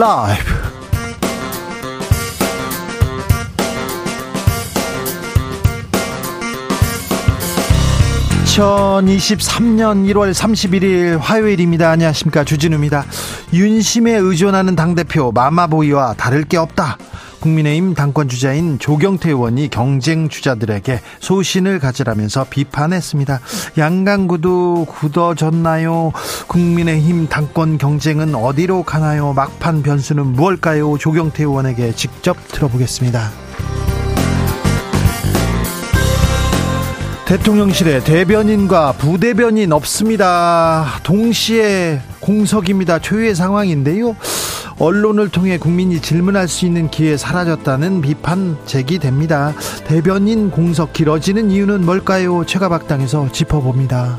[0.00, 0.50] 라이브
[8.46, 11.90] 2023년 1월 31일 화요일입니다.
[11.90, 12.44] 안녕하십니까.
[12.44, 13.04] 주진우입니다.
[13.52, 16.96] 윤심에 의존하는 당대표 마마보이와 다를 게 없다.
[17.40, 23.40] 국민의힘 당권 주자인 조경태 의원이 경쟁 주자들에게 소신을 가지라면서 비판했습니다.
[23.78, 26.12] 양강구도 굳어졌나요?
[26.46, 29.32] 국민의힘 당권 경쟁은 어디로 가나요?
[29.32, 30.98] 막판 변수는 무엇일까요?
[30.98, 33.30] 조경태 의원에게 직접 들어보겠습니다.
[37.30, 40.98] 대통령실에 대변인과 부대변인 없습니다.
[41.04, 42.98] 동시에 공석입니다.
[42.98, 44.16] 초유의 상황인데요.
[44.80, 49.52] 언론을 통해 국민이 질문할 수 있는 기회 사라졌다는 비판 제기됩니다.
[49.86, 52.44] 대변인 공석 길어지는 이유는 뭘까요?
[52.46, 54.16] 최가박당에서 짚어봅니다.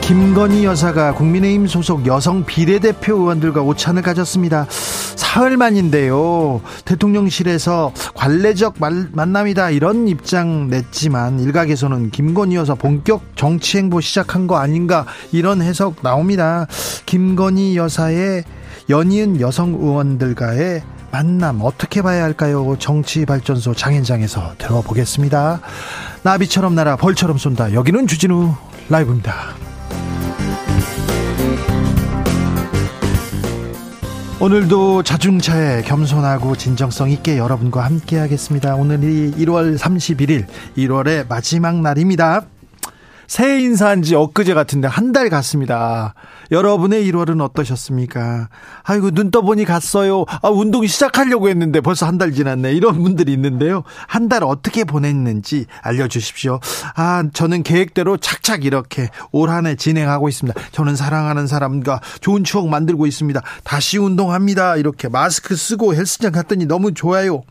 [0.00, 4.66] 김건희 여사가 국민의힘 소속 여성 비례대표 의원들과 오찬을 가졌습니다.
[5.22, 6.60] 사흘 만인데요.
[6.84, 8.74] 대통령실에서 관례적
[9.12, 16.02] 만남이다 이런 입장 냈지만 일각에서는 김건희 여사 본격 정치 행보 시작한 거 아닌가 이런 해석
[16.02, 16.66] 나옵니다.
[17.06, 18.42] 김건희 여사의
[18.90, 22.74] 연이은 여성 의원들과의 만남 어떻게 봐야 할까요?
[22.78, 25.60] 정치발전소 장현장에서 들어보겠습니다.
[26.24, 27.74] 나비처럼 날아 벌처럼 쏜다.
[27.74, 28.54] 여기는 주진우
[28.88, 29.71] 라이브입니다.
[34.42, 38.74] 오늘도 자중차에 겸손하고 진정성 있게 여러분과 함께 하겠습니다.
[38.74, 42.44] 오늘이 1월 31일, 1월의 마지막 날입니다.
[43.32, 46.12] 새해 인사한 지 엊그제 같은데 한 달 갔습니다.
[46.50, 48.48] 여러분의 1월은 어떠셨습니까?
[48.82, 50.26] 아이고, 눈 떠보니 갔어요.
[50.42, 52.72] 아, 운동 시작하려고 했는데 벌써 한 달 지났네.
[52.74, 53.84] 이런 분들이 있는데요.
[54.06, 56.60] 한 달 어떻게 보냈는지 알려주십시오.
[56.94, 60.60] 아, 저는 계획대로 착착 이렇게 올 한 해 진행하고 있습니다.
[60.72, 63.40] 저는 사랑하는 사람과 좋은 추억 만들고 있습니다.
[63.64, 64.76] 다시 운동합니다.
[64.76, 67.44] 이렇게 마스크 쓰고 헬스장 갔더니 너무 좋아요.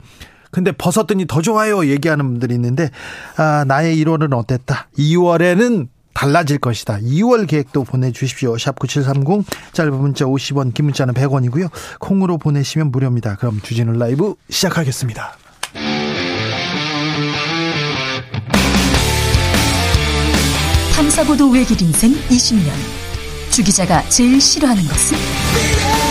[0.52, 2.90] 근데 벗었더니 더 좋아요 얘기하는 분들이 있는데
[3.38, 4.90] 아, 나의 1월은 어땠다.
[4.98, 7.00] 2월에는 달라질 것이다.
[7.00, 8.58] 2월 계획도 보내주십시오.
[8.58, 11.70] 샵 9730 짧은 문자 50원 긴 문자는 100원이고요.
[12.00, 13.38] 콩으로 보내시면 무료입니다.
[13.38, 15.38] 그럼 주진우 라이브 시작하겠습니다.
[20.96, 22.72] 탐사보도 외길 인생 20년
[23.50, 26.11] 주 기자가 제일 싫어하는 것은?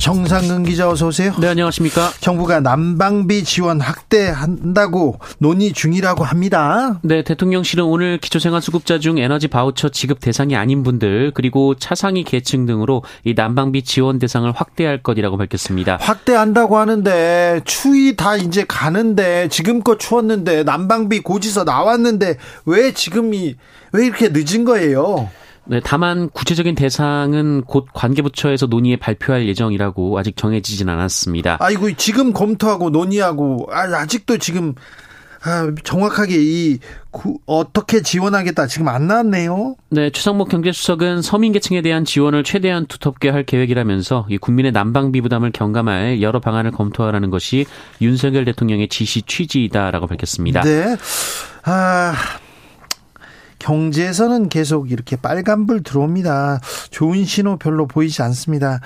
[0.00, 1.34] 정상근 기자 어서 오세요.
[1.38, 2.10] 네, 안녕하십니까?
[2.20, 6.98] 정부가 난방비 지원 확대한다고 논의 중이라고 합니다.
[7.02, 13.02] 네, 대통령실은 오늘 기초생활수급자 중 에너지 바우처 지급 대상이 아닌 분들 그리고 차상위 계층 등으로
[13.24, 15.98] 이 난방비 지원 대상을 확대할 것이라고 밝혔습니다.
[16.00, 23.54] 확대한다고 하는데 추위 다 이제 가는데 지금껏 추웠는데 난방비 고지서 나왔는데 왜 지금이
[23.92, 25.28] 왜 이렇게 늦은 거예요?
[25.70, 31.58] 네, 다만 구체적인 대상은 곧 관계부처에서 논의에 발표할 예정이라고 아직 정해지진 않았습니다.
[31.60, 34.74] 아이고 지금 검토하고 논의하고 아, 아직도 지금
[35.44, 36.78] 아, 정확하게 이
[37.12, 39.76] 구, 어떻게 지원하겠다 지금 안 나왔네요.
[39.90, 45.52] 네, 최상목 경제수석은 서민 계층에 대한 지원을 최대한 두텁게 할 계획이라면서 이 국민의 난방비 부담을
[45.52, 47.64] 경감할 여러 방안을 검토하라는 것이
[48.02, 50.62] 윤석열 대통령의 지시 취지이다라고 밝혔습니다.
[50.62, 50.96] 네.
[51.62, 52.12] 아.
[53.60, 56.60] 경제에서는 계속 이렇게 빨간불 들어옵니다.
[56.90, 58.80] 좋은 신호 별로 보이지 않습니다.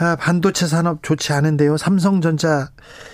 [0.00, 1.76] 아, 반도체 산업 좋지 않은데요.
[1.76, 2.70] 삼성전자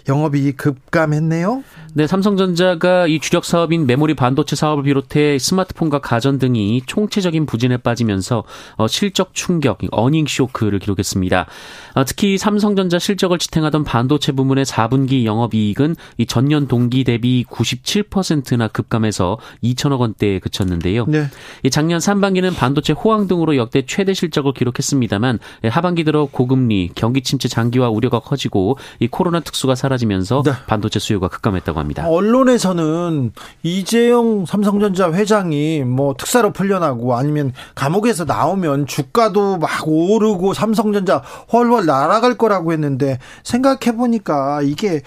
[0.07, 1.65] 영업이 급감했네요.
[1.95, 8.45] 네, 삼성전자가 이 주력 사업인 메모리 반도체 사업을 비롯해 스마트폰과 가전 등이 총체적인 부진에 빠지면서
[8.77, 11.47] 어, 실적 충격, 어닝 쇼크를 기록했습니다.
[11.95, 19.39] 어, 특히 삼성전자 실적을 지탱하던 반도체 부문의 4분기 영업이익은 이 전년 동기 대비 97%나 급감해서
[19.63, 21.07] 2천억 원대에 그쳤는데요.
[21.07, 21.29] 네.
[21.63, 25.39] 이 작년 상반기는 반도체 호황 등으로 역대 최대 실적을 기록했습니다만
[25.71, 30.53] 하반기 들어 고금리, 경기 침체 장기화 우려가 커지고 이 코로나 특수가 사라지면서 네.
[30.67, 31.85] 반도체 수요가 급감했다고 합니다.
[31.85, 32.09] 합니다.
[32.09, 33.33] 언론에서는
[33.63, 41.23] 이재용 삼성전자 회장이 뭐 특사로 풀려나고 아니면 감옥에서 나오면 주가도 막 오르고 삼성전자
[41.53, 45.03] 훨훨 날아갈 거라고 했는데 생각해 보니까 이게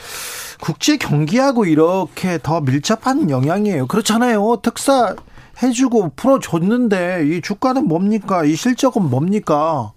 [0.61, 3.87] 국제 경기하고 이렇게 더 밀접한 영향이에요.
[3.87, 4.59] 그렇잖아요.
[4.61, 5.15] 특사
[5.61, 8.43] 해주고 풀어줬는데 이 주가는 뭡니까?
[8.43, 9.91] 이 실적은 뭡니까?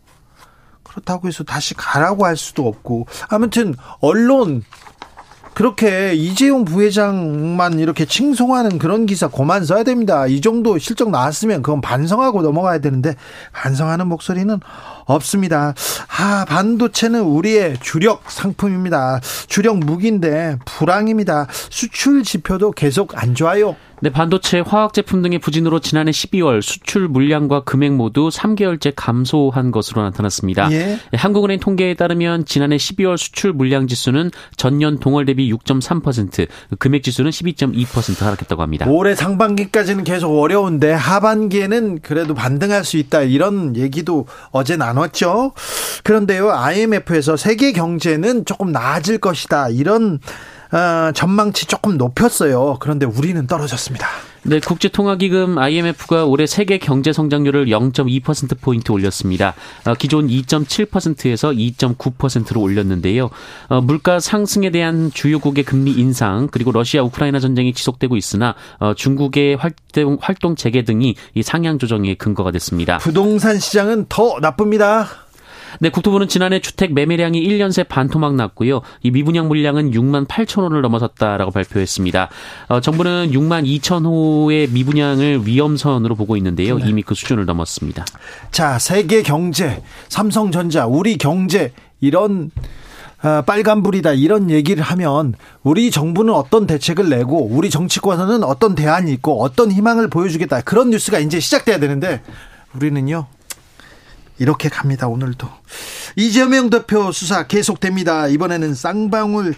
[0.90, 4.64] 그렇다고 해서 다시 가라고 할 수도 없고 아무튼 언론
[5.54, 10.26] 그렇게 이재용 부회장만 이렇게 칭송하는 그런 기사 그만 써야 됩니다.
[10.26, 13.14] 이 정도 실적 나왔으면 그건 반성하고 넘어가야 되는데
[13.52, 14.58] 반성하는 목소리는
[15.10, 15.74] 없습니다.
[16.18, 19.20] 아, 반도체는 우리의 주력 상품입니다.
[19.48, 21.46] 주력 무기인데 불황입니다.
[21.50, 23.76] 수출 지표도 계속 안 좋아요.
[24.02, 30.00] 네, 반도체, 화학 제품 등의 부진으로 지난해 12월 수출 물량과 금액 모두 3개월째 감소한 것으로
[30.02, 30.72] 나타났습니다.
[30.72, 30.98] 예.
[31.10, 36.48] 네, 한국은행 통계에 따르면 지난해 12월 수출 물량 지수는 전년 동월 대비 6.3%,
[36.78, 38.86] 금액 지수는 12.2% 하락했다고 합니다.
[38.88, 45.52] 올해 상반기까지는 계속 어려운데 하반기에는 그래도 반등할 수 있다 이런 얘기도 어제 나눴 죠.
[46.05, 50.20] 그런데요, IMF에서 세계 경제는 조금 나아질 것이다 이런
[50.73, 52.76] 어, 전망치 조금 높였어요.
[52.81, 54.06] 그런데 우리는 떨어졌습니다.
[54.42, 59.54] 네, 국제통화기금 IMF가 올해 세계 경제 성장률을 0.2%포인트 올렸습니다.
[59.87, 63.28] 어, 기존 2.7%에서 2.9%로 올렸는데요.
[63.69, 69.56] 어, 물가 상승에 대한 주요국의 금리 인상, 그리고 러시아 우크라이나 전쟁이 지속되고 있으나 어, 중국의
[69.56, 72.98] 활동, 활동 재개 등이 이 상향 조정의 근거가 됐습니다.
[72.98, 75.06] 부동산 시장은 더 나쁩니다.
[75.78, 78.82] 네, 국토부는 지난해 주택 매매량이 1년 새 반토막 났고요.
[79.02, 82.28] 이 미분양 물량은 6만 8천 호를 넘어섰다라고 발표했습니다.
[82.69, 86.78] 어, 정부는 6만 2천 호의 미분양을 위험선으로 보고 있는데요.
[86.78, 86.88] 네.
[86.88, 88.05] 이미 그 수준을 넘었습니다.
[88.50, 92.50] 자, 세계 경제, 삼성전자, 우리 경제 이런
[93.23, 99.43] 어, 빨간불이다 이런 얘기를 하면 우리 정부는 어떤 대책을 내고 우리 정치권에서는 어떤 대안이 있고
[99.43, 102.23] 어떤 희망을 보여주겠다 그런 뉴스가 이제 시작돼야 되는데
[102.75, 103.26] 우리는요
[104.40, 105.06] 이렇게 갑니다.
[105.06, 105.46] 오늘도
[106.16, 108.26] 이재명 대표 수사 계속됩니다.
[108.26, 109.54] 이번에는 쌍방울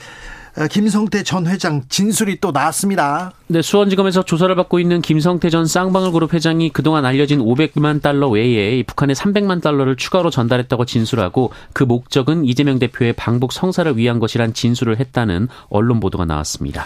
[0.59, 3.33] 어, 김성태 전 회장 진술이 또 나왔습니다.
[3.47, 8.83] 네, 수원지검에서 조사를 받고 있는 김성태 전 쌍방울 그룹 회장이 그동안 알려진 500만 달러 외에
[8.83, 15.01] 북한에 300만 달러를 추가로 전달했다고 진술하고 그 목적은 이재명 대표의 방북 성사를 위한 것이란 진술을
[15.01, 16.85] 했다는 언론 보도가 나왔습니다.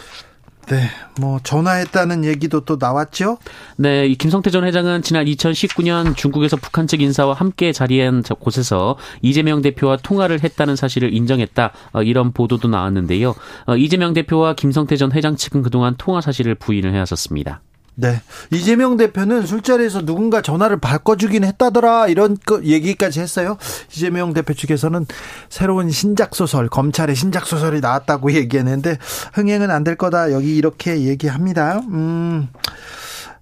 [0.68, 0.88] 네,
[1.20, 3.38] 뭐 전화했다는 얘기도 또 나왔죠?
[3.76, 9.62] 네, 이 김성태 전 회장은 지난 2019년 중국에서 북한 측 인사와 함께 자리한 곳에서 이재명
[9.62, 11.72] 대표와 통화를 했다는 사실을 인정했다.
[11.92, 13.34] 어, 이런 보도도 나왔는데요.
[13.66, 17.60] 어, 이재명 대표와 김성태 전 회장 측은 그동안 통화 사실을 부인을 해왔었습니다.
[17.98, 18.20] 네.
[18.52, 23.56] 이재명 대표는 술자리에서 누군가 전화를 바꿔주긴 했다더라 이런 얘기까지 했어요.
[23.90, 25.06] 이재명 대표 측에서는
[25.48, 28.98] 새로운 신작 소설, 검찰의 신작 소설이 나왔다고 얘기했는데
[29.32, 30.32] 흥행은 안 될 거다.
[30.32, 31.80] 여기 이렇게 얘기합니다.
[31.90, 32.48] 음.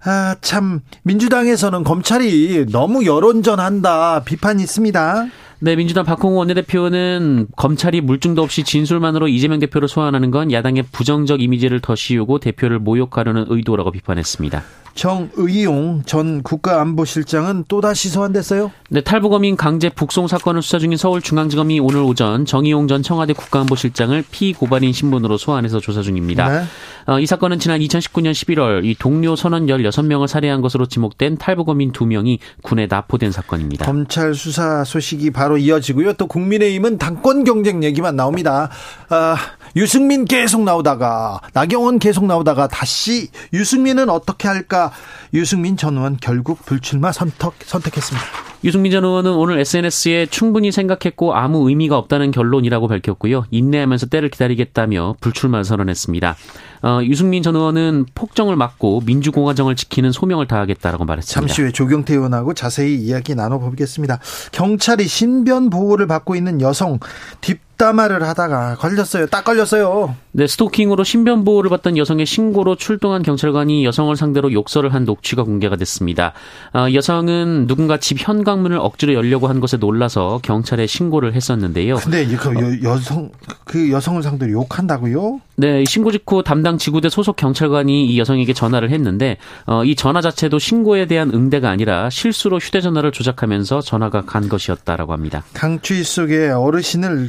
[0.05, 5.27] 아, 참, 민주당에서는 검찰이 너무 여론전한다 비판이 있습니다.
[5.65, 11.81] 네, 민주당 박홍우 원내대표는 검찰이 물증도 없이 진술만으로 이재명 대표를 소환하는 건 야당의 부정적 이미지를
[11.81, 14.63] 더 씌우고 대표를 모욕하려는 의도라고 비판했습니다.
[14.95, 18.71] 정의용 전 국가안보실장은 또다시 소환됐어요?
[18.91, 24.93] 네, 탈북어민 강제 북송 사건을 수사 중인 서울중앙지검이 오늘 오전 정의용 전 청와대 국가안보실장을 피고발인
[24.93, 26.49] 신분으로 소환해서 조사 중입니다.
[26.49, 26.65] 네.
[27.07, 32.39] 어, 이 사건은 지난 2019년 11월 이 동료 선원 16명을 살해한 것으로 지목된 탈북어민 2명이
[32.63, 33.85] 군에 납포된 사건입니다.
[33.85, 36.15] 검찰 수사 소식이 바로 이어지고요.
[36.15, 38.71] 또 국민의힘은 당권 경쟁 얘기만 나옵니다.
[39.09, 39.37] 아,
[39.77, 44.84] 유승민 계속 나오다가 나경원 계속 나오다가 다시 유승민은 어떻게 할까?
[45.33, 48.27] 유승민 전 의원 결국 불출마 선택, 선택했습니다.
[48.65, 53.45] 유승민 전 의원은 오늘 SNS에 충분히 생각했고 아무 의미가 없다는 결론이라고 밝혔고요.
[53.51, 56.37] 인내하면서 때를 기다리겠다며 불출마 선언했습니다.
[56.83, 61.41] 어, 유승민 전 의원은 폭정을 막고 민주공화정을 지키는 소명을 다하겠다라고 말했습니다.
[61.41, 64.19] 잠시 후에 조경태 의원하고 자세히 이야기 나눠보겠습니다.
[64.53, 66.99] 경찰이 신변 보호를 받고 있는 여성
[67.41, 69.27] 뒷 뒷담화를 하다가 걸렸어요.
[69.27, 70.17] 딱 걸렸어요.
[70.33, 75.77] 네, 스토킹으로 신변 보호를 받던 여성의 신고로 출동한 경찰관이 여성을 상대로 욕설을 한 녹취가 공개가
[75.77, 76.33] 됐습니다.
[76.73, 81.97] 어, 여성은 누군가 집 현관문을 억지로 열려고 한 것에 놀라서 경찰에 신고를 했었는데요.
[81.97, 83.31] 근데 그 여, 여성
[83.65, 85.41] 그 여성을 상대로 욕한다고요?
[85.57, 90.59] 네, 신고 직후 담당 지구대 소속 경찰관이 이 여성에게 전화를 했는데 어, 이 전화 자체도
[90.59, 95.45] 신고에 대한 응대가 아니라 실수로 휴대전화를 조작하면서 전화가 간 것이었다라고 합니다.
[95.55, 97.29] 강추위 속에 어르신을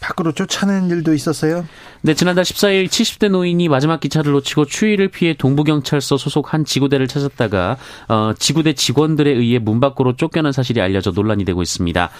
[0.00, 1.66] 밖으로 쫓아낸 일도 있었어요?
[2.02, 7.76] 네, 지난달 14일 70대 노인이 마지막 기차를 놓치고 추위를 피해 동부경찰서 소속 한 지구대를 찾았다가
[8.08, 12.10] 어, 지구대 직원들에 의해 문 밖으로 쫓겨난 사실이 알려져 논란이 되고 있습니다.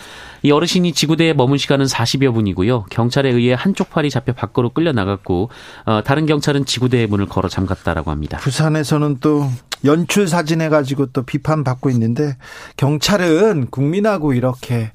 [0.42, 2.85] 이 어르신이 지구대에 머문 시간은 40여 분이고요.
[2.90, 5.50] 경찰에 의해 한쪽 팔이 잡혀 밖으로 끌려 나갔고
[5.85, 8.38] 어, 다른 경찰은 지구대의 문을 걸어 잠갔다라고 합니다.
[8.38, 9.49] 부산에서는 또
[9.85, 12.37] 연출 사진 해 가지고 또 비판받고 있는데
[12.76, 14.92] 경찰은 국민하고 이렇게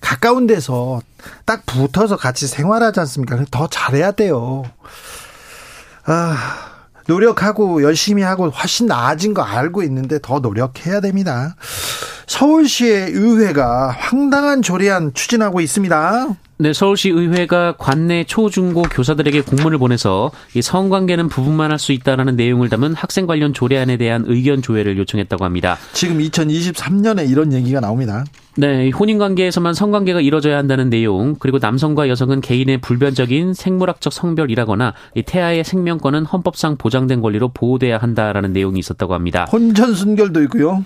[0.00, 1.00] 가까운 데서
[1.44, 3.44] 딱 붙어서 같이 생활하지 않습니까?
[3.50, 4.64] 더 잘해야 돼요.
[6.04, 6.36] 아,
[7.06, 11.56] 노력하고 열심히 하고 훨씬 나아진 거 알고 있는데 더 노력해야 됩니다.
[12.26, 16.36] 서울시의 의회가 황당한 조례안 추진하고 있습니다.
[16.58, 22.70] 네, 서울시 의회가 관내 초중고 교사들에게 공문을 보내서 이 성관계는 부부만 할 수 있다라는 내용을
[22.70, 25.76] 담은 학생 관련 조례안에 대한 의견 조회를 요청했다고 합니다.
[25.92, 28.24] 지금 2023년에 이런 얘기가 나옵니다.
[28.56, 35.22] 네, 혼인 관계에서만 성관계가 이뤄져야 한다는 내용, 그리고 남성과 여성은 개인의 불변적인 생물학적 성별이라거나 이
[35.22, 39.44] 태아의 생명권은 헌법상 보장된 권리로 보호돼야 한다라는 내용이 있었다고 합니다.
[39.52, 40.82] 혼전 순결도 있고요.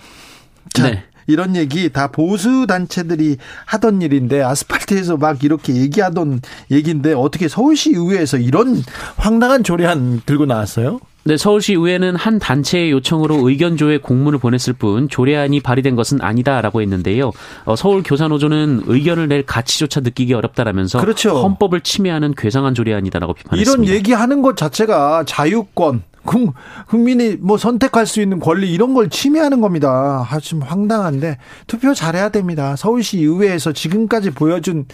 [0.74, 1.04] 자, 네.
[1.26, 3.36] 이런 얘기 다 보수 단체들이
[3.66, 8.82] 하던 일인데 아스팔트에서 막 이렇게 얘기하던 얘기인데 어떻게 서울시 의회에서 이런
[9.16, 11.00] 황당한 조례안 들고 나왔어요?
[11.22, 16.80] 네, 서울시 의회는 한 단체의 요청으로 의견 조회 공문을 보냈을 뿐 조례안이 발의된 것은 아니다라고
[16.80, 17.30] 했는데요.
[17.66, 21.42] 어, 서울 교사노조는 의견을 낼 가치조차 느끼기 어렵다라면서 그렇죠.
[21.42, 23.82] 헌법을 침해하는 괴상한 조례안이다라고 비판했습니다.
[23.84, 26.54] 이런 얘기하는 것 자체가 자유권, 국-
[26.88, 30.26] 국민이 뭐 선택할 수 있는 권리 이런 걸 침해하는 겁니다.
[30.30, 32.76] 아, 좀 황당한데 투표 잘해야 됩니다.
[32.76, 34.86] 서울시 의회에서 지금까지 보여준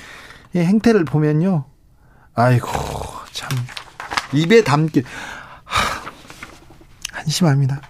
[0.55, 1.65] 이 행태를 보면요.
[2.35, 2.69] 아이고
[3.33, 3.49] 참
[4.33, 5.03] 입에 담기
[5.65, 6.03] 하,
[7.13, 7.81] 한심합니다.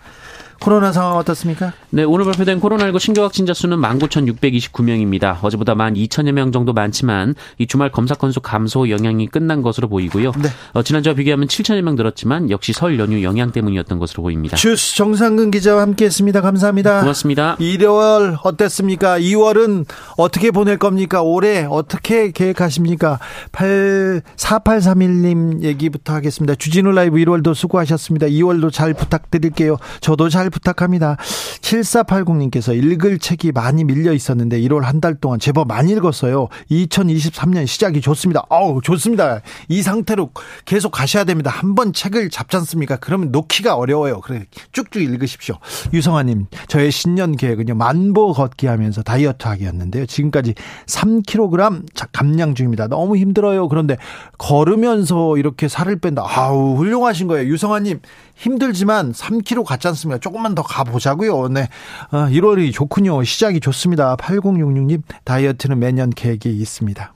[0.67, 1.73] 코로나 상황 어떻습니까?
[1.91, 5.39] 네, 오늘 발표된 코로나19 신규 확진자 수는 19,629명입니다.
[5.41, 10.33] 어제보다 12,000여 명 정도 많지만 이 주말 검사 건수 감소 영향이 끝난 것으로 보이고요.
[10.33, 10.49] 네.
[10.73, 14.57] 어, 지난주와 비교하면 7,000여 명 늘었지만 역시 설 연휴 영향 때문이었던 것으로 보입니다.
[14.57, 16.41] 주스 정상근 기자와 함께했습니다.
[16.41, 16.99] 감사합니다.
[16.99, 17.57] 고맙습니다.
[17.61, 19.21] 1월 어땠습니까?
[19.21, 21.23] 2월은 어떻게 보낼 겁니까?
[21.23, 23.21] 올해 어떻게 계획하십니까?
[23.53, 26.57] 8, 4831님 얘기부터 하겠습니다.
[26.57, 28.27] 주진우 라이브 1월도 수고하셨습니다.
[28.27, 29.77] 2월도 잘 부탁드릴게요.
[30.01, 31.17] 저도 잘 부탁합니다.
[31.61, 36.49] 7480님께서 읽을 책이 많이 밀려 있었는데 1월 한 달 동안 제법 많이 읽었어요.
[36.71, 38.47] 2023년 시작이 좋습니다.
[38.49, 39.43] 아우, 좋습니다.
[39.69, 40.31] 이 상태로
[40.65, 41.51] 계속 가셔야 됩니다.
[41.51, 42.97] 한 번 책을 잡지 않습니까?
[42.97, 44.23] 그러면 놓기가 어려워요.
[44.23, 45.57] 그래, 쭉쭉 읽으십시오.
[45.93, 50.07] 유성아님, 저의 신년 계획은요, 만보 걷기 하면서 다이어트 하기였는데요.
[50.07, 50.55] 지금까지
[50.87, 52.87] 3kg 감량 중입니다.
[52.89, 53.69] 너무 힘들어요.
[53.69, 53.99] 그런데
[54.39, 56.25] 걸으면서 이렇게 살을 뺀다.
[56.27, 57.47] 아우, 훌륭하신 거예요.
[57.51, 58.01] 유성아님,
[58.37, 60.19] 힘들지만 3kg 갔지 않습니까?
[60.19, 61.49] 조금만 더 가보자고요.
[61.49, 61.69] 네.
[62.11, 63.23] 아, 1월이 좋군요.
[63.25, 64.17] 시작이 좋습니다.
[64.17, 67.13] 8066님, 다이어트는 매년 계획이 있습니다.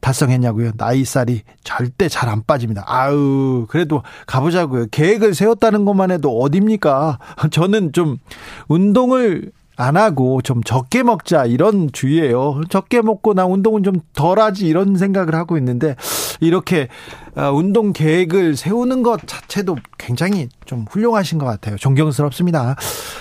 [0.00, 0.72] 달성했냐고요?
[0.76, 2.82] 나이살이 절대 잘 안 빠집니다.
[2.86, 4.86] 아우, 그래도 가보자고요.
[4.90, 7.18] 계획을 세웠다는 것만 해도 어딥니까?
[7.50, 8.16] 저는 좀
[8.68, 12.60] 운동을 안 하고 좀 적게 먹자 이런 주의예요.
[12.68, 15.96] 적게 먹고 나 운동은 좀 덜하지 이런 생각을 하고 있는데
[16.40, 16.88] 이렇게
[17.34, 21.76] 아, 운동 계획을 세우는 것 자체도 굉장히 좀 훌륭하신 것 같아요.
[21.76, 22.76] 존경스럽습니다.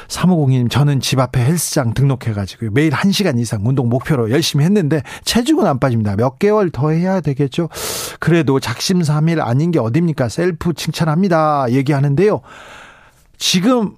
[0.09, 5.79] 3502님 저는 집 앞에 헬스장 등록해가지고 매일 1시간 이상 운동 목표로 열심히 했는데 체중은 안
[5.79, 6.17] 빠집니다.
[6.17, 7.69] 몇 개월 더 해야 되겠죠.
[8.19, 10.27] 그래도 작심삼일 아닌 게 어딥니까?
[10.27, 11.71] 셀프 칭찬합니다.
[11.71, 12.41] 얘기하는데요.
[13.37, 13.95] 지금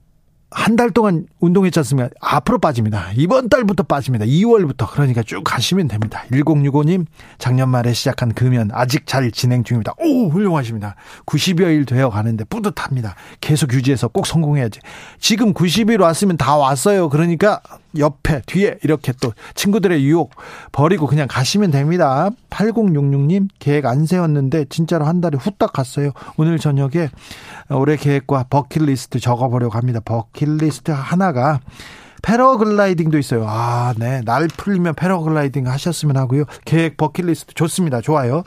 [0.55, 2.10] 한 달 동안 운동했지 않습니까?
[2.22, 3.10] 앞으로 빠집니다.
[3.15, 4.25] 이번 달부터 빠집니다.
[4.25, 4.88] 2월부터.
[4.89, 6.24] 그러니까 쭉 가시면 됩니다.
[6.31, 7.05] 1065님,
[7.38, 9.93] 작년 말에 시작한 금연 아직 잘 진행 중입니다.
[10.00, 10.95] 오, 훌륭하십니다.
[11.25, 13.15] 90여일 되어 가는데 뿌듯합니다.
[13.41, 14.79] 계속 유지해서 꼭 성공해야지.
[15.19, 17.10] 지금 90일 왔으면 다 왔어요.
[17.10, 17.62] 그러니까
[17.97, 20.31] 옆에, 뒤에 이렇게 또 친구들의 유혹
[20.71, 22.29] 버리고 그냥 가시면 됩니다.
[22.50, 26.12] 8066님, 계획 안 세웠는데 진짜로 한 달에 후딱 갔어요.
[26.38, 27.09] 오늘 저녁에
[27.69, 30.00] 올해 계획과 버킷리스트 적어보려고 합니다.
[30.03, 31.59] 버킷리스트 하나가
[32.23, 33.45] 패러글라이딩도 있어요.
[33.47, 34.21] 아, 네.
[34.21, 36.45] 날 풀리면 패러글라이딩 하셨으면 하고요.
[36.65, 38.01] 계획 버킷리스트 좋습니다.
[38.01, 38.43] 좋아요.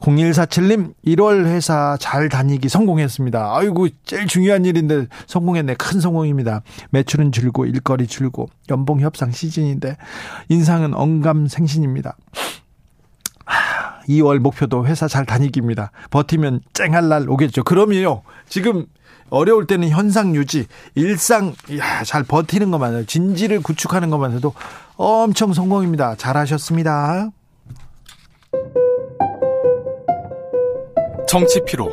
[0.00, 3.56] 0147님, 1월 회사 잘 다니기 성공했습니다.
[3.56, 5.74] 아이고, 제일 중요한 일인데 성공했네.
[5.74, 6.62] 큰 성공입니다.
[6.90, 9.96] 매출은 줄고, 일거리 줄고, 연봉 협상 시즌인데,
[10.48, 12.16] 인상은 언감 생신입니다.
[14.08, 15.92] 2월 목표도 회사 잘 다니기입니다.
[16.10, 17.64] 버티면 쨍할 날 오겠죠.
[17.64, 18.22] 그럼요.
[18.48, 18.86] 지금
[19.30, 24.52] 어려울 때는 현상 유지, 일상 야, 잘 버티는 것만 해도 진지를 구축하는 것만 해도
[24.96, 26.16] 엄청 성공입니다.
[26.16, 27.30] 잘하셨습니다.
[31.28, 31.90] 정치 피로,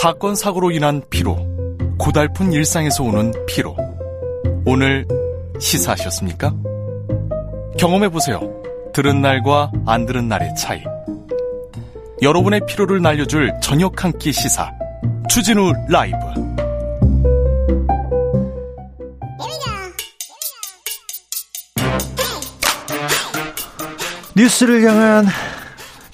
[0.00, 1.36] 사건 사고로 인한 피로,
[1.98, 3.76] 고달픈 일상에서 오는 피로.
[4.66, 5.06] 오늘
[5.60, 6.52] 시사하셨습니까?
[7.78, 8.40] 경험해 보세요.
[8.92, 10.82] 들은 날과 안 들은 날의 차이.
[12.22, 14.70] 여러분의 피로를 날려줄 저녁 한 끼 시사.
[15.28, 16.16] 추진우 라이브.
[24.34, 25.26] 뉴스를 향한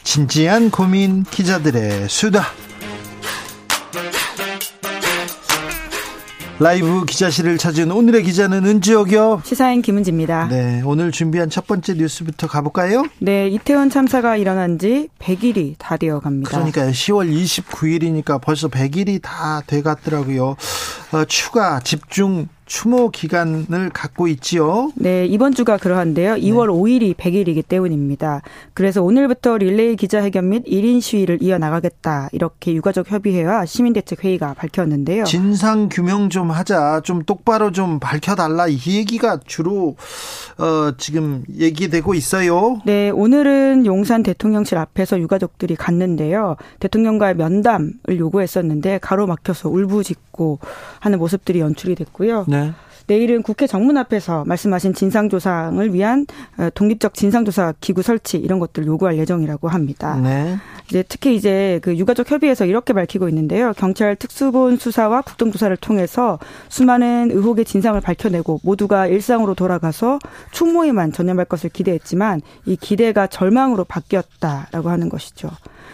[0.02, 2.46] 진지한 고민 기자들의 수다.
[6.60, 9.42] 라이브 기자실을 찾은 오늘의 기자는 은지옥이요.
[9.44, 10.48] 시사인 김은지입니다.
[10.48, 10.64] 네.
[10.78, 13.04] 네, 오늘 준비한 첫 번째 뉴스부터 가볼까요?
[13.20, 16.50] 이태원 참사가 일어난 지 100일이 다 되어 갑니다.
[16.50, 20.56] 그러니까 10월 29일이니까 벌써 100일이 다 돼 갔더라고요.
[21.12, 24.92] 어, 추가 집중 추모 기간을 갖고 있지요.
[24.94, 26.34] 네, 이번 주가 그러한데요.
[26.34, 26.98] 2월 네.
[27.00, 28.42] 5일이 100일이기 때문입니다.
[28.74, 32.28] 그래서 오늘부터 릴레이 기자회견 및 1인 시위를 이어나가겠다.
[32.32, 35.24] 이렇게 유가족 협의회와 시민대책회의가 밝혔는데요.
[35.24, 37.00] 진상 규명 좀 하자.
[37.04, 38.68] 좀 똑바로 좀 밝혀달라.
[38.68, 39.96] 이 얘기가 주로
[40.58, 42.82] 어, 지금 얘기되고 있어요.
[42.84, 46.56] 네, 오늘은 용산 대통령실 앞에서 유가족들이 갔는데요.
[46.80, 50.58] 대통령과의 면담을 요구했었는데 가로막혀서 울부짖고
[51.00, 52.44] 하는 모습들이 연출이 됐고요.
[52.46, 52.57] 네.
[52.62, 52.72] 네.
[53.08, 56.26] 내일은 국회 정문 앞에서 말씀하신 진상조사를 위한
[56.58, 60.16] 어, 독립적 진상조사 기구 설치 이런 것들 요구할 예정이라고 합니다.
[60.16, 60.56] 네.
[60.88, 63.72] 이제 특히 이제 그 유가족 협의회에서 이렇게 밝히고 있는데요.
[63.76, 66.38] 경찰 특수본 수사와 국정조사를 통해서
[66.68, 70.18] 수많은 의혹의 진상을 밝혀내고 모두가 일상으로 돌아가서
[70.52, 75.50] 추모에만 전념할 것을 기대했지만 이 기대가 절망으로 바뀌었다라고 하는 것이죠.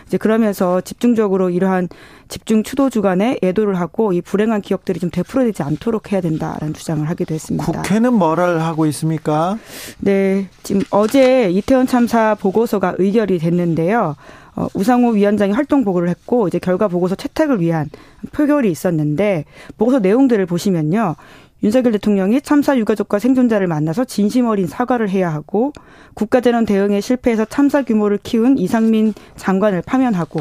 [0.07, 1.89] 이제 그러면서 집중적으로 이러한
[2.29, 7.35] 집중 추도 주간에 애도를 하고 이 불행한 기억들이 좀 되풀어지지 않도록 해야 된다라는 주장을 하기도
[7.35, 7.83] 했습니다.
[7.83, 9.59] 국회는 뭐를 하고 있습니까?
[9.99, 14.17] 네, 지금 어제 이태원 참사 보고서가 의결이 됐는데요.
[14.57, 17.91] 어, 우상호 위원장이 활동 보고를 했고 이제 결과 보고서 채택을 위한
[18.33, 19.45] 표결이 있었는데
[19.77, 21.17] 보고서 내용들을 보시면요.
[21.65, 25.73] 윤석열 대통령이 참사 유가족과 생존자를 만나서 진심 어린 사과를 해야 하고
[26.13, 30.41] 국가재난 대응에 실패해서 참사 규모를 키운 이상민 장관을 파면하고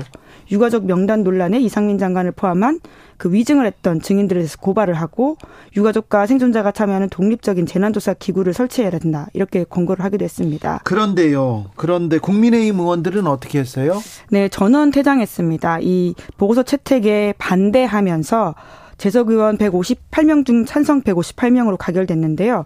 [0.51, 2.81] 유가족 명단 논란에 이상민 장관을 포함한
[3.15, 5.37] 그 위증을 했던 증인들에 대해서 고발을 하고
[5.77, 10.81] 유가족과 생존자가 참여하는 독립적인 재난조사 기구를 설치해야 된다 이렇게 권고를 하기도 했습니다.
[10.83, 11.67] 그런데요.
[11.77, 14.01] 그런데 국민의힘 의원들은 어떻게 했어요?
[14.29, 15.79] 네, 전원 퇴장했습니다.
[15.83, 18.55] 이 보고서 채택에 반대하면서
[18.97, 22.65] 재석 의원 158명 중 찬성 158명으로 가결됐는데요.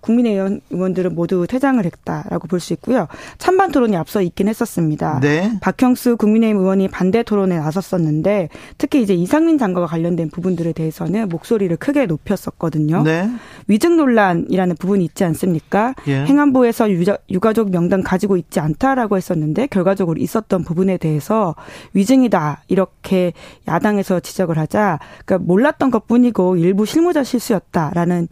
[0.00, 3.06] 국민의힘 의원들은 모두 퇴장을 했다라고 볼 수 있고요.
[3.38, 5.20] 찬반 토론이 앞서 있긴 했었습니다.
[5.20, 5.52] 네.
[5.60, 12.06] 박형수 국민의힘 의원이 반대 토론에 나섰었는데 특히 이제 이상민 장관과 관련된 부분들에 대해서는 목소리를 크게
[12.06, 13.02] 높였었거든요.
[13.02, 13.30] 네.
[13.68, 15.94] 위증 논란이라는 부분이 있지 않습니까?
[16.08, 16.24] 예.
[16.24, 21.54] 행안부에서 유자, 유가족 명단 가지고 있지 않다라고 했었는데 결과적으로 있었던 부분에 대해서
[21.94, 23.32] 위증이다 이렇게
[23.68, 28.28] 야당에서 지적을 하자 그러니까 몰랐던 것뿐이고 일부 실무자 실수였다라는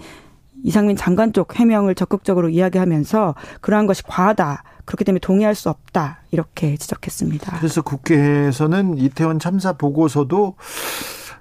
[0.66, 4.64] 이상민 장관 쪽 해명을 적극적으로 이야기하면서 그러한 것이 과하다.
[4.84, 6.18] 그렇기 때문에 동의할 수 없다.
[6.32, 7.58] 이렇게 지적했습니다.
[7.58, 10.56] 그래서 국회에서는 이태원 참사 보고서도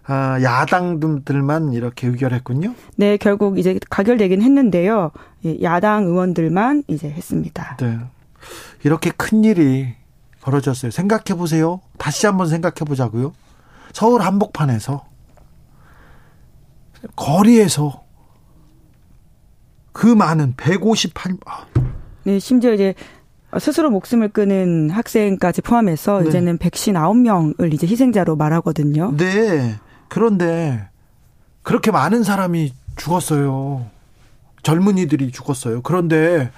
[0.06, 2.76] 아, 야당들만 이렇게 의결했군요.
[2.98, 5.10] 네, 결국 이제 가결되긴 했는데요.
[5.46, 7.78] 예, 야당 의원들만 이제 했습니다.
[7.78, 7.98] 네.
[8.84, 9.96] 이렇게 큰 일이
[10.42, 10.92] 벌어졌어요.
[10.92, 11.82] 생각해 보세요.
[11.98, 13.34] 다시 한번 생각해 보자고요.
[13.92, 15.04] 서울 한복판에서
[17.16, 18.05] 거리에서
[19.96, 21.38] 그 많은 158.
[21.46, 21.66] 아.
[22.26, 22.94] 네, 심지어 이제
[23.58, 26.28] 스스로 목숨을 끊은 학생까지 포함해서 네.
[26.28, 29.16] 이제는 159명을 이제 희생자로 말하거든요.
[29.16, 29.76] 네.
[30.10, 30.90] 그런데
[31.64, 33.86] 그렇게 많은 사람이 죽었어요.
[34.64, 35.82] 젊은이들이 죽었어요.
[35.82, 36.52] 그런데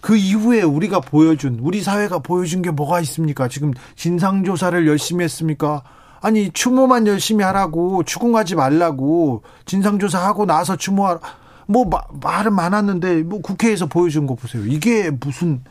[0.00, 3.48] 그 이후에 우리가 보여준 우리 사회가 보여준 게 뭐가 있습니까?
[3.48, 5.82] 지금 진상 조사를 열심히 했습니까?
[6.20, 11.18] 아니 추모만 열심히 하라고 추궁하지 말라고 진상 조사하고 나서 추모하라.
[11.66, 14.64] 뭐 마, 말은 많았는데 뭐 국회에서 보여준 거 보세요.
[14.66, 15.62] 이게 무슨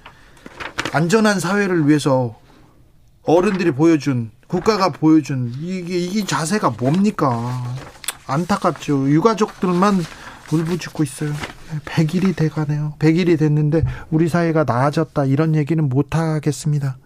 [0.91, 2.35] 안전한 사회를 위해서
[3.23, 7.63] 어른들이 보여준 국가가 보여준 이게 이 자세가 뭡니까?
[8.27, 9.09] 안타깝죠.
[9.09, 10.03] 유가족들만
[10.51, 11.33] 울부짖고 있어요.
[11.85, 12.93] 100일이 돼가네요.
[12.99, 16.97] 100일이 됐는데 우리 사회가 나아졌다 이런 얘기는 못 하겠습니다.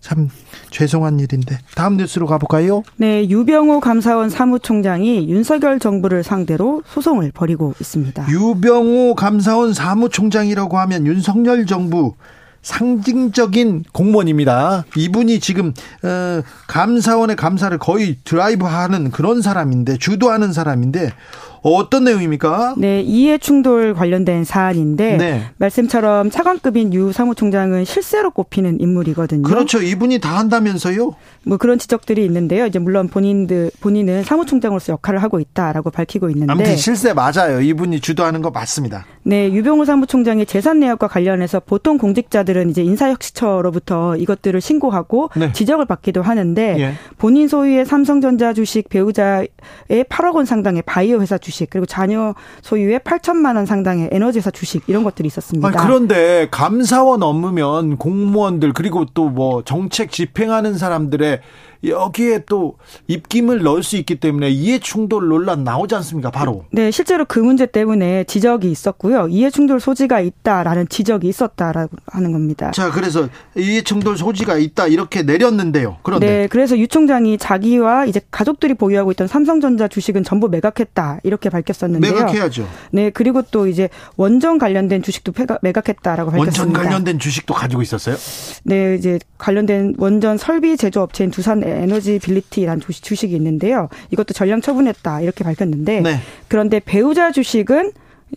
[0.00, 0.28] 참
[0.70, 2.82] 죄송한 일인데 다음 뉴스로 가볼까요?
[2.96, 8.26] 네, 유병호 감사원 사무총장이 윤석열 정부를 상대로 소송을 벌이고 있습니다.
[8.28, 12.14] 유병호 감사원 사무총장이라고 하면 윤석열 정부
[12.62, 14.84] 상징적인 공무원입니다.
[14.96, 21.12] 이분이 지금 어, 감사원의 감사를 거의 드라이브하는 그런 사람인데 주도하는 사람인데
[21.62, 22.74] 어떤 내용입니까?
[22.76, 25.42] 네, 이해 충돌 관련된 사안인데 네.
[25.56, 29.42] 말씀처럼 차관급인 유 사무총장은 실세로 꼽히는 인물이거든요.
[29.42, 29.82] 그렇죠.
[29.82, 31.14] 이분이 다 한다면서요?
[31.44, 32.66] 뭐 그런 지적들이 있는데요.
[32.66, 37.60] 이제 물론 본인들 본인은 사무총장으로서 역할을 하고 있다라고 밝히고 있는데 아무튼 실세 맞아요.
[37.60, 39.04] 이분이 주도하는 거 맞습니다.
[39.22, 45.52] 네, 유병호 사무총장의 재산 내역과 관련해서 보통 공직자들은 이제 인사혁신처로부터 이것들을 신고하고 네.
[45.52, 46.94] 지적을 받기도 하는데 예.
[47.18, 49.48] 본인 소유의 삼성전자 주식 배우자의
[49.88, 55.04] 8억 원 상당의 바이오 회사 주식 그리고 자녀 소유의 8천만 원 상당의 에너지회사 주식 이런
[55.04, 55.68] 것들이 있었습니다.
[55.68, 61.40] 아니, 그런데 감사원 업무면 공무원들 그리고 또 뭐 정책 집행하는 사람들의
[61.84, 66.30] 여기에 또 입김을 넣을 수 있기 때문에 이해 충돌 논란 나오지 않습니까?
[66.30, 66.64] 바로.
[66.70, 69.28] 네, 실제로 그 문제 때문에 지적이 있었고요.
[69.28, 72.70] 이해 충돌 소지가 있다라는 지적이 있었다라고 하는 겁니다.
[72.72, 75.98] 자, 그래서 이해 충돌 소지가 있다 이렇게 내렸는데요.
[76.02, 81.50] 그런데 네, 그래서 유 총장이 자기와 이제 가족들이 보유하고 있던 삼성전자 주식은 전부 매각했다 이렇게
[81.50, 82.12] 밝혔었는데요.
[82.12, 82.68] 매각해야죠.
[82.90, 86.62] 네, 그리고 또 이제 원전 관련된 주식도 매각했다라고 밝혔습니다.
[86.62, 88.16] 원전 관련된 주식도 가지고 있었어요?
[88.64, 93.88] 네, 이제 관련된 원전 설비 제조업체인 두산 에너지 빌리티라는 주식이 있는데요.
[94.10, 96.20] 이것도 전량 처분했다 이렇게 밝혔는데 네.
[96.48, 97.92] 그런데 배우자 주식은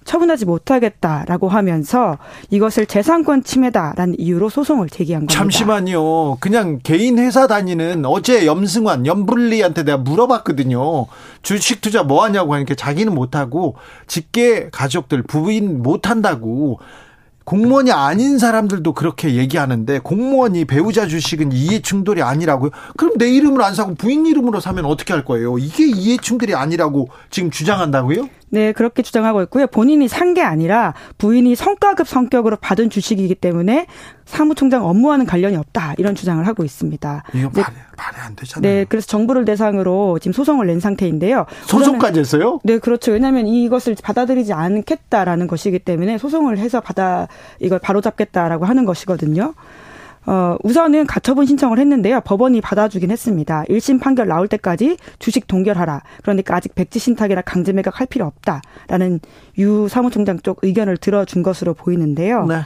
[0.05, 2.17] 처분하지 못하겠다라고 하면서
[2.49, 5.37] 이것을 재산권 침해다라는 이유로 소송을 제기한 겁니다.
[5.37, 6.37] 잠시만요.
[6.39, 11.07] 그냥 개인 회사 다니는 어제 염승환, 염불리한테 내가 물어봤거든요.
[11.41, 13.75] 주식 투자 뭐 하냐고 하니까 자기는 못하고
[14.07, 16.79] 직계 가족들 부인 못한다고
[17.43, 22.71] 공무원이 아닌 사람들도 그렇게 얘기하는데 공무원이 배우자 주식은 이해 충돌이 아니라고요?
[22.97, 25.57] 그럼 내 이름으로 안 사고 부인 이름으로 사면 어떻게 할 거예요?
[25.57, 28.29] 이게 이해 충돌이 아니라고 지금 주장한다고요?
[28.51, 29.67] 네, 그렇게 주장하고 있고요.
[29.67, 33.85] 본인이 산 게 아니라 부인이 성과급 성격으로 받은 주식이기 때문에
[34.23, 35.95] 사무총장 업무와는 관련이 없다.
[35.97, 37.23] 이런 주장을 하고 있습니다.
[37.33, 38.61] 이거 말이, 말이 안 되잖아요.
[38.61, 41.47] 네, 그래서 정부를 대상으로 지금 소송을 낸 상태인데요.
[41.65, 42.59] 소송까지 했어요?
[42.63, 43.11] 네, 그렇죠.
[43.11, 47.27] 왜냐하면 이것을 받아들이지 않겠다라는 것이기 때문에 소송을 해서 받아
[47.59, 49.53] 이걸 바로잡겠다라고 하는 것이거든요.
[50.25, 52.21] 어, 우선은 가처분 신청을 했는데요.
[52.21, 53.63] 법원이 받아주긴 했습니다.
[53.69, 56.03] 1심 판결 나올 때까지 주식 동결하라.
[56.21, 59.19] 그러니까 아직 백지 신탁이나 강제 매각 할 필요 없다라는
[59.57, 62.45] 유 사무총장 쪽 의견을 들어준 것으로 보이는데요.
[62.45, 62.61] 네.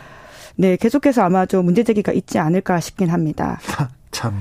[0.57, 3.59] 네, 계속해서 아마 좀 문제 제기가 있지 않을까 싶긴 합니다.
[4.11, 4.33] 참.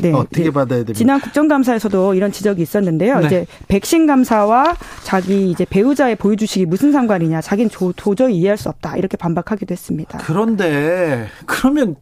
[0.00, 0.50] 네, 어떻게 네.
[0.50, 0.94] 받아야 됩니까?
[0.94, 3.20] 지난 국정감사에서도 이런 지적이 있었는데요.
[3.20, 3.26] 네.
[3.26, 8.96] 이제 백신 감사와 자기 이제 배우자의 보유 주식이 무슨 상관이냐, 자기는 도저히 이해할 수 없다
[8.96, 10.18] 이렇게 반박하기도 했습니다.
[10.18, 11.96] 그런데 그러면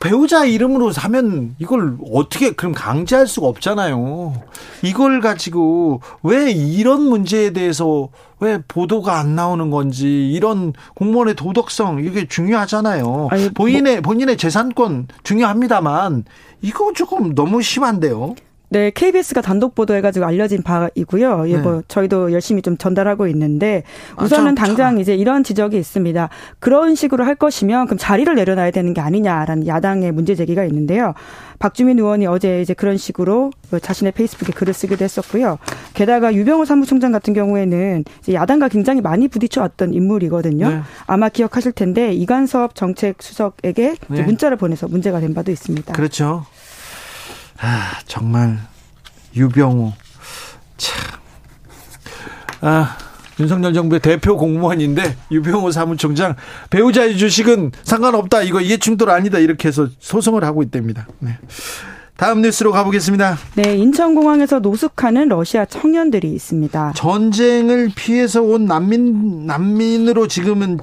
[0.00, 4.34] 배우자 이름으로 사면 이걸 어떻게 그럼 강제할 수가 없잖아요.
[4.82, 12.28] 이걸 가지고 왜 이런 문제에 대해서 왜 보도가 안 나오는 건지 이런 공무원의 도덕성 이게
[12.28, 13.28] 중요하잖아요.
[13.30, 14.12] 아니, 본인의 뭐.
[14.12, 16.24] 본인의 재산권 중요합니다만
[16.60, 18.34] 이거 조금 너무 심한데요.
[18.68, 21.44] 네, KBS가 단독 보도해가지고 알려진 바이고요.
[21.48, 21.58] 예, 네.
[21.60, 23.84] 뭐 저희도 열심히 좀 전달하고 있는데
[24.16, 25.00] 아, 우선은 아, 참, 당장 참.
[25.00, 26.28] 이제 이런 지적이 있습니다.
[26.58, 31.14] 그런 식으로 할 것이면 그럼 자리를 내려놔야 되는 게 아니냐라는 야당의 문제 제기가 있는데요.
[31.58, 33.50] 박주민 의원이 어제 이제 그런 식으로
[33.80, 35.58] 자신의 페이스북에 글을 쓰기도 했었고요.
[35.94, 40.68] 게다가 유병호 사무총장 같은 경우에는 이제 야당과 굉장히 많이 부딪혀 왔던 인물이거든요.
[40.68, 40.80] 네.
[41.06, 44.22] 아마 기억하실 텐데 이간섭 정책 수석에게 네.
[44.22, 45.92] 문자를 보내서 문제가 된 바도 있습니다.
[45.92, 46.44] 그렇죠.
[47.58, 48.58] 아, 정말
[49.34, 49.92] 유병우
[50.76, 51.20] 참.
[52.60, 52.96] 아,
[53.38, 56.36] 윤석열 정부의 대표 공무원인데 유병우 사무총장
[56.70, 58.42] 배우자의 주식은 상관없다.
[58.42, 59.38] 이거 이해충돌 아니다.
[59.38, 61.06] 이렇게 해서 소송을 하고 있답니다.
[61.18, 61.38] 네.
[62.16, 63.36] 다음 뉴스로 가보겠습니다.
[63.56, 66.92] 네, 인천공항에서 노숙하는 러시아 청년들이 있습니다.
[66.96, 70.78] 전쟁을 피해서 온 난민 난민으로 지금은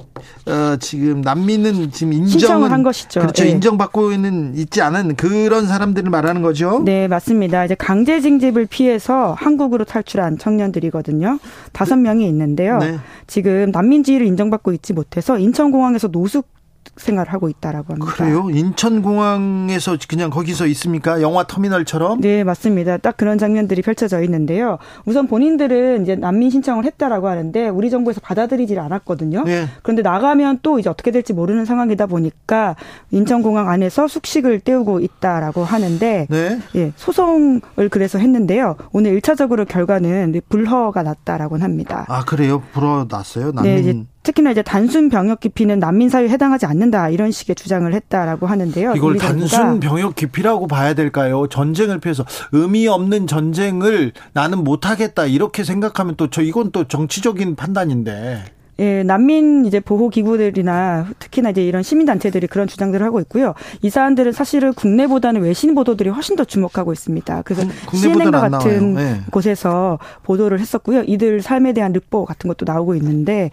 [0.46, 3.20] 어, 지금 난민은 지금 인정을 한 것이죠.
[3.20, 3.42] 그렇죠.
[3.42, 3.50] 네.
[3.50, 6.82] 인정받고는 있지 않은 그런 사람들을 말하는 거죠.
[6.84, 7.64] 네, 맞습니다.
[7.64, 11.40] 이제 강제 징집을 피해서 한국으로 탈출한 청년들이거든요.
[11.72, 12.78] 다섯 명이 있는데요.
[12.78, 12.98] 네.
[13.26, 16.53] 지금 난민지위를 인정받고 있지 못해서 인천공항에서 노숙
[16.96, 18.12] 생활을 하고 있다라고 합니다.
[18.12, 18.48] 그래요?
[18.50, 21.20] 인천공항에서 그냥 거기서 있습니까?
[21.22, 22.20] 영화 터미널처럼?
[22.20, 22.96] 네, 맞습니다.
[22.98, 24.78] 딱 그런 장면들이 펼쳐져 있는데요.
[25.04, 29.44] 우선 본인들은 이제 난민 신청을 했다라고 하는데 우리 정부에서 받아들이질 않았거든요.
[29.44, 29.66] 네.
[29.82, 32.76] 그런데 나가면 또 이제 어떻게 될지 모르는 상황이다 보니까
[33.10, 36.58] 인천공항 안에서 숙식을 때우고 있다라고 하는데 네.
[36.76, 38.76] 예, 소송을 그래서 했는데요.
[38.92, 42.06] 오늘 1차적으로 결과는 불허가 났다라고 합니다.
[42.08, 42.62] 아, 그래요?
[42.72, 43.52] 불허 났어요?
[43.52, 48.46] 난민 네, 특히나 이제 단순 병역 기피는 난민 사유에 해당하지 않는다 이런 식의 주장을 했다라고
[48.46, 48.94] 하는데요.
[48.96, 51.46] 이걸 단순 병역 기피라고 봐야 될까요?
[51.46, 58.44] 전쟁을 피해서 의미 없는 전쟁을 나는 못하겠다 이렇게 생각하면 또 저 이건 또 정치적인 판단인데.
[58.80, 63.54] 예, 난민 이제 보호 기구들이나 특히나 이제 이런 시민 단체들이 그런 주장들을 하고 있고요.
[63.82, 67.42] 이 사안들은 사실은 국내보다는 외신 보도들이 훨씬 더 주목하고 있습니다.
[67.42, 69.20] 그래서 CNN과 같은 네.
[69.30, 71.02] 곳에서 보도를 했었고요.
[71.06, 73.50] 이들 삶에 대한 르포 같은 것도 나오고 있는데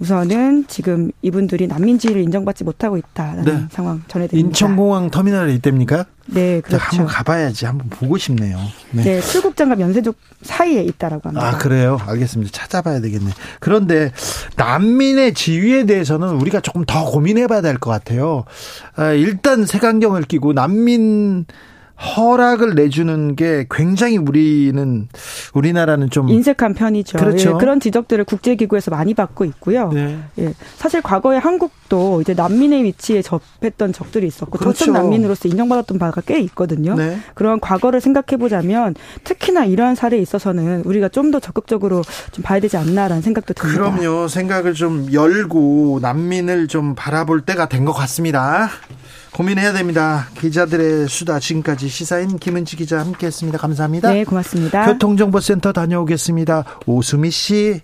[0.00, 3.64] 우선은 지금 이분들이 난민지를 인정받지 못하고 있다는 네.
[3.70, 4.46] 상황 전해드립니다.
[4.48, 6.06] 인천공항 터미널에 있답니까?
[6.26, 6.84] 네, 그렇죠.
[6.84, 7.66] 한번 가봐야지.
[7.66, 8.58] 한번 보고 싶네요.
[8.92, 9.02] 네.
[9.02, 11.48] 네, 출국장과 면세족 사이에 있다라고 합니다.
[11.48, 11.98] 아, 그래요?
[12.06, 12.52] 알겠습니다.
[12.52, 13.30] 찾아봐야 되겠네.
[13.58, 14.12] 그런데
[14.56, 18.44] 난민의 지위에 대해서는 우리가 조금 더 고민해봐야 될 것 같아요.
[18.94, 21.46] 아, 일단 색안경을 끼고 난민
[21.98, 25.08] 허락을 내주는 게 굉장히 우리는
[25.52, 27.18] 우리나라는 좀 인색한 편이죠.
[27.18, 27.50] 그렇죠.
[27.50, 29.90] 예, 그런 지적들을 국제기구에서 많이 받고 있고요.
[29.92, 30.18] 네.
[30.38, 34.78] 예, 사실 과거에 한국도 이제 난민의 위치에 접했던 적들이 있었고 그렇죠.
[34.78, 36.94] 저쪽 난민으로서 인정받았던 바가 꽤 있거든요.
[36.94, 37.18] 네.
[37.34, 42.78] 그런 과거를 생각해 보자면 특히나 이러한 사례에 있어서는 우리가 좀 더 적극적으로 좀 봐야 되지
[42.78, 43.78] 않나라는 생각도 듭니다.
[43.78, 44.28] 그럼요.
[44.28, 48.70] 생각을 좀 열고 난민을 좀 바라볼 때가 된 것 같습니다.
[49.32, 50.28] 고민해야 됩니다.
[50.38, 53.58] 기자들의 수다 지금까지 시사인 김은지 기자 함께했습니다.
[53.58, 54.12] 감사합니다.
[54.12, 54.86] 네, 고맙습니다.
[54.86, 56.64] 교통정보센터 다녀오겠습니다.
[56.86, 57.80] 오수미 씨.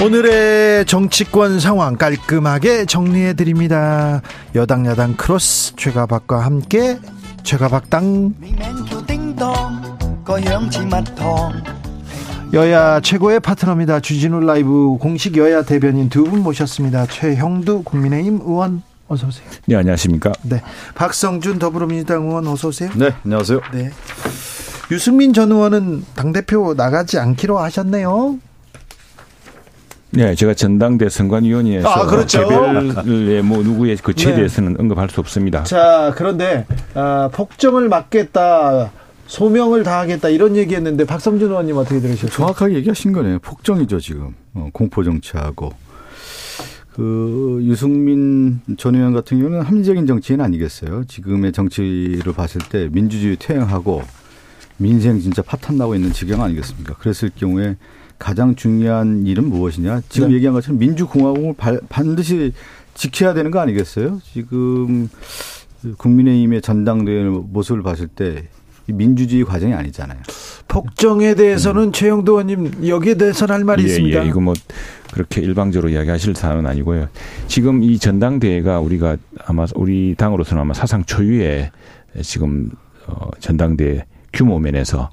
[0.00, 4.22] 오늘의 정치권 상황 깔끔하게 정리해 드립니다.
[4.54, 6.98] 여당 야당 크로스 최가박과 함께
[7.42, 8.34] 최가박당
[12.54, 14.00] 여야 최고의 파트너입니다.
[14.00, 17.06] 주진우 라이브 공식 여야 대변인 두 분 모셨습니다.
[17.06, 19.46] 최형두 국민의힘 의원 어서 오세요.
[19.66, 20.32] 네, 안녕하십니까?
[20.42, 20.62] 네.
[20.94, 22.90] 박성준 더불어민주당 의원 어서 오세요.
[22.96, 23.60] 네, 안녕하세요.
[23.72, 23.90] 네.
[24.90, 28.38] 유승민 전 의원은 당 대표 나가지 않기로 하셨네요.
[30.10, 32.48] 네, 제가 전당대 선관위원회에서 아, 그렇죠.
[32.48, 34.36] 개별의 뭐 누구의 그 죄에 네.
[34.36, 35.64] 대해서는 언급할 수 없습니다.
[35.64, 38.90] 자, 그런데 아, 폭정을 막겠다.
[39.28, 42.30] 소명을 다하겠다 이런 얘기했는데 박성준 의원님 어떻게 들으셨어요?
[42.30, 43.38] 정확하게 얘기하신 거네요.
[43.40, 45.70] 폭정이죠 지금 어, 공포 정치하고
[46.94, 51.04] 그 유승민 전 의원 같은 경우는 합리적인 정치인 아니겠어요.
[51.04, 54.02] 지금의 정치를 봤을 때 민주주의 퇴행하고
[54.78, 56.94] 민생 진짜 파탄 나고 있는 지경 아니겠습니까?
[56.94, 57.76] 그랬을 경우에
[58.18, 60.00] 가장 중요한 일은 무엇이냐?
[60.08, 60.36] 지금 네.
[60.36, 62.52] 얘기한 것처럼 민주공화국을 발- 반드시
[62.94, 64.20] 지켜야 되는 거 아니겠어요?
[64.32, 65.08] 지금
[65.98, 68.38] 국민의힘의 전당대회 모습을 봤을 때이
[68.92, 70.18] 민주주의 과정이 아니잖아요.
[70.66, 74.24] 폭정에 대해서는 최영도 의원님 여기에 대해서는 할 말이 예, 있습니다.
[74.24, 74.54] 예, 이거 뭐
[75.12, 77.08] 그렇게 일방적으로 이야기하실 사안은 아니고요.
[77.46, 81.70] 지금 이 전당대회가 우리가 아마 우리 당으로서는 아마 사상 초유의
[82.22, 82.70] 지금
[83.06, 85.10] 어, 전당대회 규모 면에서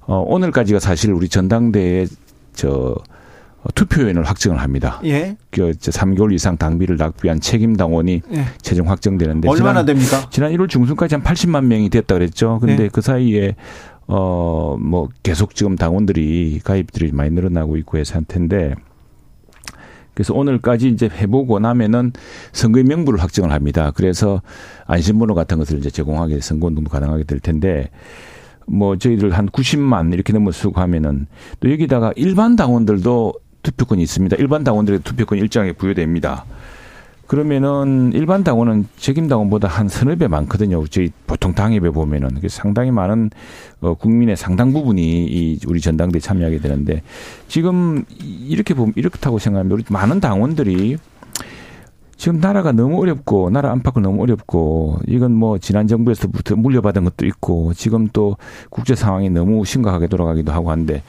[0.00, 2.06] 어, 오늘까지가 사실 우리 전당대회
[2.54, 2.94] 저 어,
[3.74, 5.00] 투표인을 확정을 합니다.
[5.04, 5.36] 예.
[5.50, 8.44] 그 3개월 이상 당비를 낭비한 책임 당원이 예.
[8.62, 10.28] 최종 확정되는데 얼마나 지난- 됩니까?
[10.30, 12.58] 지난 1월 중순까지 한 80만 명이 됐다 그랬죠.
[12.60, 12.88] 근데 네.
[12.92, 13.56] 그 사이에
[14.06, 18.74] 어뭐 계속 지금 당원들이 가입들이 많이 늘어나고 있고 해서 한 텐데
[20.14, 22.12] 그래서 오늘까지 이제 해보고 나면은
[22.52, 23.92] 선거의 명부를 확정을 합니다.
[23.94, 24.42] 그래서
[24.86, 27.90] 안심번호 같은 것을 이제 제공하게 선거 운동도 가능하게 될 텐데
[28.66, 31.26] 뭐 저희들 한 90만 이렇게 넘어 수고하면은
[31.60, 34.36] 또 여기다가 일반 당원들도 투표권이 있습니다.
[34.38, 36.44] 일반 당원들의 투표권이 일정하게 부여됩니다.
[37.28, 40.86] 그러면은 일반 당원은 책임 당원보다 한 서너 배 많거든요.
[40.86, 43.30] 저희 보통 당협에 보면은 상당히 많은
[43.82, 47.02] 어 국민의 상당 부분이 이 우리 전당대에 참여하게 되는데
[47.46, 50.96] 지금 이렇게 보면 이렇다고 생각하면 우리 많은 당원들이
[52.16, 57.74] 지금 나라가 너무 어렵고 나라 안팎은 너무 어렵고 이건 뭐 지난 정부에서부터 물려받은 것도 있고
[57.74, 58.38] 지금 또
[58.70, 61.02] 국제 상황이 너무 심각하게 돌아가기도 하고 한데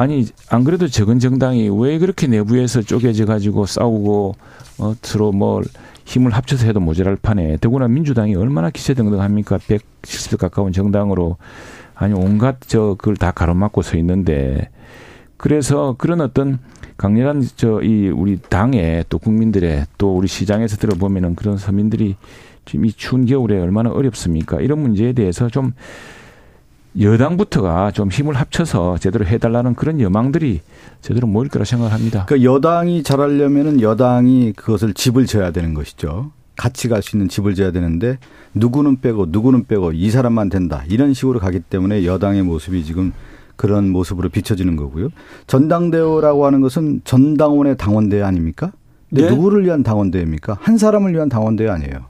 [0.00, 4.34] 아니 안 그래도 적은 정당이 왜 그렇게 내부에서 쪼개져 가지고 싸우고
[4.78, 5.60] 어 서로 뭐
[6.06, 9.58] 힘을 합쳐서 해도 모자랄 판에 더구나 민주당이 얼마나 기세등등합니까?
[9.58, 11.36] 170석 가까운 정당으로.
[11.94, 14.70] 아니 온갖 저 그걸 다 가로막고 서 있는데.
[15.36, 16.60] 그래서 그런 어떤
[16.96, 22.16] 강렬한 저 이 우리 당의 또 국민들의 또 우리 시장에서 들어보면은 그런 서민들이
[22.64, 24.60] 지금 이 추운 겨울에 얼마나 어렵습니까?
[24.62, 25.74] 이런 문제에 대해서 좀
[26.98, 30.60] 여당부터가 좀 힘을 합쳐서 제대로 해달라는 그런 여망들이
[31.00, 32.24] 제대로 모일 거라 생각을 합니다.
[32.26, 36.32] 그러니까 여당이 잘하려면은 여당이 그것을 집을 져야 되는 것이죠.
[36.56, 38.18] 같이 갈 수 있는 집을 져야 되는데
[38.54, 43.12] 누구는 빼고 누구는 빼고 이 사람만 된다 이런 식으로 가기 때문에 여당의 모습이 지금
[43.56, 45.08] 그런 모습으로 비춰지는 거고요.
[45.46, 48.72] 전당대회라고 하는 것은 전당원의 당원대회 아닙니까?
[49.08, 49.30] 근데 네.
[49.30, 50.58] 누구를 위한 당원대회입니까?
[50.60, 52.09] 한 사람을 위한 당원대회 아니에요.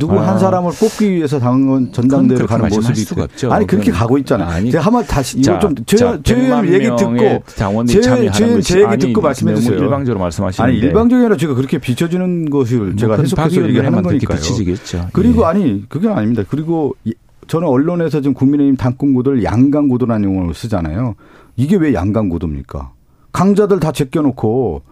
[0.00, 0.26] 누구 아.
[0.28, 3.24] 한 사람을 뽑기 위해서 당원 전당대회로 가는 모습이 수가.
[3.24, 3.52] 없죠.
[3.52, 4.48] 아니 그렇게 가고 있잖아요.
[4.48, 8.00] 아니, 제가 한번 다시 이거 자, 좀 자, 제, 제 100만 얘기 듣고 당원이 제,
[8.00, 9.78] 참여하는 제, 것이 제 얘기 듣고 말씀해 주세요.
[9.78, 14.38] 일방적으로 말씀하시는데 아니 일방적이 아니라 제가 그렇게 비춰지는 것을 제가 뭐 해석해서 얘기하는 거니까요.
[14.38, 15.08] 비치지겠죠.
[15.12, 15.44] 그리고 예.
[15.46, 16.42] 아니 그게 아닙니다.
[16.48, 17.12] 그리고 이-
[17.46, 21.14] 저는 언론에서 지금 국민의힘 당권 구도를 양강 구도라는 용어를 쓰잖아요.
[21.56, 22.92] 이게 왜 양강 구도입니까?
[23.32, 24.82] 강자들 다 제껴놓고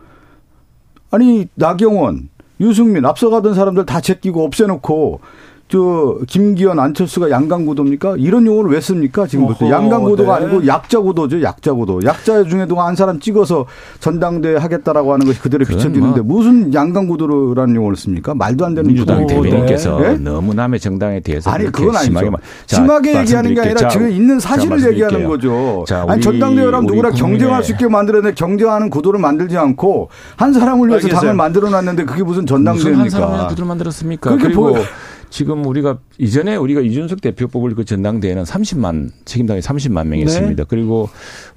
[1.11, 2.29] 아니 나경원,
[2.61, 5.21] 유승민 앞서가던 사람들 다 제끼고 없애놓고
[5.71, 8.15] 저 김기현 안철수가 양강구도입니까?
[8.17, 9.27] 이런 용어를 왜 씁니까?
[9.27, 10.45] 지금부터 양강구도가 네.
[10.47, 11.43] 아니고 약자구도죠.
[11.43, 12.01] 약자구도.
[12.05, 13.67] 약자 중에도 한 사람 찍어서
[14.01, 18.35] 전당대회 하겠다라고 하는 것이 그대로 비춰지는데 뭐 무슨 양강구도라는 용어를 씁니까?
[18.35, 19.27] 말도 안 되는 민주당.
[19.27, 20.15] 대변인께서 예?
[20.17, 22.05] 너무 남의 정당에 대해서 아니 그건 아니죠.
[22.05, 23.89] 심하게, 말- 자, 심하게 얘기하는 게 아니라.
[23.91, 25.05] 지금 자, 있는 자, 사실을 말씀드릴게요.
[25.07, 25.85] 얘기하는 거죠.
[25.87, 31.07] 자, 아니 우리 누구나 경쟁할 수 있게 만들어내 경쟁하는 구도를 만들지 않고 한 사람을 위해서
[31.09, 31.21] 알겠어요.
[31.21, 33.49] 당을 만들어놨는데 그게 무슨 무슨 한 전당대회입니까?
[33.49, 34.37] 구두를 만들었습니까?
[34.37, 34.79] 그리고 뭐-
[35.31, 40.31] 지금 우리가 이전에 우리가 이준석 대표 뽑을 그 전당대회는 30만 책임당이 30만 명이 네.
[40.31, 40.65] 있습니다.
[40.65, 41.09] 그리고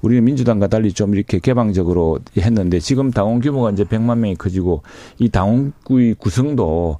[0.02, 4.82] 우리는 민주당과 달리 좀 이렇게 개방적으로 했는데 지금 당원 규모가 이제 100만 명이 커지고
[5.18, 6.98] 이 당원구의 구성도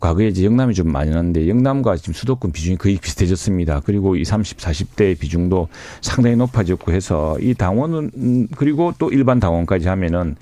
[0.00, 3.80] 과거에 이제 영남이 좀 많이 났는데 영남과 지금 수도권 비중이 거의 비슷해졌습니다.
[3.84, 5.68] 그리고 이 30, 40대 비중도
[6.00, 10.36] 상당히 높아졌고 해서 이 당원은 음, 그리고 또 일반 당원까지 하면은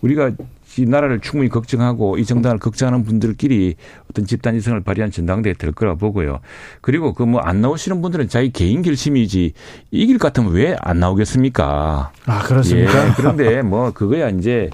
[0.00, 0.32] 우리가
[0.78, 3.76] 이 나라를 충분히 걱정하고 이 정당을 걱정하는 분들끼리
[4.10, 6.40] 어떤 집단 이성을 발휘한 전당대회 될 거라 보고요.
[6.80, 9.52] 그리고 그 뭐 안 나오시는 분들은 자기 개인 결심이지
[9.90, 12.12] 이길 것 같으면 왜 안 나오겠습니까?
[12.26, 13.08] 아 그렇습니까?
[13.08, 14.70] 예, 그런데 뭐 그거야 이제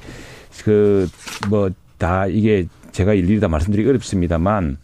[0.65, 1.09] 그
[1.51, 4.77] 뭐 다 이게 제가 일일이 다 말씀드리기 어렵습니다만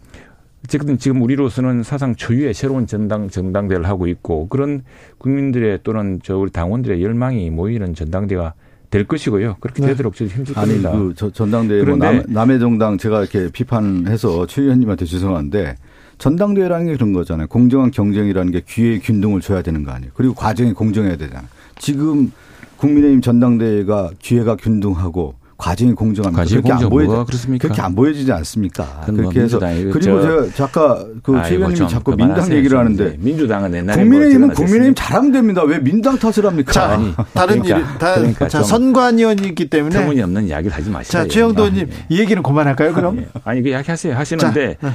[0.65, 4.83] 어쨌든 지금 우리로서는 사상 초유의 새로운 전당 전당대회를 하고 있고 그런
[5.19, 8.55] 국민들의 또는 저 우리 당원들의 열망이 모이는 전당대회가
[8.91, 9.57] 될 것이고요.
[9.61, 9.89] 그렇게 네.
[9.89, 10.93] 되도록 저희 힘쓸 아니 겁니다.
[10.93, 15.77] 그 저- 전당대회 뭐 그런데- 남, 남의 정당 제가 이렇게 비판해서 최 의원님한테 죄송한데
[16.17, 17.47] 전당대회라는 게 그런 거잖아요.
[17.49, 20.13] 공정한 경쟁이라는 게 기회의 균등을 줘야 되는 거 아니에요.
[20.15, 21.47] 그리고 과정이 공정해야 되잖아요.
[21.79, 22.33] 지금
[22.79, 26.41] 국민의힘 전당대회가 기회가 균등하고 과정이 공정합니다.
[26.41, 27.63] 과정이 그렇게 안 공정, 보여 뭐가 그렇습니까?
[27.67, 29.03] 그렇게 안 보여지지 않습니까?
[29.09, 32.69] 뭐 그렇게 해서 그 그리고 저- 제가 아까 그최 아이고, 의원님이 좀 자꾸 민당 얘기를
[32.71, 33.17] 좀 하는데.
[33.19, 34.95] 민주당은 옛날에 국민의힘은 뭐 어쩌나 국민의힘?
[34.95, 35.63] 잘하면 됩니다.
[35.65, 36.73] 왜 민당 탓을 합니까?
[36.73, 39.95] 자, 아니, 다른 그러니까, 일, 다, 그러니까 자, 좀 선관위원이기 때문에.
[39.99, 41.13] 터무니 없는 이야기를 하지 마시죠.
[41.19, 43.19] 자, 최영도 의원님, 이 얘기는 그만할까요, 그럼?
[43.19, 43.27] 예.
[43.43, 44.15] 아니 그 이야기 하세요.
[44.17, 44.93] 하시는데 자, 네.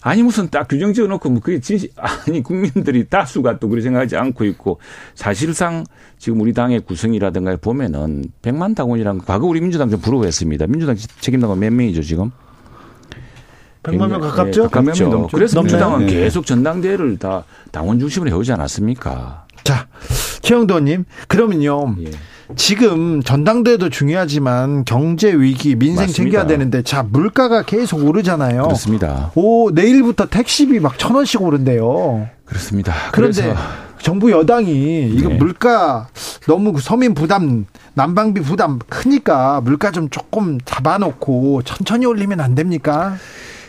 [0.00, 4.44] 아니 무슨 딱 규정 지어놓고 뭐 그게 진실 아니 국민들이 다수가 또 그렇게 생각하지 않고
[4.44, 4.80] 있고
[5.14, 5.84] 사실상
[6.18, 10.66] 지금 우리 당의 구성이라든가 보면은 100만 당원이란 거 과거 우리 민주당 좀 부러워했습니다.
[10.66, 12.30] 민주당 책임당원 몇 명이죠 지금?
[13.82, 14.68] 100만 명 예, 가깝죠?
[14.68, 15.08] 가깝죠.
[15.08, 15.36] 명 넘죠.
[15.36, 15.60] 그래서?
[15.60, 16.12] 민주당은 네.
[16.12, 19.46] 계속 전당대회를 다 당원 중심으로 해오지 않았습니까?
[19.64, 19.86] 자,
[20.40, 21.96] 최영도 의원님, 그러면요.
[22.00, 22.10] 예.
[22.56, 26.12] 지금 전당대회도 중요하지만 경제 위기, 민생 맞습니다.
[26.16, 28.62] 챙겨야 되는데 자 물가가 계속 오르잖아요.
[28.62, 29.30] 그렇습니다.
[29.34, 32.28] 오 내일부터 택시비 막 천 원씩 오른대요.
[32.44, 32.94] 그렇습니다.
[33.12, 33.54] 그런데
[34.00, 35.34] 정부 여당이 이거 네.
[35.36, 36.08] 물가
[36.46, 43.16] 너무 그 서민 부담, 난방비 부담 크니까 물가 좀 조금 잡아놓고 천천히 올리면 안 됩니까?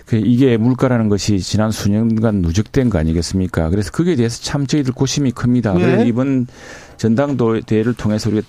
[0.05, 3.69] 그 이게 물가라는 것이 지난 수년간 누적된 거 아니겠습니까?
[3.69, 5.73] 그래서 거기에 대해서 참 저희들 고심이 큽니다.
[5.73, 5.81] 네.
[5.81, 6.47] 그래서 이번
[6.99, 8.45] 전당도 대회를 통해서 우리가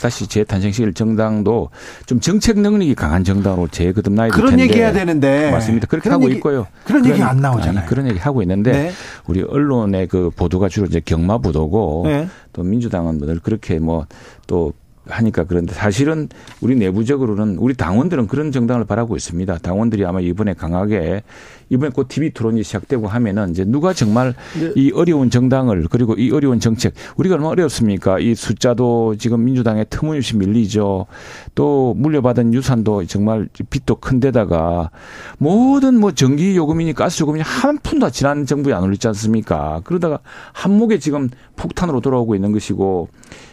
[0.00, 1.68] 다시 재탄생시킬 정당도
[2.06, 4.62] 좀 정책 능력이 강한 정당으로 재거듭나야 될 그런 텐데.
[4.64, 5.86] 얘기 해야 되는데 맞습니다.
[5.86, 6.66] 그렇게 그런 하고 얘기- 있고요.
[6.84, 7.78] 그런 얘기 안 나오잖아요.
[7.80, 8.92] 아니, 그런 얘기 하고 있는데 네.
[9.26, 12.26] 우리 언론의 그 보도가 주로 이제 경마 보도고 네.
[12.54, 14.72] 또 민주당은 늘 그렇게 뭐또
[15.08, 16.28] 하니까 그런데 사실은
[16.60, 19.58] 우리 내부적으로는 우리 당원들은 그런 정당을 바라고 있습니다.
[19.58, 21.22] 당원들이 아마 이번에 강하게
[21.68, 24.72] 이번에 곧 TV 토론이 시작되고 하면은 이제 누가 정말 네.
[24.76, 28.18] 이 어려운 정당을 그리고 이 어려운 정책 우리가 얼마나 어렵습니까?
[28.18, 31.06] 이 숫자도 지금 민주당에 터무니없이 밀리죠.
[31.54, 34.90] 또 물려받은 유산도 정말 빚도 큰데다가
[35.38, 39.80] 모든 뭐 전기 요금이니 가스 요금이니 한 푼도 지난 정부에 안 올리지 않습니까?
[39.84, 40.20] 그러다가
[40.52, 43.08] 한목에 지금 폭탄으로 돌아오고 있는 것이고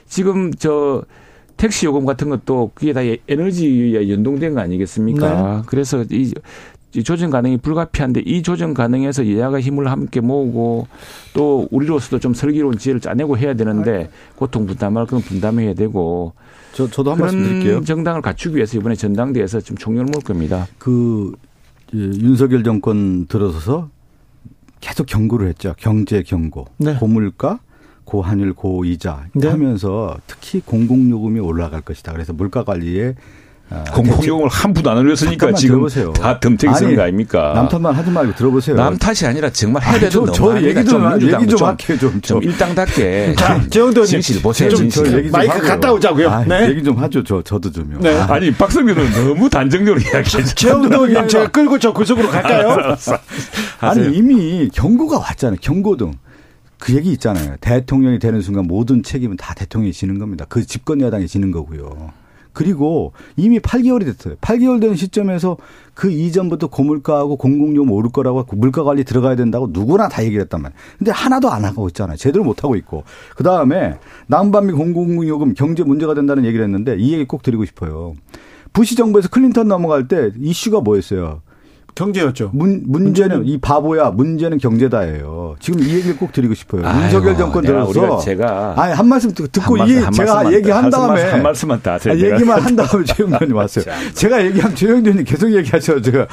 [0.07, 1.03] 지금 저
[1.57, 5.63] 택시 요금 같은 것도 그게 다 에너지에 연동된 거 아니겠습니까?
[5.65, 6.33] 그래서 이,
[6.95, 10.87] 이 조정 가능이 불가피한데 이 조정 가능에서 여야가 힘을 함께 모으고
[11.33, 16.33] 또 우리로서도 좀 슬기로운 지혜를 짜내고 해야 되는데 고통 분담할 건 분담해야 되고
[16.73, 17.83] 저, 저도 한 말씀 드릴게요.
[17.83, 20.67] 정당을 갖추기 위해서 이번에 전당대회에서 좀 총력을 모을 겁니다.
[20.79, 21.33] 그
[21.93, 23.89] 예, 윤석열 정권 들어서서
[24.81, 25.75] 계속 경고를 했죠.
[25.77, 26.95] 경제 경고, 네.
[26.95, 27.59] 고물가,
[28.05, 29.47] 고환율, 고이자 네.
[29.49, 32.11] 하면서 특히 공공요금이 올라갈 것이다.
[32.13, 33.15] 그래서 물가 관리에
[33.69, 36.13] 아, 공공요금을 한 푼도 안 올렸으니까 지금 들어보세요.
[36.13, 37.53] 다 덤탱이 아니, 쓰는 거 아닙니까?
[37.55, 38.75] 남 탓만 하지 말고 들어보세요.
[38.75, 41.97] 남 탓이 아니라 정말 아니, 해야 저, 되도 저 얘기 좀, 하- 얘기 좀 할게요.
[41.97, 42.43] 좀, 좀 좀.
[42.43, 44.05] 일당답게 자, 의원님.
[44.05, 44.69] 진실 보세요.
[44.69, 45.05] 좀 진실.
[45.11, 45.69] 저 얘기 좀 마이크 하고요.
[45.69, 46.29] 갔다 오자고요.
[46.29, 46.69] 아, 네.
[46.69, 47.23] 얘기 좀 하죠.
[47.23, 47.97] 저, 저도 좀요.
[48.01, 48.15] 네.
[48.15, 50.43] 아, 아니 박성균은 너무 단정적으로 이야기해.
[50.43, 52.95] 최영도 의원님 제가 끌고 저 구석으로 갈까요?
[53.79, 55.57] 아니 이미 경고가 왔잖아요.
[55.61, 56.11] 경고등.
[56.83, 57.55] 그 얘기 있잖아요.
[57.61, 60.45] 대통령이 되는 순간 모든 책임은 다 대통령이 지는 겁니다.
[60.49, 62.11] 그 집권 여당이 지는 거고요.
[62.51, 64.35] 그리고 이미 8개월이 됐어요.
[64.41, 65.55] 8개월 된 시점에서
[65.93, 70.77] 그 이전부터 고물가하고 공공요금 오를 거라고 물가 관리 들어가야 된다고 누구나 다 얘기를 했단 말이에요.
[70.97, 72.17] 근데 하나도 안 하고 있잖아요.
[72.17, 73.05] 제대로 못 하고 있고.
[73.37, 78.15] 그 다음에 난방비 공공요금 경제 문제가 된다는 얘기를 했는데 이 얘기 꼭 드리고 싶어요.
[78.73, 81.43] 부시 정부에서 클린턴 넘어갈 때 이슈가 뭐였어요?
[81.95, 82.49] 경제였죠.
[82.53, 85.55] 문, 문제는, 이 바보야 문제는 경제다예요.
[85.59, 86.85] 지금 이 얘기를 꼭 드리고 싶어요.
[86.85, 91.81] 아이고, 윤석열 정권 들어서 제가 아니 한 말씀 듣고 이 제가 얘기한 다음에 한 말씀만
[91.81, 93.85] 다 아, 얘기만 한 다음에 최영준이 왔어요.
[94.13, 96.27] 제가 얘기한 최영준이 계속 얘기하셔 제가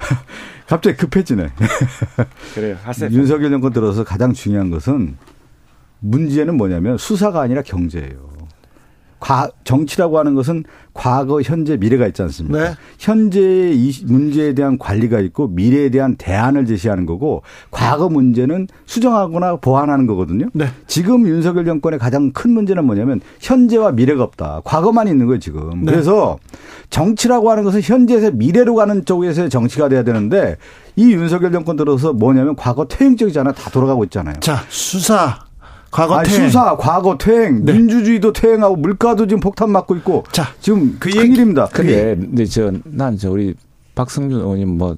[0.68, 1.48] 갑자기 급해지네.
[2.54, 2.76] 그래요.
[2.84, 3.10] 하세요.
[3.10, 5.16] 윤석열 정권 들어서 가장 중요한 것은
[6.00, 8.30] 문제는 뭐냐면 수사가 아니라 경제예요.
[9.20, 12.58] 과, 정치라고 하는 것은 과거, 현재, 미래가 있지 않습니까?
[12.58, 12.74] 네.
[12.98, 20.06] 현재의 이 문제에 대한 관리가 있고 미래에 대한 대안을 제시하는 거고 과거 문제는 수정하거나 보완하는
[20.06, 20.48] 거거든요.
[20.52, 20.66] 네.
[20.86, 24.62] 지금 윤석열 정권의 가장 큰 문제는 뭐냐면 현재와 미래가 없다.
[24.64, 25.84] 과거만 있는 거예요, 지금.
[25.84, 25.92] 네.
[25.92, 26.38] 그래서
[26.88, 30.56] 정치라고 하는 것은 현재에서 미래로 가는 쪽에서의 정치가 돼야 되는데
[30.96, 33.54] 이 윤석열 정권 들어서 뭐냐면 과거 퇴행적이잖아요.
[33.54, 34.34] 다 돌아가고 있잖아요.
[34.40, 35.49] 자, 수사
[35.90, 36.46] 과거 아니, 퇴행.
[36.46, 37.72] 수사, 과거 퇴행, 네.
[37.72, 40.24] 민주주의도 퇴행하고 물가도 지금 폭탄 맞고 있고.
[40.30, 41.66] 자, 지금 그 얘기입니다.
[41.72, 43.54] 근데 저난저 우리
[43.94, 44.96] 박성준 의원님 뭐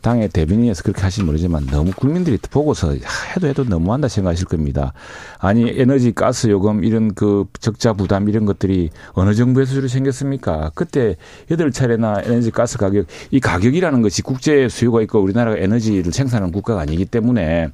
[0.00, 2.94] 당의 대변인에서 그렇게 하시면 모르지만 너무 국민들이 보고서
[3.34, 4.92] 해도 해도 너무한다 생각하실 겁니다.
[5.38, 10.70] 아니 에너지 가스 요금 이런 그 적자 부담 이런 것들이 어느 정부의 수준로 생겼습니까?
[10.74, 11.16] 그때
[11.50, 16.82] 여덟 차례나 에너지 가스 가격 이 가격이라는 것이 국제 수요가 있고 우리나라가 에너지를 생산하는 국가가
[16.82, 17.68] 아니기 때문에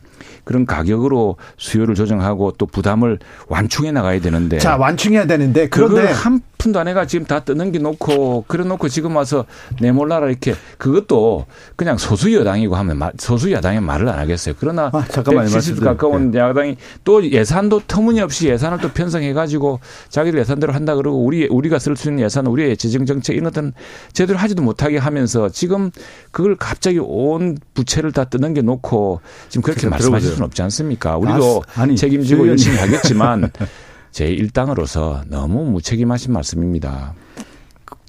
[0.45, 6.79] 그런 가격으로 수요를 조정하고 또 부담을 완충해 나가야 되는데 자 완충해야 되는데 그런데 한 푼도
[6.79, 9.47] 안 해가 지금 다 떠넘겨 놓고 그래 놓고 지금 와서
[9.81, 11.47] 내몰라라 이렇게 그것도
[11.77, 14.55] 그냥 소수 여당이고 하면 소수 야당의 말을 안 하겠어요.
[14.59, 19.81] 그러나 아, 잠깐만 170도 가까운 야당이 또 예산도 터무니없이 예산을 또 편성해 가지고
[20.11, 23.73] 자기들 예산대로 한다 그러고 우리 우리가 쓸 수 있는 예산 우리의 재정 정책 이런 것들은
[24.13, 25.91] 제대로 하지도 못하게 하면서 지금
[26.31, 31.17] 그걸 갑자기 온 부채를 다 떠넘겨 놓고 지금 그렇게 말씀하실 수는 없지 않습니까?
[31.17, 33.51] 우리도 아니, 책임지고 열심히 하겠지만
[34.11, 37.15] 제 일당으로서 너무 무책임하신 말씀입니다.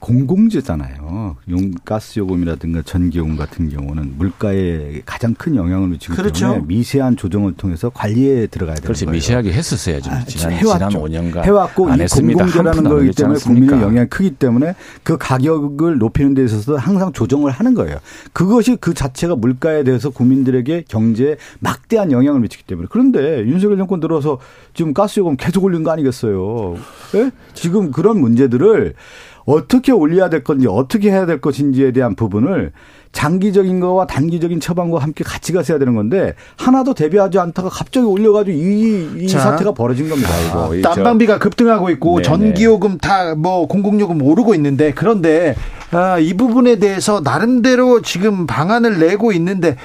[0.01, 1.37] 공공재잖아요.
[1.51, 6.47] 용 가스 요금이라든가 전기요금 같은 경우는 물가에 가장 큰 영향을 미치기 그렇죠.
[6.47, 9.15] 때문에 미세한 조정을 통해서 관리에 들어가야 되는 그렇지, 거예요.
[9.15, 10.11] 미세하게 했었어야죠.
[10.11, 10.89] 아, 지난, 해왔죠.
[11.07, 14.73] 지난 5년간 해왔고 이 공공재라는 거기 때문에 국민의 영향이 크기 때문에
[15.03, 17.97] 그 가격을 높이는 데 있어서 항상 조정을 하는 거예요.
[18.33, 24.39] 그것이 그 자체가 물가에 대해서 국민들에게 경제에 막대한 영향을 미치기 때문에 그런데 윤석열 정권 들어서
[24.73, 26.75] 지금 가스 요금 계속 올린 거 아니겠어요?
[27.13, 27.29] 네?
[27.53, 28.95] 지금 그런 문제들을
[29.45, 32.71] 어떻게 올려야 될 건지 어떻게 해야 될 것인지에 대한 부분을
[33.11, 39.09] 장기적인 거와 단기적인 처방과 함께 같이 가셔야 되는 건데 하나도 대비하지 않다가 갑자기 올려가지고 이,
[39.23, 40.29] 이 사태가 벌어진 겁니다.
[40.53, 40.89] 아, 이거.
[40.89, 42.23] 난방비가 급등하고 있고 네네.
[42.23, 45.55] 전기요금 다 뭐 공공요금 오르고 있는데 그런데
[45.91, 49.75] 아, 이 부분에 대해서 나름대로 지금 방안을 내고 있는데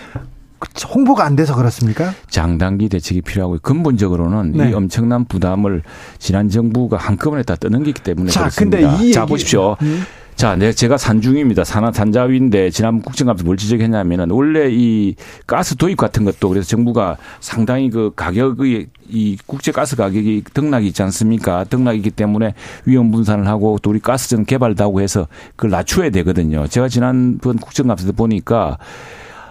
[0.95, 2.13] 홍보가 안 돼서 그렇습니까?
[2.29, 4.71] 장단기 대책이 필요하고 근본적으로는 네.
[4.71, 5.83] 이 엄청난 부담을
[6.19, 8.79] 지난 정부가 한꺼번에 다 떠넘기기 때문에 자, 그렇습니다.
[8.79, 9.29] 근데 이 자, 얘기...
[9.29, 9.77] 보십시오.
[9.83, 10.05] 음.
[10.37, 11.65] 자, 네, 제가 산중입니다.
[11.65, 15.15] 산하 산자위인데 지난 국정감에서 뭘 지적했냐면은 원래 이
[15.47, 21.03] 가스 도입 같은 것도 그래서 정부가 상당히 그 가격의 이 국제 가스 가격이 등락이 있지
[21.03, 21.65] 않습니까?
[21.65, 22.53] 등락이기 때문에
[22.85, 25.27] 위험 분산을 하고 또 우리 가스전 개발도 하고 해서
[25.57, 26.67] 그걸 낮춰야 되거든요.
[26.67, 28.77] 제가 지난번 국정감에서 보니까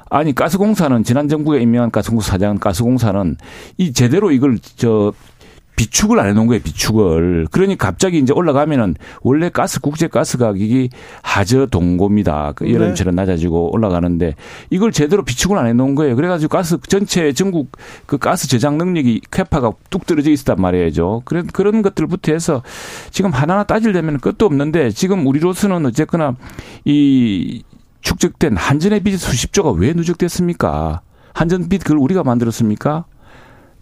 [0.09, 3.37] 아니 가스공사는 지난 정부에 임명한 가스공사 사장 가스공사는
[3.77, 5.13] 이 제대로 이걸 저
[5.75, 7.47] 비축을 안 해놓은 거예요, 비축을.
[7.51, 10.89] 그러니 갑자기 이제 올라가면은 원래 가스, 국제 가스 가격이
[11.21, 12.53] 하저 동고입니다.
[12.55, 13.21] 그 여름처럼 네.
[13.21, 14.35] 낮아지고 올라가는데
[14.69, 16.15] 이걸 제대로 비축을 안 해놓은 거예요.
[16.15, 17.71] 그래가지고 가스 전체 전국
[18.05, 21.23] 그 가스 저장 능력이 캐파가 뚝 떨어져 있었단 말이죠.
[21.25, 22.63] 그런, 그런 것들부터 해서
[23.11, 26.35] 지금 하나하나 따질려면 끝도 없는데 지금 우리로서는 어쨌거나
[26.85, 27.63] 이
[28.09, 31.01] 축적된 한전의 빚 수십조가 왜 누적됐습니까?
[31.33, 33.05] 한전 빚 그걸 우리가 만들었습니까?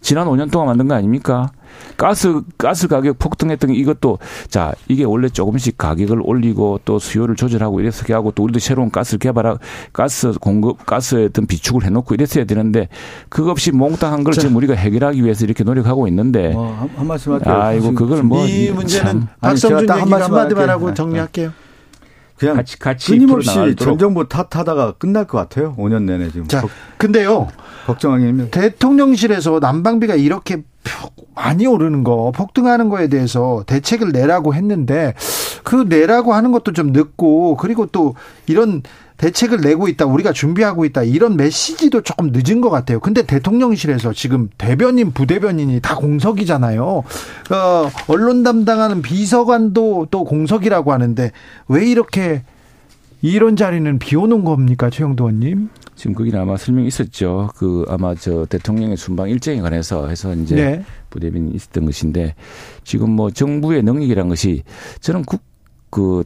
[0.00, 1.50] 지난 5년 동안 만든 거 아닙니까?
[1.96, 4.18] 가스 가스 가격 폭등했던 이것도
[4.48, 9.18] 자 이게 원래 조금씩 가격을 올리고 또 수요를 조절하고 이렇게 하고 또 우리도 새로운 가스를
[9.18, 9.58] 개발하고
[9.92, 12.88] 가스 공급 가스에 어떤 비축을 해놓고 이랬어야 되는데
[13.30, 16.90] 그거 없이 몽땅 한 걸 자, 지금 우리가 해결하기 위해서 이렇게 노력하고 있는데 어, 한,
[16.96, 17.54] 한 말씀 할게요.
[17.54, 21.52] 아이고 그걸 뭐 이 문제는 박성준 얘기 한마디만 하고 정리할게요.
[22.36, 25.74] 그냥 같이, 같이 끊임없이 전 정부 탓하다가 끝날 것 같아요.
[25.78, 26.48] 5년 내내 지금.
[26.48, 26.64] 자,
[26.98, 27.48] 근데요.
[27.86, 30.62] 걱정하기는 대통령실에서 난방비가 이렇게
[31.34, 35.14] 많이 오르는 거, 폭등하는 거에 대해서 대책을 내라고 했는데
[35.62, 38.14] 그 내라고 하는 것도 좀 늦고 그리고 또
[38.46, 38.82] 이런
[39.16, 43.00] 대책을 내고 있다, 우리가 준비하고 있다 이런 메시지도 조금 늦은 것 같아요.
[43.00, 46.84] 근데 대통령실에서 지금 대변인, 부대변인이 다 공석이잖아요.
[46.84, 51.30] 어, 언론 담당하는 비서관도 또 공석이라고 하는데
[51.68, 52.42] 왜 이렇게
[53.22, 55.70] 이런 자리는 비오는 겁니까, 최영도 의원님?
[55.96, 57.50] 지금 거기는 아마 설명이 있었죠.
[57.56, 60.84] 그 아마 저 대통령의 순방 일정에 관해서 해서 이제 네.
[61.10, 62.34] 부대변인이 있었던 것인데
[62.82, 64.64] 지금 뭐 정부의 능력이란 것이
[65.00, 65.40] 저는 국,
[65.88, 66.24] 그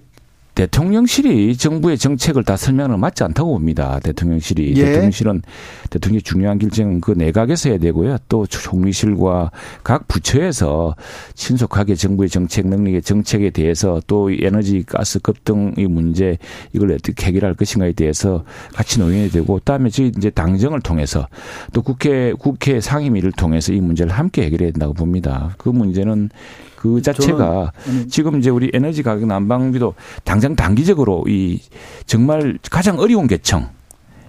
[0.58, 4.00] 대통령실이 정부의 정책을 다 설명을 맞지 않다고 봅니다.
[4.00, 4.86] 대통령실이 예.
[4.86, 5.42] 대통령실은
[5.88, 8.16] 대통령의 중요한 결정은 그 내각에서 해야 되고요.
[8.28, 9.52] 또 총리실과
[9.84, 10.96] 각 부처에서
[11.36, 16.38] 신속하게 정부의 정책 능력의 정책에 대해서 또 에너지 가스 급등의 문제
[16.72, 18.42] 이걸 어떻게 해결할 것인가에 대해서
[18.74, 21.28] 같이 논의해야 되고 그다음에 저희 이제 당정을 통해서
[21.72, 25.54] 또 국회 국회 상임위를 통해서 이 문제를 함께 해결해야 된다고 봅니다.
[25.56, 26.30] 그 문제는
[26.78, 27.72] 그 자체가
[28.08, 31.60] 지금 이제 우리 에너지 가격 난방비도 당장 단기적으로 이
[32.06, 33.66] 정말 가장 어려운 계층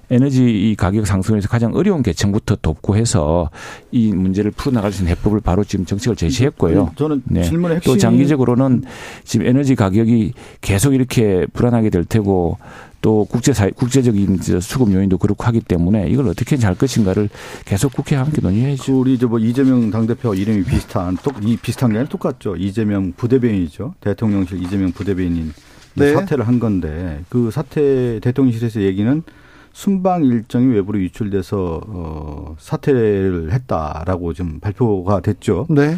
[0.10, 3.52] 에너지 이 가격 상승에서 가장 어려운 계층부터 돕고 해서
[3.92, 6.94] 이 문제를 풀어나갈 수 있는 해법을 바로 지금 정책을 제시했고요.
[6.96, 7.44] 저는 네.
[7.44, 8.84] 질문의 핵심이 또 장기적으로는
[9.24, 12.58] 지금 에너지 가격이 계속 이렇게 불안하게 될 테고
[13.02, 17.30] 또 국제사 국제적인 저 수급 요인도 그렇고 하기 때문에 이걸 어떻게 잘 것인가를
[17.66, 19.00] 계속 국회와 함께 그 논의해야죠.
[19.00, 22.56] 우리 저뭐 이재명 당대표 이름이 비슷한 똑이 비슷한 게 아니라 똑같죠.
[22.56, 23.96] 이재명 부대변인이죠.
[24.02, 25.54] 대통령실 이재명 부대변인
[25.96, 26.14] 네.
[26.14, 29.24] 사퇴를 한 건데 그 사퇴 대통령실에서 얘기는
[29.72, 35.68] 순방 일정이 외부로 유출돼서 어 사퇴를 했다라고 좀 발표가 됐죠.
[35.70, 35.96] 네.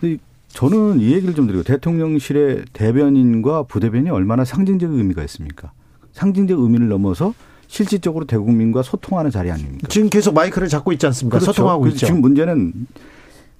[0.00, 5.72] 근데 저는 이 얘기를 좀 드리고 대통령실의 대변인과 부대변인이 얼마나 상징적 의미가 있습니까?
[6.12, 7.34] 상징적 의미를 넘어서
[7.66, 9.86] 실질적으로 대국민과 소통하는 자리 아닙니까?
[9.88, 11.38] 지금 계속 마이크를 잡고 있지 않습니까?
[11.38, 11.52] 그렇죠.
[11.52, 12.06] 소통하고 있죠.
[12.06, 12.72] 지금 문제는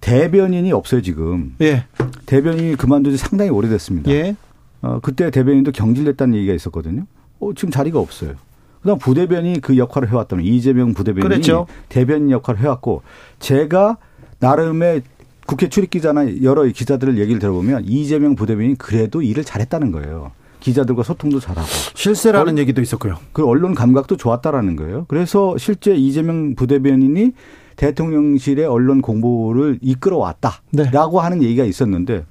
[0.01, 1.55] 대변인이 없어요 지금.
[1.61, 1.85] 예.
[2.27, 4.11] 대변인이 그만둔 지 상당히 오래됐습니다.
[4.11, 4.35] 예.
[4.83, 7.07] 어, 그때 대변인도 경질됐다는 얘기가 있었거든요.
[7.39, 8.35] 어, 지금 자리가 없어요.
[8.83, 11.67] 그다음 부대변이 그 역할을 해왔다면 이재명 부대변인이 그랬죠.
[11.89, 13.03] 대변인 역할을 해왔고
[13.39, 13.99] 제가
[14.39, 15.03] 나름의
[15.47, 20.33] 국회 출입 기자나 여러 기자들을 얘기를 들어보면 이재명 부대변인이 그래도 일을 잘했다는 거예요.
[20.61, 23.17] 기자들과 소통도 잘하고 실세라는 얘기도 있었고요.
[23.33, 25.07] 그 언론 감각도 좋았다라는 거예요.
[25.09, 27.33] 그래서 실제 이재명 부대변인이
[27.77, 32.25] 대통령실의 언론 공보를 이끌어왔다라고 하는 얘기가 있었는데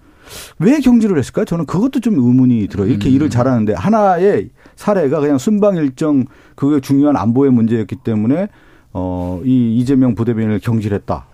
[0.60, 1.46] 왜 경질을 했을까요?
[1.46, 2.88] 저는 그것도 좀 의문이 들어요.
[2.88, 6.26] 이렇게 일을 잘하는데 하나의 사례가 그냥 순방 일정
[6.56, 8.48] 그게 중요한 안보의 문제였기 때문에
[8.94, 11.26] 어, 이 이재명 부대변인을 경질했다.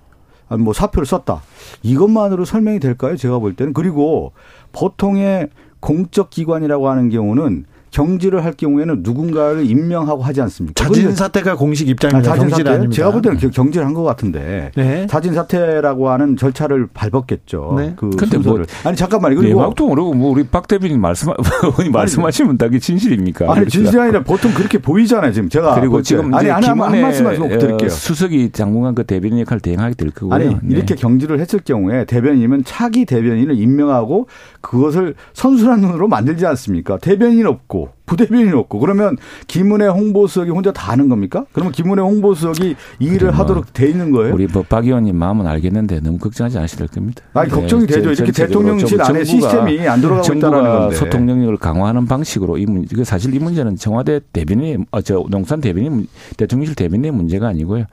[0.48, 1.42] 아니 뭐 사표를 썼다.
[1.84, 3.18] 이것만으로 설명이 될까요?
[3.18, 4.32] 제가 볼 때는 그리고
[4.72, 5.50] 보통의
[5.86, 7.66] 공적 기관이라고 하는 경우는
[7.96, 10.84] 경질을 할 경우에는 누군가를 임명하고 하지 않습니까?
[10.84, 12.30] 자진 사퇴가 공식 입장입니다.
[12.30, 12.70] 자진 경질 사퇴?
[12.70, 12.94] 아닙니다.
[12.94, 15.08] 제가 볼 때는 경질한 것 같은데 네.
[15.08, 17.76] 자진 사퇴라고 하는 절차를 밟았겠죠.
[17.78, 17.94] 네.
[17.96, 18.66] 그 근데 순서를.
[18.84, 19.38] 아니 잠깐만요.
[19.38, 21.30] 그리고 내막도 모르고 뭐 우리 박 대변인 말씀
[21.64, 23.50] 의원이 말씀하시면 다 그게 진실입니까?
[23.50, 25.32] 아니 진실이 아니라 보통 그렇게 보이잖아요.
[25.32, 26.02] 지금 제가 그리고.
[26.02, 27.88] 지금 아니 아니 한, 한 말씀만 좀 드릴게요.
[27.88, 30.34] 어, 수석이 장관관 그 대변인 역할 을 대행하게 될 거고요.
[30.36, 30.60] 아니 네.
[30.68, 34.28] 이렇게 경질을 했을 경우에 대변인이면 차기 대변인을 임명하고
[34.60, 36.98] 그것을 선순환 눈으로 만들지 않습니까?
[36.98, 39.18] 대변인 없고 부대변인 없고 그러면
[39.48, 41.46] 김은혜 홍보수석이 혼자 다 하는 겁니까?
[41.54, 44.34] 그러면 김은혜 홍보수석이 이 일을 뭐 하도록 돼 있는 거예요?
[44.34, 47.24] 우리 뭐박 의원님 마음은 알겠는데 너무 걱정하지 될 겁니다.
[47.34, 48.12] 아니, 걱정이 되죠.
[48.12, 50.96] 이렇게 대통령실 좀 안에 시스템이 안 돌아가고 있다는 정부가 건데.
[50.96, 55.60] 소통 능력을 강화하는 방식으로 이 문제, 그 사실 이 문제는 청와대 대변인, 어, 저 농산
[55.62, 56.08] 대변인, 문-
[56.38, 57.86] 대통령실 대변인의 문제가 아니고요.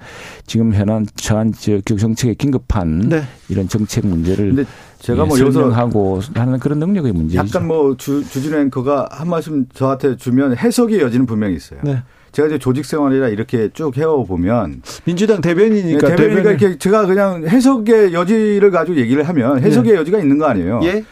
[0.47, 3.23] 지금 현안 처한 저 정책에 긴급한 네.
[3.49, 4.65] 이런 정책 문제를 근데
[5.03, 7.39] 제가 예, 뭐 여기서 설명하고 하는 그런 능력의 문제죠.
[7.39, 11.81] 약간 뭐 주, 주진우 앵커가 한 말씀 저한테 주면 해석의 여지는 분명히 있어요.
[11.83, 12.03] 네.
[12.31, 18.15] 제가 이제 조직 생활이라 이렇게 쭉 해오보면 민주당 대변인이니까 네, 대변이가 이렇게 제가 그냥 해석의
[18.15, 20.81] 여지를 가지고 얘기를 하면 해석의 여지가 있는 거 아니에요.
[20.85, 21.05] 예.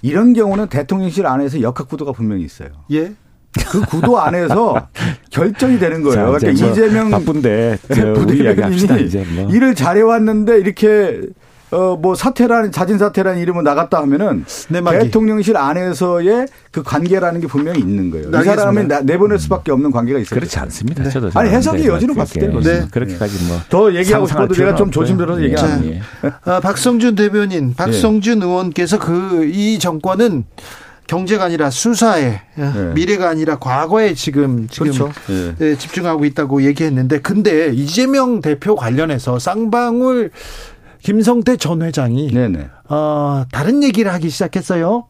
[0.00, 2.68] 이런 경우는 대통령실 안에서 역학 구도가 분명히 있어요.
[2.92, 3.14] 예.
[3.68, 4.88] 그 구도 안에서
[5.30, 6.14] 결정이 되는 거예요.
[6.14, 7.78] 자, 그러니까 뭐 이재명 바쁜데
[9.04, 9.50] 이제 뭐.
[9.50, 11.20] 일을 잘해왔는데 이렇게
[11.70, 14.98] 어 뭐 사퇴라는 자진 사퇴라는 이름은 나갔다 하면은 내막이.
[15.06, 18.24] 대통령실 안에서의 그 관계라는 게 분명히 있는 거예요.
[18.24, 18.56] 이 알겠습니다.
[18.60, 20.38] 사람은 나- 내보낼 수밖에 없는 관계가 있어요.
[20.38, 21.08] 그렇지 않습니다.
[21.08, 22.90] 저도 아니, 해석의 생각하는데 여지로 뭐 봤을 때는 그렇게, 그렇습니다.
[23.26, 25.42] 그렇게까지 뭐 더 얘기하고 싶어도 제가 좀 조심스러워서.
[25.42, 25.90] 얘기하는 예,
[26.24, 26.32] 예.
[26.44, 30.44] 아, 박성준 대변인, 박성준 의원께서 그 이 정권은
[31.06, 35.12] 경제가 아니라 수사에 어, 미래가 아니라 과거에 지금 지금 그렇죠.
[35.30, 35.54] 예.
[35.60, 40.30] 예, 집중하고 있다고 얘기했는데 근데 이재명 대표 관련해서 쌍방울
[41.08, 42.66] 김성태 전 회장이 네네.
[42.88, 45.04] 어, 다른 얘기를 하기 시작했어요.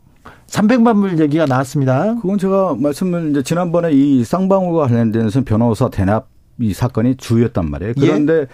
[0.49, 2.17] 300만 불 얘기가 나왔습니다.
[2.21, 6.27] 그건 제가 말씀을 이제 지난번에 이 쌍방울과 관련돼서 변호사 대납
[6.59, 7.95] 이 사건이 주였단 말이에요.
[7.99, 8.07] 예.
[8.07, 8.47] 그런데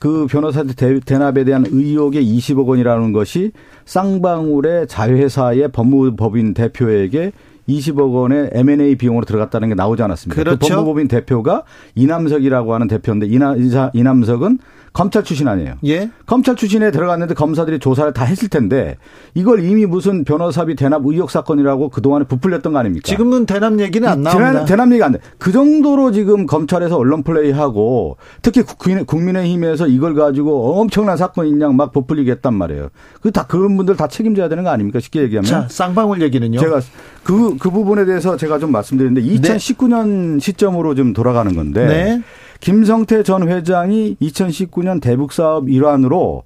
[0.00, 3.52] 그 변호사 대- 대납에 대한 의혹의 20억 원이라는 것이
[3.84, 7.30] 쌍방울의 자회사의 법무법인 대표에게
[7.68, 10.34] 20억 원의 M&A 비용으로 들어갔다는 게 나오지 않았습니까?
[10.36, 10.74] 그 그렇죠.
[10.74, 11.62] 법무법인 대표가
[11.94, 14.58] 이남석이라고 하는 대표인데 이사- 이남석은
[14.98, 15.74] 검찰 출신 아니에요.
[15.86, 16.10] 예.
[16.26, 18.96] 검찰 출신에 들어갔는데 검사들이 조사를 다 했을 텐데
[19.32, 23.04] 이걸 이미 무슨 변호사비 대납 의혹 사건이라고 그동안에 부풀렸던 거 아닙니까?
[23.06, 24.64] 지금은 대납 얘기는 안 나옵니다.
[24.64, 25.20] 대납 얘기 안 돼.
[25.38, 32.32] 그 정도로 지금 검찰에서 언론 플레이하고 특히 국민의힘에서 이걸 가지고 엄청난 사건인 양 막 부풀리게
[32.32, 32.88] 했단 말이에요.
[33.22, 34.98] 그 다 그런 분들 다 책임져야 되는 거 아닙니까?
[34.98, 35.48] 쉽게 얘기하면.
[35.48, 36.58] 자, 쌍방울 얘기는요.
[36.58, 36.80] 제가
[37.22, 40.38] 그, 그 부분에 대해서 제가 좀 말씀드리는데 2019년 네.
[40.40, 42.22] 시점으로 좀 돌아가는 건데 네.
[42.60, 46.44] 김성태 전 회장이 2019년 대북 사업 일환으로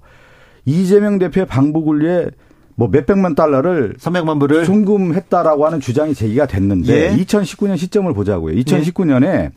[0.65, 2.27] 이재명 대표의 방북을 위해
[2.75, 7.23] 뭐 몇백만 달러를 300만 불을 송금했다라고 하는 주장이 제기가 됐는데 예.
[7.23, 8.55] 2019년 시점을 보자고요.
[8.55, 9.51] 2019년에 예.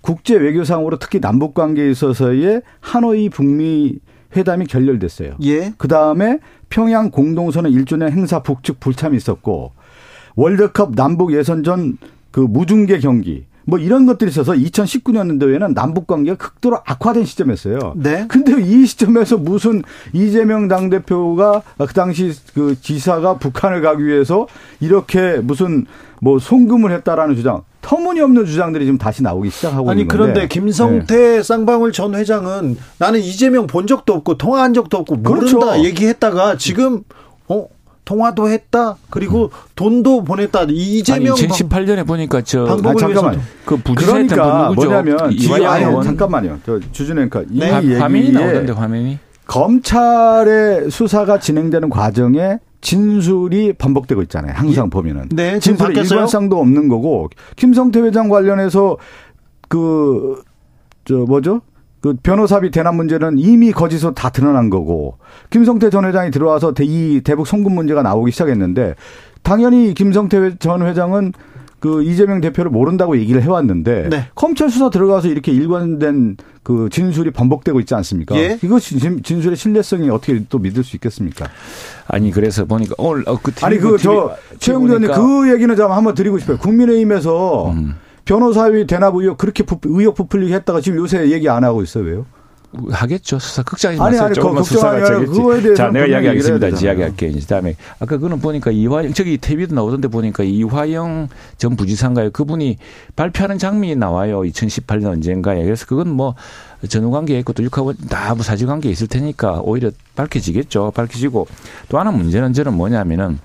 [0.00, 3.98] 국제 외교상으로 특히 남북 관계에 있어서의 하노이 북미
[4.36, 5.36] 회담이 결렬됐어요.
[5.44, 5.72] 예.
[5.78, 6.38] 그 다음에
[6.68, 9.72] 평양 공동선언 1주년 행사 북측 불참이 있었고
[10.36, 11.98] 월드컵 남북 예선전
[12.30, 17.92] 그 무중계 경기 뭐 이런 것들이 있어서 2019년도에는 남북 관계가 극도로 악화된 시점이었어요.
[17.96, 18.24] 네.
[18.26, 19.82] 근데 이 시점에서 무슨
[20.14, 24.46] 이재명 당대표가 그 당시 그 지사가 북한을 가기 위해서
[24.80, 25.84] 이렇게 무슨
[26.22, 30.32] 뭐 송금을 했다라는 주장 터무니없는 주장들이 지금 다시 나오기 시작하고 아니, 있는 건데.
[30.32, 31.42] 그런데 김성태 네.
[31.42, 35.84] 쌍방울 전 회장은 나는 이재명 본 적도 없고 통화한 적도 없고 모른다 그렇죠.
[35.84, 37.02] 얘기했다가 지금
[37.48, 37.66] 어
[38.08, 38.96] 통화도 했다.
[39.10, 40.62] 그리고 돈도 보냈다.
[40.70, 43.38] 이재명 아니, 2018년에 보니까 저 아, 잠깐만.
[43.66, 46.58] 그 그러니까 뭐냐면 이화영 잠깐만요.
[46.64, 47.98] 저 주준 앵커 이 네.
[47.98, 54.52] 화면이 나오던데 화면이 검찰의 수사가 진행되는 과정에 진술이 반복되고 있잖아요.
[54.54, 54.90] 항상 예.
[54.90, 55.28] 보면은.
[55.30, 58.96] 네, 진술에 일관성도 없는 거고 김성태 회장 관련해서
[59.68, 60.42] 그
[61.08, 61.62] 저 뭐죠?
[62.00, 65.18] 그 변호사비 대납 문제는 이미 거짓으로 다 드러난 거고
[65.50, 68.94] 김성태 전 회장이 들어와서 이 대북 송금 문제가 나오기 시작했는데
[69.42, 71.32] 당연히 김성태 전 회장은
[71.80, 74.24] 그 이재명 대표를 모른다고 얘기를 해왔는데 네.
[74.34, 78.36] 검찰 수사 들어가서 이렇게 일관된 그 진술이 반복되고 있지 않습니까?
[78.36, 78.58] 예?
[78.62, 81.46] 이것이 진술의 신뢰성이 어떻게 또 믿을 수 있겠습니까?
[82.08, 86.14] 아니 그래서 보니까 오늘 어, 그 아니 그 저 최영두 의원님 그 얘기는 좀 한번
[86.14, 86.58] 드리고 싶어요.
[86.58, 87.94] 국민의힘에서 음.
[88.28, 92.04] 변호사비 대납 의혹 그렇게 부, 의혹 부풀리게 했다가 지금 요새 얘기 안 하고 있어요.
[92.04, 92.26] 왜요?
[92.90, 93.38] 하겠죠.
[93.38, 95.74] 수사 극장에서 아니, 아니, 조금만 수사가 되겠지.
[95.74, 96.68] 자, 내가 이야기하겠습니다.
[96.68, 97.32] 이야기할게요.
[97.32, 102.30] 그다음에 아까 그거는 보니까 이화영 저기 TV도 나오던데 보니까 이화영 전 부지사인가요?
[102.32, 102.76] 그분이
[103.16, 104.42] 발표하는 장면이 나와요.
[104.42, 105.64] 2018년 언젠가에.
[105.64, 106.34] 그래서 그건 뭐
[106.90, 110.92] 전후 관계에 있고 또 육하고 다뭐 사실 관계에 있을 테니까 오히려 밝혀지겠죠.
[110.94, 111.46] 밝혀지고
[111.88, 113.38] 또 하나 문제는 저는 뭐냐면은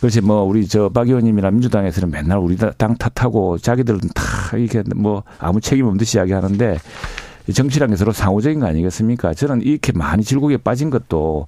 [0.00, 5.24] 그렇지 뭐 우리 저 박 의원님이나 민주당에서는 맨날 우리 당 탓하고 자기들은 다 이렇게 뭐
[5.38, 6.78] 아무 책임 없는 듯이 이야기하는데
[7.52, 9.34] 정치라는 게 서로 상호적인 거 아니겠습니까?
[9.34, 11.46] 저는 이렇게 많이 질곡에 빠진 것도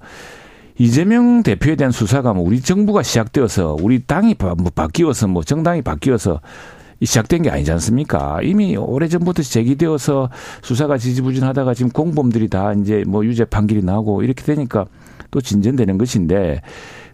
[0.78, 6.40] 이재명 대표에 대한 수사가 뭐 우리 정부가 시작되어서 우리 당이 뭐 바뀌어서 뭐 정당이 바뀌어서
[7.02, 8.40] 시작된 게 아니지 않습니까?
[8.42, 10.30] 이미 오래전부터 제기되어서
[10.62, 14.86] 수사가 지지부진하다가 지금 공범들이 다 이제 뭐 유죄 판결이 나고 이렇게 되니까
[15.30, 16.62] 또 진전되는 것인데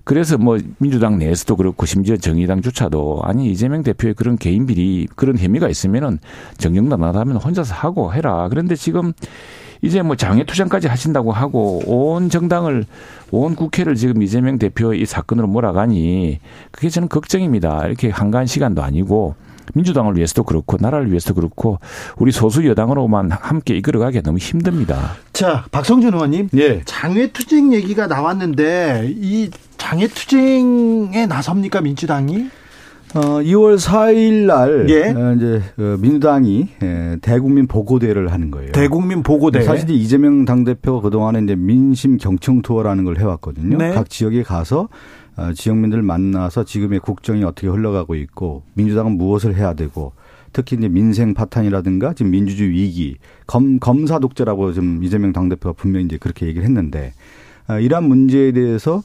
[0.07, 5.69] 그래서 뭐 민주당 내에서도 그렇고 심지어 정의당조차도 아니 이재명 대표의 그런 개인 비리 그런 혐의가
[5.69, 6.21] 있으면은
[6.59, 8.47] 정경단 나다면 혼자서 하고 해라.
[8.49, 9.13] 그런데 지금
[9.83, 12.85] 이제 뭐 장애 투쟁까지 하신다고 하고 온 정당을
[13.33, 16.39] 온 국회를 지금 이재명 대표의 이 사건으로 몰아가니
[16.71, 17.89] 그게 저는 걱정입니다.
[17.89, 19.35] 이렇게 한가한 시간도 아니고
[19.75, 21.79] 민주당을 위해서도 그렇고 나라를 위해서도 그렇고
[22.17, 25.13] 우리 소수 여당으로만 함께 이끌어가기 너무 힘듭니다.
[25.33, 26.83] 자, 박성준 의원님, 예.
[26.85, 32.49] 장외 투쟁 얘기가 나왔는데 이 장외 투쟁에 나섭니까 민주당이?
[33.15, 35.11] 어, 2월 4일 날 예.
[35.11, 38.73] 어, 이제 어, 민주당이 예, 대국민 보고대를 하는 거예요.
[38.73, 39.63] 대국민 보고대.
[39.63, 43.79] 사실 이재명 당 대표가 그 동안에 이제 민심 경청 투어라는 걸 해왔거든요.
[43.79, 43.93] 네.
[43.93, 44.89] 각 지역에 가서 어,
[45.55, 50.13] 지역민들 만나서 지금의 국정이 어떻게 흘러가고 있고 민주당은 무엇을 해야 되고
[50.53, 56.17] 특히 이제 민생 파탄이라든가 지금 민주주의 위기 검 검사 독재라고 좀 이재명 당대표가 분명히 이제
[56.17, 57.13] 그렇게 얘기를 했는데
[57.69, 59.03] 어, 이러한 문제에 대해서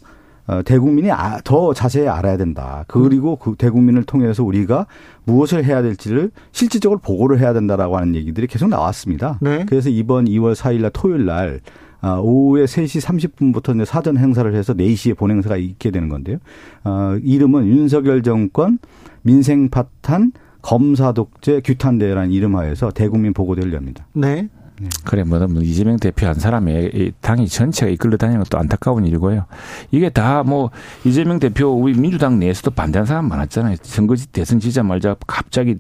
[0.48, 2.84] 어, 대국민이 아, 더 자세히 알아야 된다.
[2.88, 4.88] 그리고 그 대국민을 통해서 우리가
[5.26, 9.38] 무엇을 해야 될지를 실질적으로 보고를 해야 된다라고 하는 얘기들이 계속 나왔습니다.
[9.42, 9.66] 네.
[9.68, 11.60] 그래서 이번 2월 4일 날 토요일 날
[12.02, 16.38] 아, 오후에 3시 30분부터 이제 사전 행사를 해서 4시에 본행사가 있게 되는 건데요.
[16.84, 18.80] 어, 이름은 윤석열 정권
[19.22, 20.32] 민생 파탄
[20.62, 24.06] 검사 독재 규탄대회라는 이름하에서 대국민 보고대를 엽니다.
[24.14, 24.50] 네.
[24.80, 24.90] 네.
[25.06, 29.46] 그래, 뭐, 뭐, 이재명 대표 한 사람의 당이 전체가 이끌려 다니는 것도 안타까운 일이고요.
[29.92, 30.72] 이게 다 뭐,
[31.06, 33.76] 이재명 대표, 우리 민주당 내에서도 반대하는 사람 많았잖아요.
[33.84, 35.78] 선거 대선 지자 말자 갑자기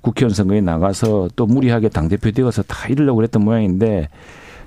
[0.00, 4.08] 국회의원 선거에 나가서 또 무리하게 당대표 되어서 다 이러려고 그랬던 모양인데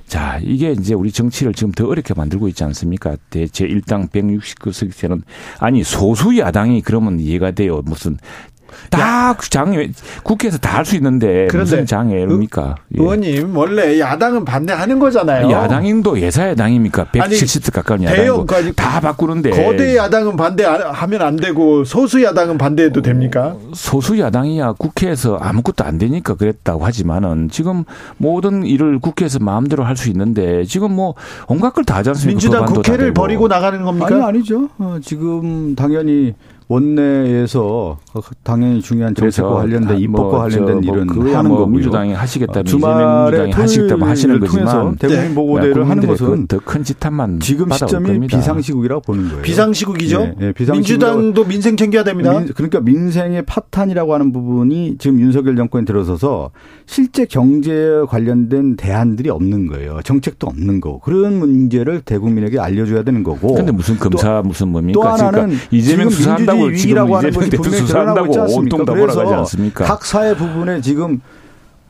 [0.08, 3.16] 자, 이게 이제 우리 정치를 지금 더 어렵게 만들고 있지 않습니까?
[3.30, 5.22] 대체 1당 169석에는
[5.60, 7.82] 아니 소수 야당이 그러면 이해가 돼요.
[7.84, 8.18] 무슨
[8.90, 9.90] 다 장애
[10.24, 12.76] 국회에서 다 할 수 있는데 그런데 무슨 장애입니까?
[12.98, 13.00] 예.
[13.02, 15.50] 의원님 원래 야당은 반대하는 거잖아요.
[15.52, 17.06] 야당인도 예사 야당입니까?
[17.14, 23.56] 170석 가까운 야당이고 대형 다 바꾸는데 거대 야당은 반대하면 안 되고 소수 야당은 반대해도 됩니까?
[23.74, 27.84] 소수 야당이야 국회에서 아무것도 안 되니까 그랬다고 하지만은 지금
[28.18, 31.14] 모든 일을 국회에서 마음대로 할 수 있는데 지금 뭐
[31.48, 32.32] 온갖 걸 다 하지 않습니까?
[32.40, 33.14] 민주당 국회를.
[33.14, 34.08] 버리고 나가는 겁니까?
[34.08, 34.70] 아니 아니죠.
[34.80, 36.34] 어, 지금 당연히
[36.74, 37.98] 원내에서
[38.44, 41.68] 당연히 중요한 정책과 관련된 아, 입법과 뭐 관련된 저 일은 뭐 하는 뭐 거고요.
[41.68, 45.36] 민주당이 하시겠다면 주말에 이재명 민주당이 하시겠다면 하시는 거지만 대국민 네.
[45.36, 48.38] 보고대를 하는 것은 더 큰 지탄만 지금 시점이 겁니다.
[48.38, 49.42] 비상시국이라고 보는 거예요.
[49.42, 50.20] 비상시국이죠.
[50.20, 52.32] 네, 네, 비상시국이라고- 민주당도 민생 챙겨야 됩니다.
[52.40, 56.52] 민- 그러니까 민생의 파탄이라고 하는 부분이 지금 윤석열 정권에 들어서서
[56.86, 60.00] 실제 경제에 관련된 대안들이 없는 거예요.
[60.04, 63.56] 정책도 없는 거고 그런 문제를 대국민에게 알려줘야 되는 거고.
[63.56, 64.94] 근데 무슨 검사 무슨 뭡니까?
[65.02, 68.84] 또 하나는 그러니까 이재명 지금 수사한다고 위기라고 하는 것이 분명히 드러나고 있지 않습니까?
[68.86, 69.84] 그래서?
[69.84, 71.22] 각 사회 부분에 지금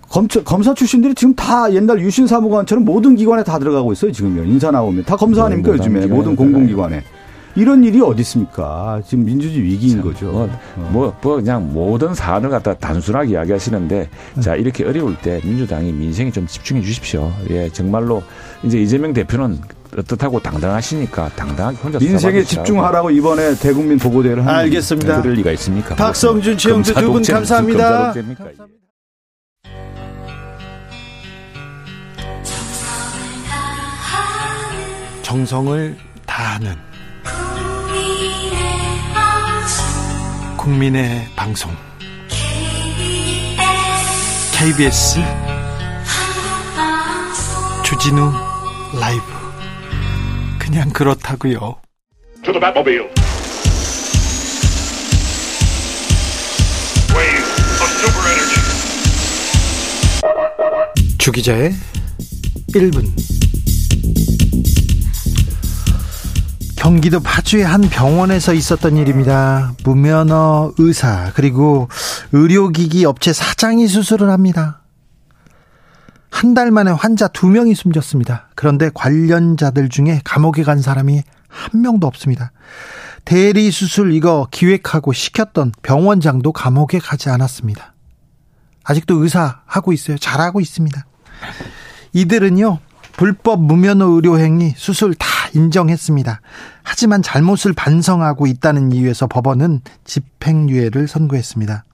[0.10, 4.12] 검사, 검사 출신들이 지금 다 옛날 유신 사무관처럼 모든 기관에 다 들어가고 있어요.
[4.12, 4.44] 지금요.
[4.44, 7.04] 인사 나오면 다 검사 아닙니까 모든 요즘에 모든 공공기관에.
[7.56, 9.02] 이런 일이 어디 있습니까?
[9.06, 10.26] 지금 민주주의 위기인 거죠.
[10.26, 10.90] 뭐, 어.
[10.92, 14.10] 뭐, 뭐 그냥 모든 사안을 갖다 단순하게 이야기하시는데
[14.40, 17.32] 자 이렇게 어려울 때 민주당이 민생에 좀 집중해 주십시오.
[17.50, 18.24] 예, 정말로
[18.64, 19.60] 이제 이재명 대표는
[19.98, 22.44] 어떻다고 당당하시니까 당당하게 혼자 민생에.
[22.44, 25.22] 집중하라고 이번에 대국민 보고대를 하는 알겠습니다.
[25.22, 25.96] 그럴 리가 있습니까?
[25.96, 28.14] 박성준, 검사 두분 감사합니다.
[28.14, 28.46] 독재입니까?
[35.22, 36.76] 정성을 다하는
[40.58, 41.72] 국민의 방송
[44.54, 45.20] KBS
[47.84, 48.32] 주진우
[49.00, 49.43] 라이브
[50.66, 51.76] 그냥 그렇다고요.
[61.18, 61.74] 주기자의
[62.74, 63.06] 1분
[66.78, 69.74] 경기도 파주의 한 병원에서 있었던 일입니다.
[69.84, 71.90] 무면허 의사 그리고
[72.32, 74.83] 의료기기 업체 사장이 수술을 합니다.
[76.34, 78.50] 한 달 만에 환자 두 명이 숨졌습니다.
[78.56, 82.52] 그런데 관련자들 중에 감옥에 간 사람이 한 명도 없습니다.
[83.24, 87.94] 대리 수술 이거 기획하고 시켰던 병원장도 감옥에 가지 않았습니다.
[88.84, 90.18] 아직도 의사 하고 있어요.
[90.18, 91.06] 잘하고 있습니다.
[92.14, 92.80] 이들은요,
[93.14, 96.42] 불법 무면허 의료 행위 수술 다 인정했습니다.
[96.82, 101.86] 하지만 잘못을 반성하고 있다는 이유에서 법원은 집행유예를 선고했습니다.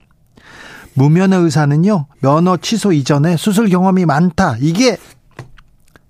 [0.94, 4.56] 무면허 의사는요, 면허 취소 이전에 수술 경험이 많다.
[4.60, 4.96] 이게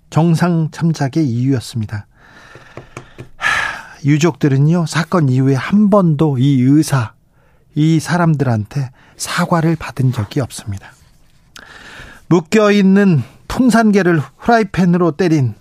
[0.09, 2.07] 정상 참작의 이유였습니다.
[3.37, 7.13] 하, 유족들은요, 사건 이후에 한 번도 이 의사,
[7.75, 10.91] 이 사람들한테 사과를 받은 적이 없습니다.
[12.27, 15.53] 묶여있는 풍산개를 후라이팬으로 때린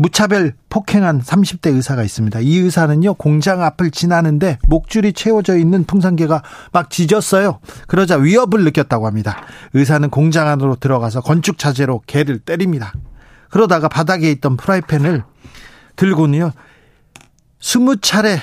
[0.00, 2.40] 무차별 폭행한 30대 의사가 있습니다.
[2.40, 6.42] 이 의사는요, 공장 앞을 지나는데 목줄이 채워져 있는 풍산개가
[6.72, 7.60] 막 짖었어요.
[7.86, 9.42] 그러자 위협을 느꼈다고 합니다.
[9.74, 12.94] 의사는 공장 안으로 들어가서 건축 자재로 개를 때립니다.
[13.50, 15.22] 그러다가 바닥에 있던 프라이팬을
[15.96, 16.52] 들고는요,
[17.60, 18.38] 20차례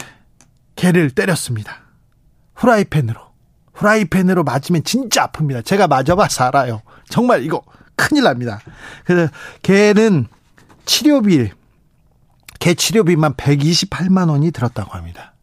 [0.76, 1.78] 개를 때렸습니다.
[2.54, 3.20] 후라이팬으로.
[3.74, 5.66] 후라이팬으로 맞으면 진짜 아픕니다.
[5.66, 6.84] 제가 맞아봐서 알아요.
[7.10, 7.64] 정말 이거
[7.96, 8.60] 큰일 납니다.
[9.06, 9.32] 그래서
[9.64, 10.28] 개는
[10.88, 11.52] 치료비,
[12.60, 15.34] 개 치료비만 128만 원이 들었다고 합니다.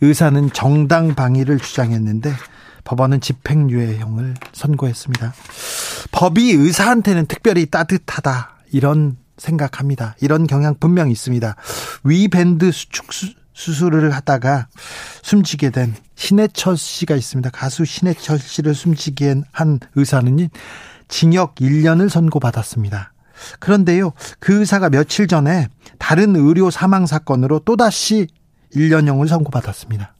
[0.00, 2.32] 의사는 정당 방위를 주장했는데
[2.84, 5.34] 법원은 집행유예형을 선고했습니다.
[6.12, 10.14] 법이 의사한테는 특별히 따뜻하다 이런 생각합니다.
[10.20, 11.56] 이런 경향 분명히 있습니다.
[12.04, 14.68] 위밴드 수축 수, 수술을 하다가
[15.22, 17.50] 숨지게 된 신해철 씨가 있습니다.
[17.50, 20.48] 가수 신해철 씨를 숨지게 한 의사는
[21.08, 23.09] 징역 1년을 선고받았습니다.
[23.58, 25.68] 그런데요, 그 의사가 며칠 전에
[25.98, 28.26] 다른 의료 사망 사건으로 또다시
[28.74, 30.14] 1년형을 선고받았습니다.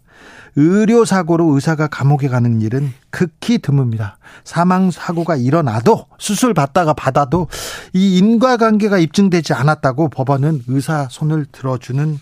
[0.57, 4.15] 의료사고로 의사가 감옥에 가는 일은 극히 드뭅니다.
[4.45, 7.49] 사망사고가 일어나도 수술 받다가 받아도
[7.93, 12.19] 이 인과관계가 입증되지 않았다고 법원은 의사 손을 들어주는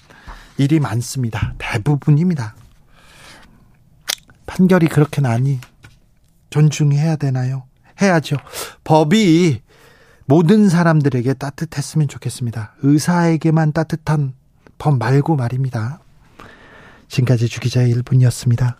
[0.59, 1.55] 일이 많습니다.
[1.59, 2.55] 대부분입니다.
[4.47, 5.61] 판결이 그렇게 나니
[6.51, 7.65] 존중해야 되나요?
[8.01, 8.37] 해야죠.
[8.85, 9.61] 법이
[10.29, 12.75] 모든 사람들에게 따뜻했으면 좋겠습니다.
[12.83, 14.35] 의사에게만 따뜻한
[14.77, 16.01] 법 말고 말입니다.
[17.09, 18.75] 지금까지 주기자의 1분이었습니다.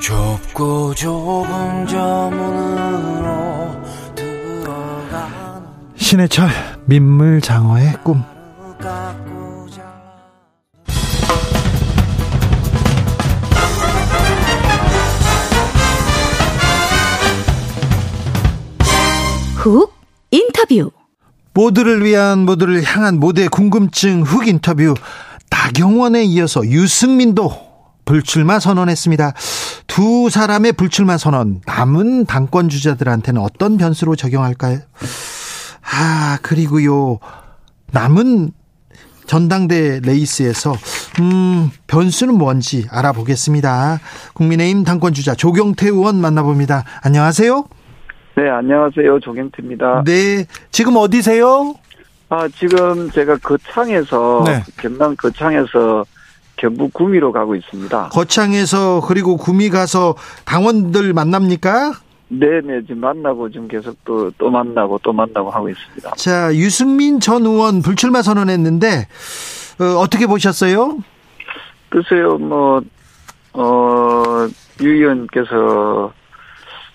[0.00, 3.80] 좁고 좁은 저 문으로
[4.16, 6.48] 들어가는 신해철
[6.86, 8.24] 민물장어의 꿈
[19.62, 19.94] 훅
[20.32, 20.90] 인터뷰.
[21.54, 24.94] 모두를 위한 모두를 향한 모두의 궁금증 훅 인터뷰
[25.50, 27.70] 나경원에 이어서 유승민도
[28.04, 29.34] 불출마 선언했습니다.
[29.86, 34.80] 두 사람의 불출마 선언 남은 당권 주자들한테는 어떤 변수로 적용할까요?
[35.82, 37.20] 아 그리고요
[37.92, 38.50] 남은
[39.28, 40.74] 전당대 레이스에서
[41.20, 44.00] 음 변수는 뭔지 알아보겠습니다.
[44.34, 46.82] 국민의힘 당권 주자 조경태 의원 만나봅니다.
[47.02, 47.64] 안녕하세요.
[48.34, 49.20] 네, 안녕하세요.
[49.20, 50.04] 조경태입니다.
[50.04, 51.74] 네 지금 어디세요?
[52.30, 54.62] 아, 지금 제가 거창에서, 네.
[54.78, 56.04] 경남 거창에서
[56.56, 58.08] 경북 구미로 가고 있습니다.
[58.08, 60.14] 거창에서 그리고 구미 가서
[60.46, 61.92] 당원들 만납니까?
[62.28, 66.12] 네네, 지금 만나고 지금 계속 또, 또 만나고 또 만나고 하고 있습니다.
[66.16, 69.08] 자, 유승민 전 의원 불출마 선언했는데
[69.80, 70.98] 어, 어떻게 보셨어요?
[71.90, 72.80] 글쎄요, 뭐,
[73.52, 74.48] 어,
[74.80, 76.14] 유 의원께서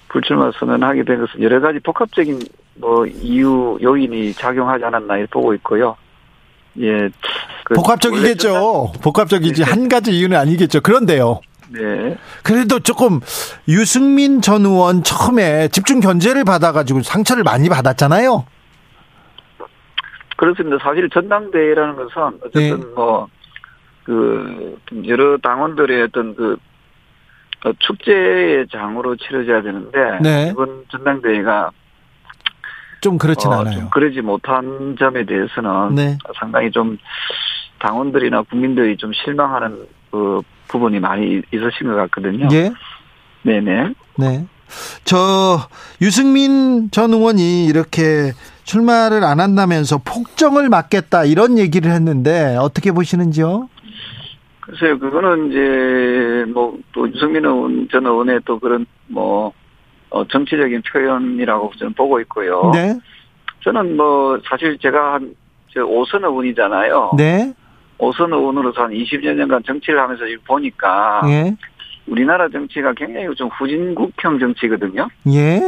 [0.10, 2.39] 불출마 선언하게 된 것은 여러 가지 복합적인
[2.76, 5.95] 뭐 이유, 요인이 작용하지 않았나 이렇게 보고 있고요.
[6.80, 7.10] 예.
[7.64, 8.93] 그 복합적이겠죠.
[9.01, 9.70] 복합적이지 네.
[9.70, 10.82] 한 가지 이유는 아니겠죠.
[10.82, 11.41] 그런데요.
[11.70, 12.18] 네.
[12.43, 13.20] 그래도 조금
[13.68, 18.45] 유승민 전 의원 처음에 집중 견제를 받아가지고 상처를 많이 받았잖아요.
[20.38, 20.78] 그렇습니다.
[20.82, 22.86] 사실 전당대회라는 것은 어쨌든 네.
[22.95, 23.28] 뭐,
[24.03, 24.78] 그,
[25.08, 26.58] 여러 당원들의 어떤 그, 어,
[27.80, 30.49] 축제의 장으로 치러져야 되는데, 네.
[30.51, 31.72] 이번 전당대회가
[33.01, 33.76] 좀 그렇진 어, 않아요.
[33.76, 36.18] 좀 그러지 못한 점에 대해서는 네.
[36.39, 36.97] 상당히 좀
[37.80, 42.47] 당원들이나 국민들이 좀 실망하는 그 부분이 많이 있으신 것 같거든요.
[42.51, 42.72] 예.
[43.43, 43.93] 네네.
[44.18, 44.45] 네.
[45.05, 45.60] 저
[46.01, 48.34] 유승민 전 의원이 이렇게
[48.64, 53.70] 출마를 안 한다면서 폭정을 막겠다 이런 얘기를 했는데 어떻게 보시는지요?
[54.68, 59.53] 글쎄요, 그거는 이제 뭐 또 유승민 의원 전 의원의 또 그런 뭐
[60.09, 62.72] 어, 정치적인 표현이라고 저는 보고 있고요.
[62.74, 62.97] 네.
[63.63, 67.11] 저는 뭐 사실 제가 한저 오선 의원이잖아요.
[67.18, 67.53] 네.
[67.99, 71.55] 오선 의원으로서 한 20여 년간 정치를 하면서 보니까 예.
[72.07, 75.07] 우리나라 정치가 굉장히 좀 후진국형 정치거든요.
[75.34, 75.61] 예.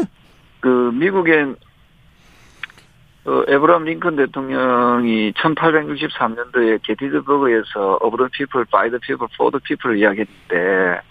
[0.60, 1.54] 그 미국의
[3.30, 10.00] 어, 에브람 링컨 대통령이 1863년도에 게티드버그에서 of the people, by the people, for the people을
[10.00, 11.02] 이야기했는데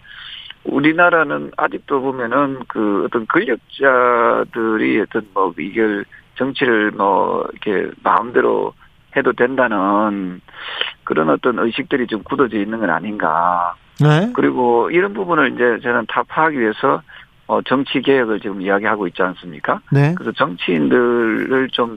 [0.64, 6.05] 우리나라는 아직도 보면은 그 어떤 권력자들이 어떤 뭐 이걸
[6.37, 8.75] 정치를 뭐 이렇게 마음대로
[9.16, 10.41] 해도 된다는
[11.05, 13.77] 그런 어떤 의식들이 좀 굳어져 있는 건 아닌가.
[14.01, 14.33] 네.
[14.35, 17.01] 그리고 이런 부분을 이제 저는 타파하기 위해서
[17.49, 19.81] 어, 정치 개혁을 지금 이야기하고 있지 않습니까?
[19.91, 20.14] 네.
[20.14, 21.97] 그래서 정치인들을 좀,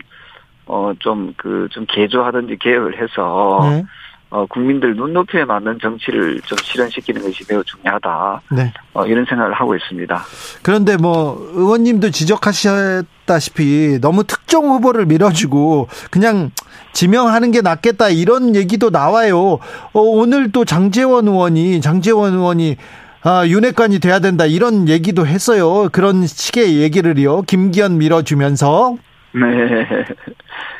[0.73, 3.83] 어, 좀, 그, 좀 개조하든지 개혁을 해서, 네.
[4.29, 8.41] 어, 국민들 눈높이에 맞는 정치를 좀 실현시키는 것이 매우 중요하다.
[8.55, 8.71] 네.
[8.93, 10.23] 어, 이런 생각을 하고 있습니다.
[10.61, 16.51] 그런데 뭐 의원님도 지적하셨다시피 너무 특정 후보를 밀어주고 그냥
[16.93, 19.59] 지명하는 게 낫겠다 이런 얘기도 나와요.
[19.91, 22.77] 어, 오늘 또 장재원 의원이 장재원 의원이
[23.23, 25.89] 아, 윤핵관이 돼야 된다 이런 얘기도 했어요.
[25.91, 27.41] 그런 식의 얘기를요.
[27.41, 28.95] 김기현 밀어주면서
[29.33, 30.05] 네.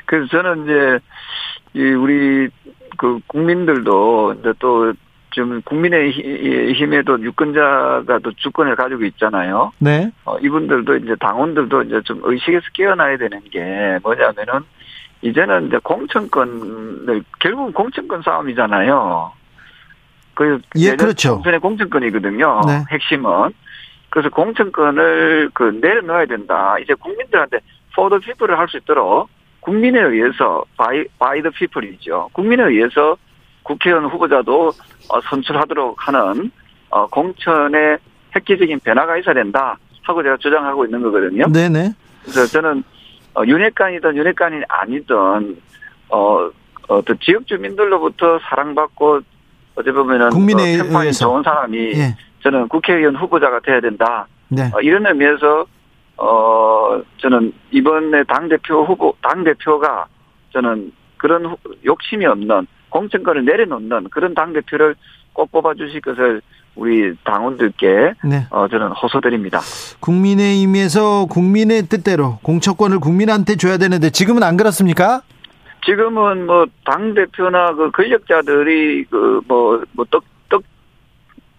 [0.06, 1.00] 그래서 저는 이제,
[1.74, 2.50] 이, 우리,
[2.98, 4.94] 그, 국민들도, 이제 또,
[5.32, 6.12] 좀, 국민의
[6.74, 9.72] 힘에도 유권자가 또 주권을 가지고 있잖아요.
[9.80, 10.12] 네.
[10.26, 14.66] 어, 이분들도 이제 당원들도 이제 좀 의식에서 깨어나야 되는 게 뭐냐면은
[15.22, 19.32] 이제는 이제 공천권을 결국은 공천권 싸움이잖아요.
[20.34, 21.36] 그 예, 그렇죠.
[21.36, 22.62] 총선의 공천권이거든요.
[22.68, 22.84] 네.
[22.92, 23.54] 핵심은
[24.10, 26.78] 그래서 공천권을 그 내려놓아야 된다.
[26.80, 27.60] 이제 국민들한테
[27.94, 29.30] for the people을 할 수 있도록
[29.60, 32.30] 국민에 의해서 by, by the people이죠.
[32.34, 33.16] 국민에 의해서
[33.64, 34.70] 국회의원 후보자도
[35.10, 36.52] 어, 선출하도록 하는
[36.90, 37.98] 어, 공천의
[38.36, 41.46] 획기적인 변화가 있어야 된다 하고 제가 주장하고 있는 거거든요.
[41.52, 41.94] 네네.
[42.24, 42.84] 그래서 저는
[43.36, 45.58] 어, 윤핵관이든 윤핵관이 아니든
[46.10, 46.50] 어,
[46.88, 49.22] 어떤 지역 주민들로부터 사랑받고
[49.76, 51.14] 어찌 보면은 국민에 어, 평판이.
[51.14, 52.16] 좋은 사람이 예.
[52.44, 54.28] 저는 국회의원 후보자가 돼야 된다.
[54.50, 54.64] 네.
[54.74, 55.66] 어, 이런 의미에서
[56.26, 60.06] 어 저는 이번에 당 대표 후보 당 대표가
[60.54, 64.94] 저는 그런 후- 욕심이 없는 공천권을 내려놓는 그런 당 대표를
[65.34, 66.42] 꼭 뽑아주실 것을
[66.76, 68.46] 우리 당원들께 네.
[68.52, 69.62] 어 저는 호소드립니다.
[70.00, 75.22] 국민의힘에서 국민의 뜻대로 공천권을 국민한테 줘야 되는데 지금은 안 그렇습니까?
[75.86, 80.64] 지금은 뭐 당 대표나 그 권력자들이 그뭐 뭐떡떡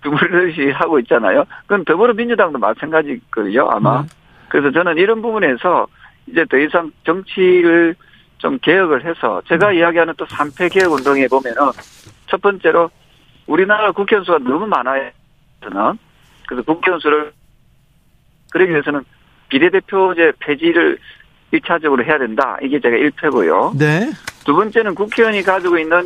[0.05, 1.45] 주물듯이 하고 있잖아요.
[1.67, 4.03] 그건 더불어민주당도 마찬가지거든요, 아마.
[4.03, 4.09] 네.
[4.53, 5.87] 그래서 저는 이런 부분에서
[6.27, 7.95] 이제 더 이상 정치를
[8.37, 9.77] 좀 개혁을 해서 제가 음.
[9.77, 11.73] 이야기하는 또 3패 개혁 운동에 보면은
[12.27, 12.91] 첫 번째로
[13.47, 15.11] 우리나라 국회의원 수가 너무 많아요.
[15.63, 15.99] 저는.
[16.47, 17.33] 그래서 국회의원 수를
[18.51, 19.03] 그러기 위해서는
[19.49, 20.99] 비례대표제 폐지를
[21.51, 22.59] 일차적으로 해야 된다.
[22.61, 23.79] 이게 제가 1패고요.
[23.79, 24.11] 네.
[24.45, 26.03] 두 번째는 국회의원이 가지고 있는 어,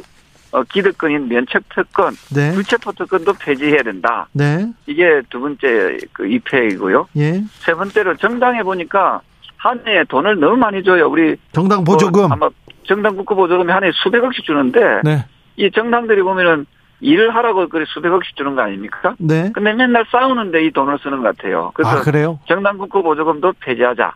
[0.64, 2.52] 기득권인 면책특권, 네.
[2.54, 4.28] 불체포특권도 폐지해야 된다.
[4.32, 4.66] 네.
[4.86, 7.06] 이게 두 번째 그 2패이고요.
[7.16, 7.42] 예.
[7.60, 9.20] 세 번째로 정당에 보니까
[9.56, 11.08] 한 해에 돈을 너무 많이 줘요.
[11.08, 12.22] 우리 정당 보조금.
[12.22, 12.48] 뭐 아마
[12.84, 15.24] 정당 국고 보조금이 한 해에 수백억씩 주는데 네.
[15.56, 16.66] 이 정당들이 보면은
[17.00, 19.14] 일을 하라고 그래 수백억씩 주는 거 아닙니까?
[19.18, 19.50] 네.
[19.52, 21.72] 근데 맨날 싸우는데 이 돈을 쓰는 것 같아요.
[21.74, 22.38] 그래서 아, 그래요?
[22.46, 24.14] 정당 국고 보조금도 폐지하자.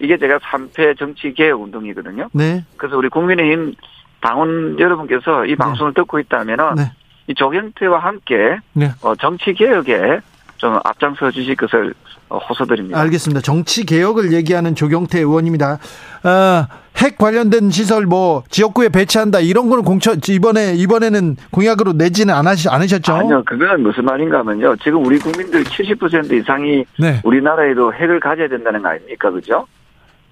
[0.00, 2.28] 이게 제가 3패 정치 개혁 운동이거든요.
[2.32, 2.64] 네.
[2.76, 3.74] 그래서 우리 국민의힘
[4.22, 6.92] 당원 여러분께서 이 방송을 듣고 있다면은 네.
[7.26, 8.90] 이 조경태와 함께 네.
[9.02, 10.20] 어, 정치 개혁에
[10.56, 11.92] 좀 앞장서 주실 것을
[12.28, 12.98] 어, 호소드립니다.
[12.98, 13.42] 알겠습니다.
[13.42, 15.78] 정치 개혁을 얘기하는 조경태 의원입니다.
[16.22, 22.68] 아, 핵 관련된 시설 뭐 지역구에 배치한다 이런 거는 공천 이번에 이번에는 공약으로 내지는 않으시,
[22.68, 23.12] 않으셨죠?
[23.12, 24.76] 아니요, 그거는 무슨 말인가 하면요.
[24.76, 27.20] 지금 우리 국민들 70% 이상이 네.
[27.24, 29.30] 우리나라에도 핵을 가져야 된다는 거 아닙니까?
[29.30, 29.66] 그죠?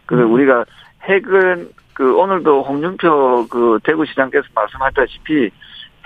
[0.07, 0.33] 그래서 음.
[0.33, 0.65] 우리가
[1.09, 5.51] 핵은 그 오늘도 홍준표 그 대구시장께서 말씀하셨다시피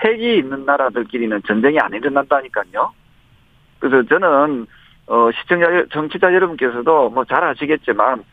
[0.03, 2.93] 핵이 있는 나라들끼리는 전쟁이 안 일어난다니까요.
[3.79, 4.67] 그래서 저는
[5.07, 8.23] 어 시청자 정치자 여러분께서도 뭐 잘 아시겠지만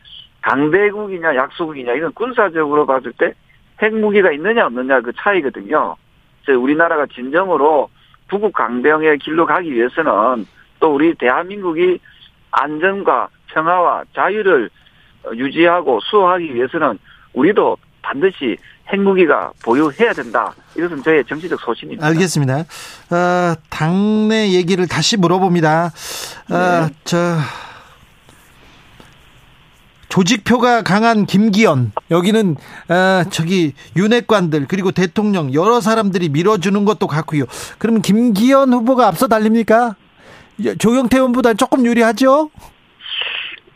[0.41, 3.33] 강대국이냐 약소국이냐 이건 군사적으로 봤을 때
[3.81, 5.95] 핵무기가 있느냐 없느냐 그 차이거든요.
[6.43, 7.89] 그래서 우리나라가 진정으로
[8.27, 10.45] 부국 강대형의 길로 가기 위해서는
[10.79, 11.99] 또 우리 대한민국이
[12.51, 14.69] 안전과 평화와 자유를
[15.25, 16.99] 어, 유지하고 수호하기 위해서는
[17.33, 18.57] 우리도 반드시
[18.91, 20.53] 핵무기가 보유해야 된다.
[20.77, 22.05] 이것은 저의 정치적 소신입니다.
[22.07, 22.57] 알겠습니다.
[22.59, 25.85] 어, 당내 얘기를 다시 물어봅니다.
[26.51, 26.93] 어, 네.
[27.05, 27.17] 저
[30.09, 32.55] 조직표가 강한 김기현 여기는
[32.89, 37.45] 어, 저기 윤핵관들 그리고 대통령 여러 사람들이 밀어주는 것도 같고요.
[37.79, 39.95] 그럼 김기현 후보가 앞서 달립니까?
[40.65, 42.51] 예, 조경태 의원보다 조금 유리하죠?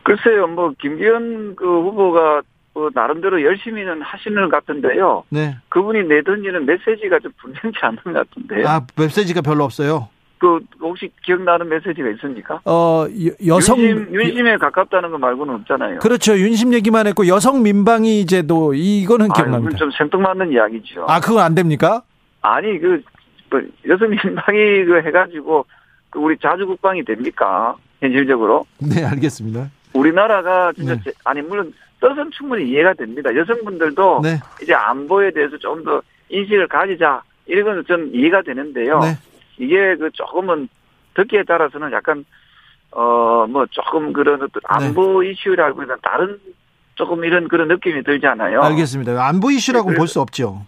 [0.04, 2.44] 글쎄요, 뭐 김기현 그 후보가
[2.78, 5.24] 뭐 나름대로 열심히는 하시는 것 같은데요.
[5.30, 5.58] 네.
[5.70, 8.68] 그분이 내던지는 메시지가 좀 분명치 않은 것 같은데요.
[8.68, 10.10] 아 메시지가 별로 없어요.
[10.38, 12.62] 그 혹시 기억나는 메시지가 있습니까?
[12.66, 15.98] 어 여- 여성 윤심, 윤심에 가깝다는 거 말고는 없잖아요.
[16.00, 19.72] 그렇죠 윤심 얘기만 했고 여성 민방위 제도 이거는 아유, 기억납니다.
[19.74, 21.06] 그건 좀 생뚱맞는 이야기죠.
[21.10, 22.04] 아 그건 안 됩니까?
[22.44, 23.02] 아니 그,
[23.50, 25.66] 그 여성 민방위 그 해가지고
[26.12, 27.76] 그 우리 자주 국방이 됩니까?
[28.02, 29.72] 현실적으로 네 알겠습니다.
[29.94, 31.02] 우리나라가 진짜 네.
[31.06, 33.36] 제- 아니 물론 뜻은 충분히 이해가 됩니다.
[33.36, 34.40] 여성분들도 네.
[34.62, 39.00] 이제 안보에 대해서 좀 더 인식을 가지자 이런 건좀 이해가 되는데요.
[39.00, 39.18] 네.
[39.58, 40.68] 이게 그 조금은
[41.16, 42.26] 듣기에 따라서는 약간
[42.92, 44.60] 어 뭐 조금 그런 어떤 네.
[44.88, 46.38] 안보 이슈라고는 다른
[46.96, 48.62] 조금 이런 그런 느낌이 들잖아요.
[48.62, 49.26] 알겠습니다.
[49.26, 50.66] 안보 이슈라고 네, 볼수 없죠.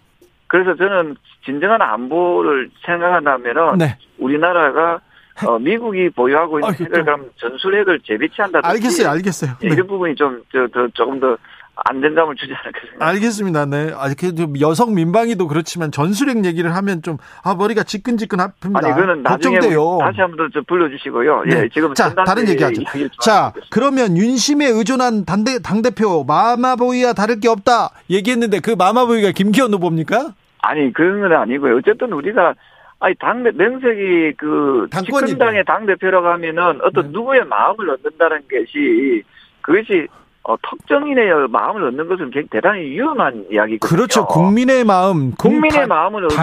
[0.47, 3.97] 그래서 저는 진정한 안보를 생각한다면은 네.
[4.17, 5.01] 우리나라가
[5.45, 7.05] 어, 미국이 보유하고 있는 아이고, 핵을 또.
[7.05, 9.51] 그럼 전술핵을 재배치한다든지 알겠어요, 알겠어요.
[9.63, 9.73] 예, 네.
[9.73, 11.37] 이런 부분이 좀저더 조금 더
[11.85, 13.05] 안정감을 주지 않을까 생각합니다.
[13.07, 13.65] 알겠습니다.
[13.67, 13.93] 네.
[13.95, 18.83] 아, 그래도 여성 민방위도 그렇지만 전술핵 얘기를 하면 좀, 아, 머리가 지끈지끈 아픕니다.
[18.85, 19.97] 아니 그는 나중에 걱정돼요.
[20.01, 21.43] 다시 한 번 더 불러주시고요.
[21.45, 21.55] 네.
[21.63, 22.81] 예, 지금 자, 다른 얘기하죠.
[23.21, 23.53] 자.
[23.69, 27.91] 그러면 윤심에 의존한 당대, 당대표, 마마보이와 다를 게 없다.
[28.09, 30.33] 얘기했는데 그 마마보이가 김기현 후보입니까?
[30.61, 31.77] 아니 그런 건 아니고요.
[31.77, 32.55] 어쨌든 우리가
[32.99, 34.87] 아니 당 명색이 그.
[34.91, 37.09] 집권당의 당 대표라고 하면은 어떤 네.
[37.11, 39.23] 누구의 마음을 얻는다는 것이
[39.61, 40.07] 그것이
[40.43, 43.97] 어, 특정인의 마음을 얻는 것은 대단히 위험한 이야기거든요.
[43.97, 44.25] 그렇죠.
[44.25, 45.31] 국민의 마음.
[45.35, 46.35] 국민의 당- 마음을 얻고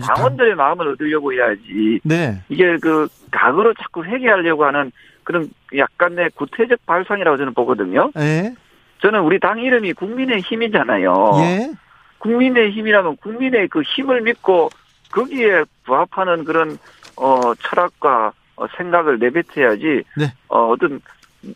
[0.00, 2.00] 당원들의 마음을 얻으려고 해야지.
[2.02, 2.42] 네.
[2.48, 4.90] 이게 그 각으로 자꾸 회귀하려고 하는
[5.22, 8.10] 그런 약간의 구태적 발상이라고 저는 보거든요.
[8.18, 8.54] 예.
[9.00, 11.30] 저는 우리 당 이름이 국민의 힘이잖아요.
[11.40, 11.70] 예.
[12.18, 14.70] 국민의 힘이라면 국민의 그 힘을 믿고
[15.12, 16.78] 거기에 부합하는 그런
[17.16, 20.32] 어 철학과 어, 생각을 내뱉어야지 네.
[20.48, 21.00] 어 어떤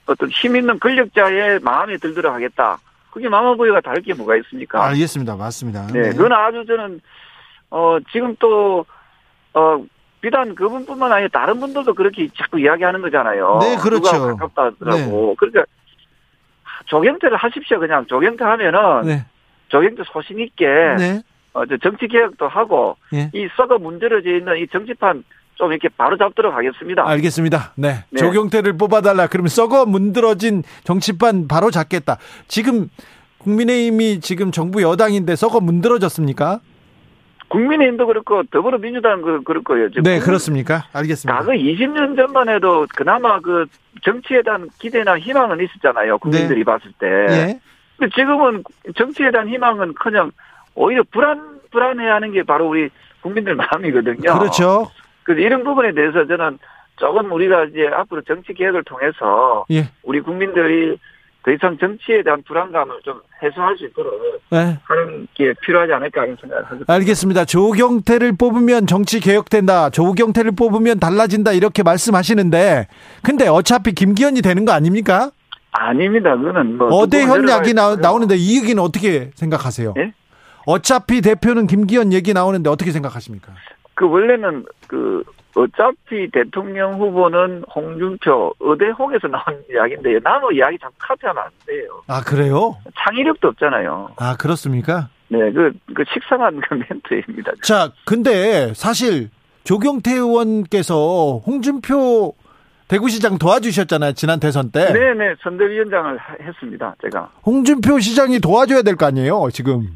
[0.07, 2.79] 어떤 힘 있는 권력자의 마음에 들도록 하겠다.
[3.11, 4.85] 그게 마마보이가 다를 게 뭐가 있습니까?
[4.87, 5.37] 알겠습니다.
[5.37, 5.87] 맞습니다.
[5.89, 7.01] 네, 그건 아주 저는
[7.71, 8.87] 어 지금 또
[9.55, 9.83] 어
[10.21, 13.59] 비단 그분뿐만 아니라 다른 분들도 그렇게 자꾸 이야기하는 거잖아요.
[13.63, 14.13] 네, 그렇죠.
[14.13, 15.35] 누가 가깝다 하더라고.
[15.37, 15.65] 그러니까
[16.87, 17.79] 조경태를 하십시오.
[17.79, 19.25] 그냥 조경태 하면은 네.
[19.69, 20.67] 조경태 소신 있게
[20.99, 21.23] 네.
[21.53, 23.31] 어, 저 정치 개혁도 하고 예.
[23.35, 25.25] 이 썩어 문드러져 있는 이 정치판
[25.57, 27.07] 좀 이렇게 바로 잡도록 하겠습니다.
[27.07, 27.73] 알겠습니다.
[27.77, 28.05] 네.
[28.11, 28.19] 네.
[28.19, 29.27] 조경태를 뽑아달라.
[29.27, 32.19] 그러면 썩어 문드러진 정치판 바로 잡겠다.
[32.49, 32.89] 지금
[33.39, 36.61] 국민의힘이 지금 정부 여당인데 썩어 문드러졌습니까?
[37.49, 39.89] 국민의힘도 그렇고 더불어민주당은 그- 그럴 거예요.
[39.91, 40.85] 지금 네, 그렇습니까?
[40.93, 41.37] 알겠습니다.
[41.37, 43.67] 과거 20년 전만 해도 그나마 그
[44.03, 46.19] 정치에 대한 기대나 희망은 있었잖아요.
[46.19, 47.07] 국민들이 봤을 때.
[47.09, 47.61] 예.
[47.99, 48.63] 근데 지금은
[48.97, 50.31] 정치에 대한 희망은 커녕
[50.81, 52.89] 오히려 불안, 불안해하는 게 바로 우리
[53.21, 54.39] 국민들 마음이거든요.
[54.39, 54.91] 그렇죠.
[55.23, 56.59] 그래서 이런 부분에 대해서 저는
[56.97, 59.91] 조금 우리가 이제 앞으로 정치 개혁을 통해서 예.
[60.03, 60.99] 우리 국민들이
[61.43, 64.13] 더 이상 정치에 대한 불안감을 좀 해소할 수 있도록
[64.51, 64.79] 네.
[64.85, 66.93] 하는 게 필요하지 않을까 하는 생각을 합니다.
[66.93, 67.45] 알겠습니다.
[67.45, 69.91] 조경태를 뽑으면 정치 개혁된다.
[69.91, 71.53] 조경태를 뽑으면 달라진다.
[71.53, 72.89] 이렇게 말씀하시는데,
[73.23, 75.31] 근데 어차피 김기현이 되는 거 아닙니까?
[75.73, 76.37] 아닙니다.
[76.37, 79.95] 그거는 뭐 어대현 약이 나, 나오는 나오는데 이 얘기는 어떻게 생각하세요?
[79.99, 80.13] 예?
[80.67, 83.53] 어차피 대표는 김기현 얘기 나오는데 어떻게 생각하십니까?
[83.95, 85.23] 그 원래는 그
[85.57, 92.03] 어차피 대통령 후보는 홍준표 의대홍에서 나온 이야기인데 나무 이야기 자꾸 카피하면 안 돼요.
[92.07, 92.77] 아, 그래요?
[92.97, 94.11] 창의력도 없잖아요.
[94.17, 95.09] 아, 그렇습니까?
[95.29, 97.53] 네, 그, 그 식상한 그 멘트입니다.
[97.63, 99.29] 자, 근데 사실
[99.65, 102.35] 조경태 의원께서 홍준표
[102.89, 104.13] 대구시장 도와주셨잖아요.
[104.15, 104.93] 지난 대선 때.
[104.93, 106.95] 네네, 선대위원장을 하- 했습니다.
[107.03, 107.31] 제가.
[107.47, 109.87] 홍준표 시장이 도와줘야 될 거 아니에요, 지금.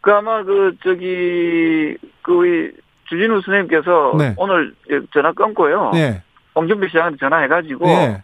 [0.00, 2.72] 그 아마 그 저기 그 우리
[3.08, 4.34] 주진우 선생님께서 네.
[4.36, 4.74] 오늘
[5.12, 5.90] 전화 끊고요.
[5.92, 6.22] 네.
[6.54, 8.22] 홍준표 시장한테 전화해가지고 네.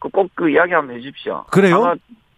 [0.00, 1.44] 꼭그 이야기 한번 해주십시오.
[1.50, 1.94] 그래요?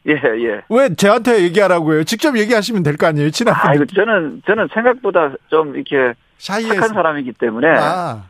[0.07, 0.61] 예 예.
[0.68, 2.05] 왜 저한테 얘기하라고요?
[2.05, 3.74] 직접 얘기하시면 될 거 아니에요, 친한 아, 분.
[3.74, 6.74] 이거 저는 저는 생각보다 좀 이렇게 샤이해서.
[6.74, 8.22] 착한 사람이기 때문에 아,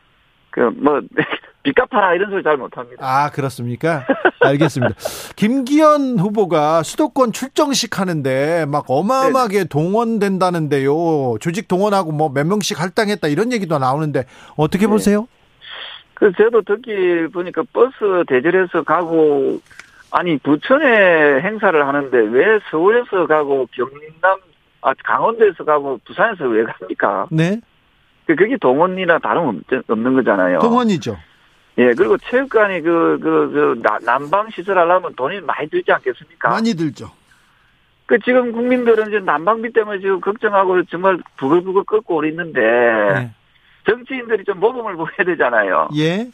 [0.50, 1.02] 그 뭐
[1.66, 3.04] 빚갚아라 이런 소리 잘 못합니다.
[3.04, 4.06] 아, 그렇습니까?
[4.40, 4.94] 알겠습니다.
[5.34, 11.38] 김기현 후보가 수도권 출정식 하는데 막 어마어마하게 동원된다는데요.
[11.40, 14.90] 조직 동원하고 뭐 몇 명씩 할당했다 이런 얘기도 나오는데 어떻게 네.
[14.90, 15.26] 보세요?
[16.14, 17.94] 그 저도 듣기 보니까 버스
[18.28, 19.60] 대절해서 가고
[20.10, 24.38] 아니 부천에 행사를 하는데 왜 서울에서 가고 경남
[24.82, 27.26] 아 강원도에서 가고 부산에서 왜 갑니까?
[27.30, 27.60] 네.
[28.26, 30.58] 그 그게 동원이나 다름 없는 거잖아요.
[30.58, 31.16] 동원이죠.
[31.78, 36.48] 예 그리고 체육관이 그 그그 난방 시설 하려면 돈이 많이 들지 않겠습니까?
[36.48, 37.10] 많이 들죠.
[38.06, 43.30] 그 지금 국민들은 이제 난방비 때문에 지금 걱정하고 정말 부글부글 끓고 있는데 네.
[43.88, 45.88] 정치인들이 좀 모범을 보여야 되잖아요.
[45.96, 46.28] 예.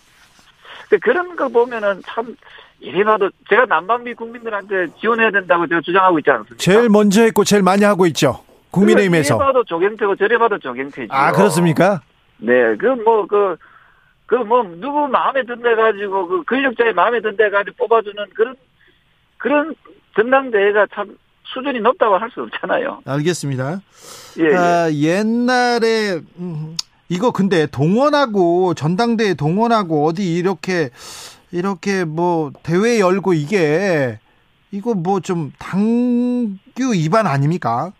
[0.91, 2.37] 그 그런 거 보면은 참
[2.79, 6.57] 이리 봐도 제가 난방비 국민들한테 지원해야 된다고 제가 주장하고 있지 않습니까?
[6.59, 8.45] 제일 먼저 했고 제일 많이 하고 있죠.
[8.71, 9.35] 국민의힘에서.
[9.35, 11.09] 이리 봐도 조경태고 저리 봐도 조경태죠.
[11.13, 12.01] 아, 그렇습니까?
[12.39, 13.57] 네, 그 뭐 그
[14.33, 18.57] 그 뭐 누구 마음에 든데 가지고 그 권력자의 마음에 든데 가지고 뽑아주는 그런
[19.37, 19.75] 그런
[20.17, 23.03] 전당대회가 참 수준이 높다고 할 수 없잖아요.
[23.05, 23.83] 알겠습니다.
[24.39, 24.57] 예, 예.
[24.57, 26.79] 아, 옛날에 음,
[27.11, 30.89] 이거 근데 동원하고 전당대회 동원하고 어디 이렇게
[31.51, 34.19] 이렇게 뭐 대회 열고 이게
[34.71, 37.93] 이거 뭐 좀 당규 위반 아닙니까?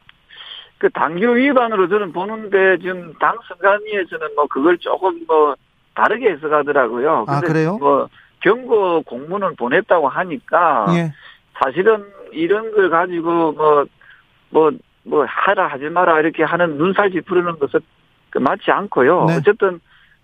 [0.79, 5.55] 그 당규 위반으로 저는 보는데 지금 당 선관위에서는 뭐 그걸 조금 뭐
[5.95, 7.25] 다르게 해석하더라고요.
[7.29, 7.77] 아, 그래요?
[7.79, 8.09] 뭐
[8.41, 11.13] 경고 공문을 보냈다고 하니까 예.
[11.63, 13.85] 사실은 이런 걸 가지고 뭐
[14.51, 14.71] 뭐
[15.05, 17.81] 뭐 하라 하지 마라 이렇게 하는 눈살지 부르는 것은
[18.31, 19.25] 그 맞지 않고요.
[19.25, 19.37] 네.
[19.37, 19.81] 어쨌든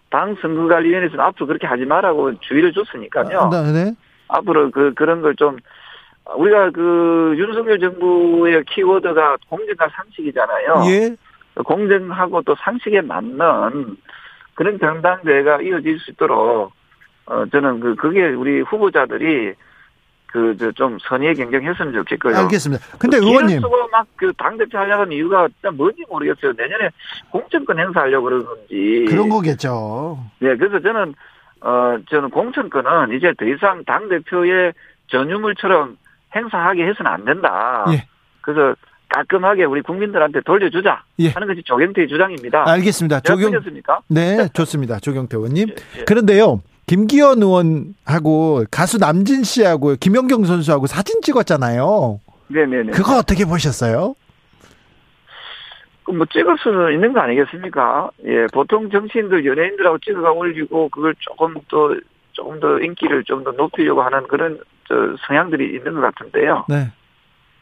[0.09, 3.41] 당 선거관리위원회에서는 앞으로 그렇게 하지 마라고 주의를 줬으니까요.
[3.53, 3.93] 아, 네.
[4.29, 5.57] 앞으로 그 그런 걸 좀
[6.37, 10.83] 우리가 그 윤석열 정부의 키워드가 공정과 상식이잖아요.
[10.91, 11.17] 예.
[11.65, 13.97] 공정하고 또 상식에 맞는
[14.59, 16.73] 그런 정당대회가 이어질 수 있도록
[17.27, 19.55] 어 저는 그 그게 우리 후보자들이
[20.27, 22.37] 그 저 좀 선의의 경쟁했으면 좋겠고요.
[22.37, 22.85] 알겠습니다.
[22.99, 26.53] 근데 그 의원님 기를 쓰고 막 그 당 대표 하려는 이유가 진짜 뭔지 모르겠어요.
[26.59, 26.91] 내년에
[27.31, 29.07] 공천권 행사하려고 그러는 건지.
[29.09, 30.19] 그런 거겠죠.
[30.41, 31.15] 네, 그래서 저는
[31.61, 34.73] 어 저는 공천권은 이제 더 이상 당 대표의
[35.07, 35.97] 전유물처럼
[36.35, 37.85] 행사하게 해서는 안 된다.
[37.93, 38.05] 예.
[38.41, 38.75] 그래서
[39.09, 41.29] 깔끔하게 우리 국민들한테 돌려주자 예.
[41.31, 42.69] 하는 것이 조경태의 주장입니다.
[42.69, 43.21] 알겠습니다.
[43.21, 44.01] 조경 틀렸습니까?
[44.09, 44.99] 네, 좋습니다.
[45.01, 45.69] 조경태 의원님.
[45.69, 46.05] 예, 예.
[46.05, 46.61] 그런데요.
[46.87, 52.21] 김기현 의원하고 가수 남진 씨하고 김연경 선수하고 사진 찍었잖아요.
[52.49, 52.93] 네네네.
[52.93, 54.15] 그거 어떻게 보셨어요?
[56.05, 58.11] 그뭐 찍을 수는 있는 거 아니겠습니까?
[58.25, 61.95] 예, 보통 정치인들 연예인들하고 찍어가 올리고 그걸 조금 더
[62.33, 64.95] 조금 더 인기를 좀 더 높이려고 하는 그런 저
[65.27, 66.65] 성향들이 있는 것 같은데요.
[66.69, 66.91] 네.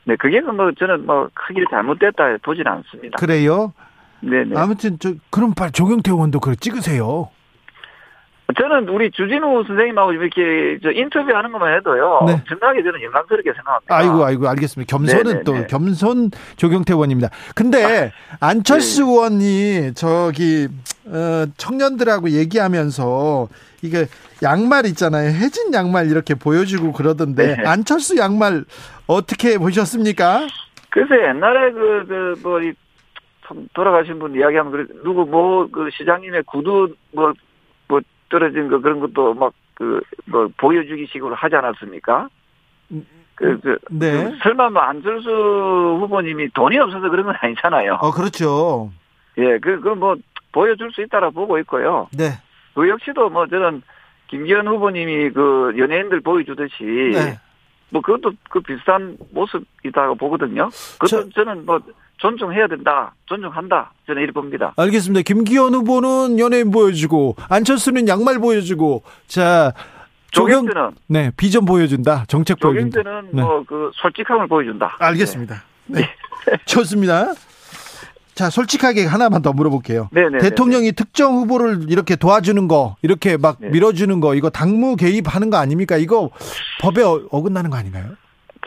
[0.06, 3.16] 네, 그게 뭐 저는 뭐 크게 잘못됐다 보지는 않습니다.
[3.18, 3.72] 그래요?
[4.20, 4.56] 네네.
[4.56, 7.28] 아무튼 저 그럼 빨리 조경태 의원도 그걸 찍으세요.
[8.56, 12.22] 저는 우리 주진우 선생님하고 이렇게 저 인터뷰하는 것만 해도요.
[12.26, 12.34] 네.
[12.34, 13.96] 엄청나게 저는 영광스럽게 생각합니다.
[13.96, 14.88] 아이고 아이고 알겠습니다.
[14.88, 15.42] 겸손은 네네네.
[15.42, 17.30] 또 겸손 조경태 의원입니다.
[17.56, 19.10] 근데 안철수 네.
[19.10, 20.68] 의원이 저기
[21.06, 23.48] 어, 청년들하고 얘기하면서
[23.86, 24.06] 이게
[24.42, 25.28] 양말 있잖아요.
[25.28, 27.62] 해진 양말 이렇게 보여주고 그러던데 네.
[27.64, 28.64] 안철수 양말
[29.06, 30.46] 어떻게 보셨습니까?
[30.90, 32.72] 그래서 옛날에 그, 그, 뭐, 이,
[33.46, 37.32] 참 돌아가신 분 이야기하면, 그래, 누구 뭐, 그 시장님의 구두, 뭐,
[37.86, 42.28] 뭐, 떨어진 거 그런 것도 막, 그, 뭐, 보여주기 식으로 하지 않았습니까?
[43.34, 44.24] 그, 그, 네.
[44.24, 47.98] 그 설마 뭐, 안철수 후보님이 돈이 없어서 그런 건 아니잖아요.
[48.00, 48.90] 어 그렇죠.
[49.36, 50.16] 예, 그, 그 뭐,
[50.52, 52.08] 보여줄 수 있다라 보고 있고요.
[52.16, 52.30] 네.
[52.76, 53.82] 그 역시도 뭐, 저는,
[54.28, 56.84] 김기현 후보님이 그, 연예인들 보여주듯이,
[57.14, 57.38] 네.
[57.88, 60.68] 뭐 그것도 그 비슷한 모습이다고 보거든요.
[60.98, 61.80] 그것도 저, 는 뭐
[62.18, 63.92] 존중해야 된다, 존중한다.
[64.06, 64.74] 저는 이렇게 봅니다.
[64.76, 65.22] 알겠습니다.
[65.22, 69.72] 김기현 후보는 연예인 보여주고 안철수는 양말 보여주고 자
[70.32, 70.66] 조경
[71.08, 73.02] 네 비전 보여준다 정책 보여준다.
[73.02, 73.42] 조경태는 네.
[73.42, 74.96] 뭐그 솔직함을 보여준다.
[74.98, 75.62] 알겠습니다.
[75.86, 76.08] 네.
[76.64, 77.34] 좋습니다.
[78.36, 80.10] 자 솔직하게 하나만 더 물어볼게요.
[80.12, 83.70] 네, 네, 네, 대통령이 특정 후보를 이렇게 도와주는 거 이렇게 막 네.
[83.70, 85.96] 밀어주는 거 이거 당무 개입하는 거 아닙니까?
[85.96, 86.28] 이거
[86.82, 88.10] 법에 어- 어긋나는 거 아닌가요?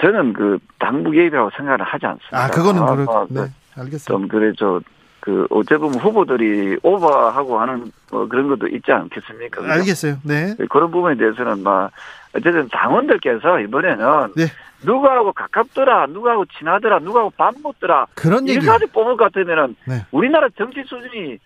[0.02, 2.44] 저는 그 당부 개입이라고 생각을 하지 않습니다.
[2.46, 4.06] 아 그거는 아, 그렇 아, 네그 알겠습니다.
[4.08, 9.62] 좀 그래 저그 어째 보면 후보들이 오버하고 하는 뭐 그런 것도 있지 않겠습니까?
[9.62, 9.72] 그죠?
[9.72, 10.18] 알겠어요.
[10.24, 10.56] 네.
[10.72, 11.92] 그런 부분에 대해서는 막
[12.36, 14.46] 어쨌든 당원들께서 이번에는 네.
[14.86, 18.60] 누구하고 가깝더라, 누구하고 친하더라, 누구하고 밥 먹더라 그런 얘기.
[18.64, 20.06] 이까지 뽑을 것 같으면은 네.
[20.12, 21.38] 우리나라 정치 수준이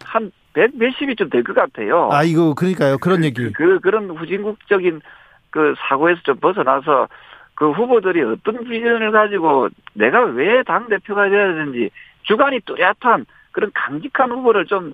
[0.00, 2.08] 한100 몇십이 좀 될 것 같아요.
[2.12, 2.98] 아 이거 그러니까요.
[2.98, 3.52] 그런 얘기.
[3.52, 5.00] 그, 그런 후진국적인
[5.50, 7.08] 그 사고에서 좀 벗어나서
[7.54, 11.90] 그 후보들이 어떤 비전을 가지고 내가 왜 당 대표가 돼야 되는지
[12.22, 14.92] 주관이 뚜렷한 그런 강직한 후보를 좀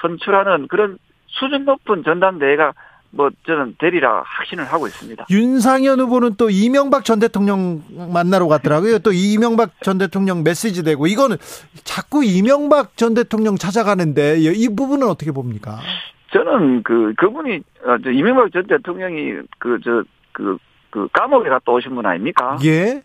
[0.00, 2.72] 선출하는 그런 수준 높은 전당대회가
[3.16, 5.26] 뭐 저는 되리라 확신을 하고 있습니다.
[5.30, 7.82] 윤상현 후보는 또 이명박 전 대통령
[8.12, 8.98] 만나러 갔더라고요.
[8.98, 11.36] 또 이명박 전 대통령 메시지 되고 이거는
[11.84, 15.78] 자꾸 이명박 전 대통령 찾아가는데 이- 이 부분은 어떻게 봅니까?
[16.32, 22.58] 저는 그 그분이 어, 저 이명박 전 대통령이 그저그그 감옥에 갔다 오신 분 아닙니까?
[22.64, 23.02] 예.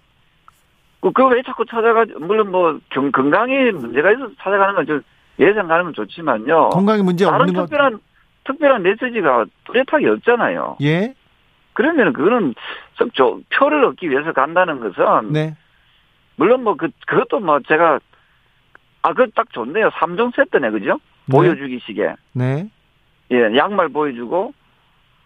[1.02, 5.02] 그왜 자꾸 찾아가 물론 뭐 경, 건강에 문제가 있어서 찾아가는 건좀
[5.40, 6.69] 예상 건 좋지만요.
[6.69, 7.61] 건강에 문제 없는 것.
[7.68, 7.99] 특별한
[8.45, 10.78] 특별한 메시지가 뚜렷하게 없잖아요.
[10.82, 11.14] 예.
[11.74, 12.56] 그러면 그거는
[12.98, 15.56] 썩 조- 표를 얻기 위해서 간다는 것은 네.
[16.36, 17.99] 물론 뭐 그 그것도 뭐 제가
[19.02, 19.90] 아그딱 좋네요.
[19.99, 20.99] 삼종 세트네 그죠?
[21.32, 22.70] 보여주기식에 네.
[23.32, 24.53] 예 양말 보여주고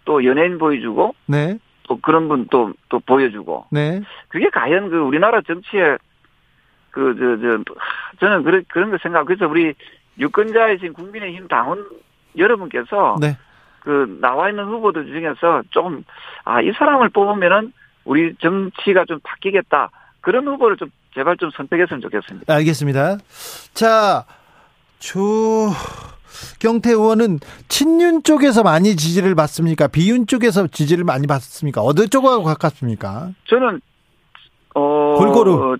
[0.05, 1.57] 또 연예인 보여주고 네.
[1.83, 4.01] 또 그런 분또또 보여주고 네.
[4.27, 5.97] 그게 과연 그 우리나라 정치에
[6.91, 7.63] 그 저 저
[8.19, 9.73] 저는 그런 그런 거 생각 그래서 우리
[10.19, 11.83] 유권자이신 국민의힘 당원
[12.37, 13.37] 여러분께서 네.
[13.81, 16.03] 그 나와 있는 후보들 중에서 조금
[16.45, 17.73] 아이 사람을 뽑으면은
[18.05, 19.89] 우리 정치가 좀 바뀌겠다
[20.21, 22.53] 그런 후보를 좀 제발 좀 선택했으면 좋겠습니다.
[22.53, 23.17] 알겠습니다.
[23.73, 24.25] 자,
[24.99, 29.87] 조경태 의원은 친윤 쪽에서 많이 지지를 받습니까?
[29.87, 31.81] 비윤 쪽에서 지지를 많이 받습니까?
[31.83, 33.31] 어느 쪽하고 가깝습니까?
[33.47, 33.81] 저는
[34.75, 35.77] 어 골고루.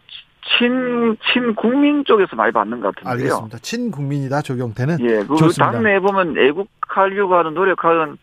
[0.58, 3.12] 친 친국민 쪽에서 많이 받는 것 같은데요.
[3.12, 3.58] 알겠습니다.
[3.60, 5.00] 친국민이다 조경태는.
[5.02, 5.72] 예, 그 좋습니다.
[5.72, 8.18] 당내에 보면 애국하려고 하는 노력하는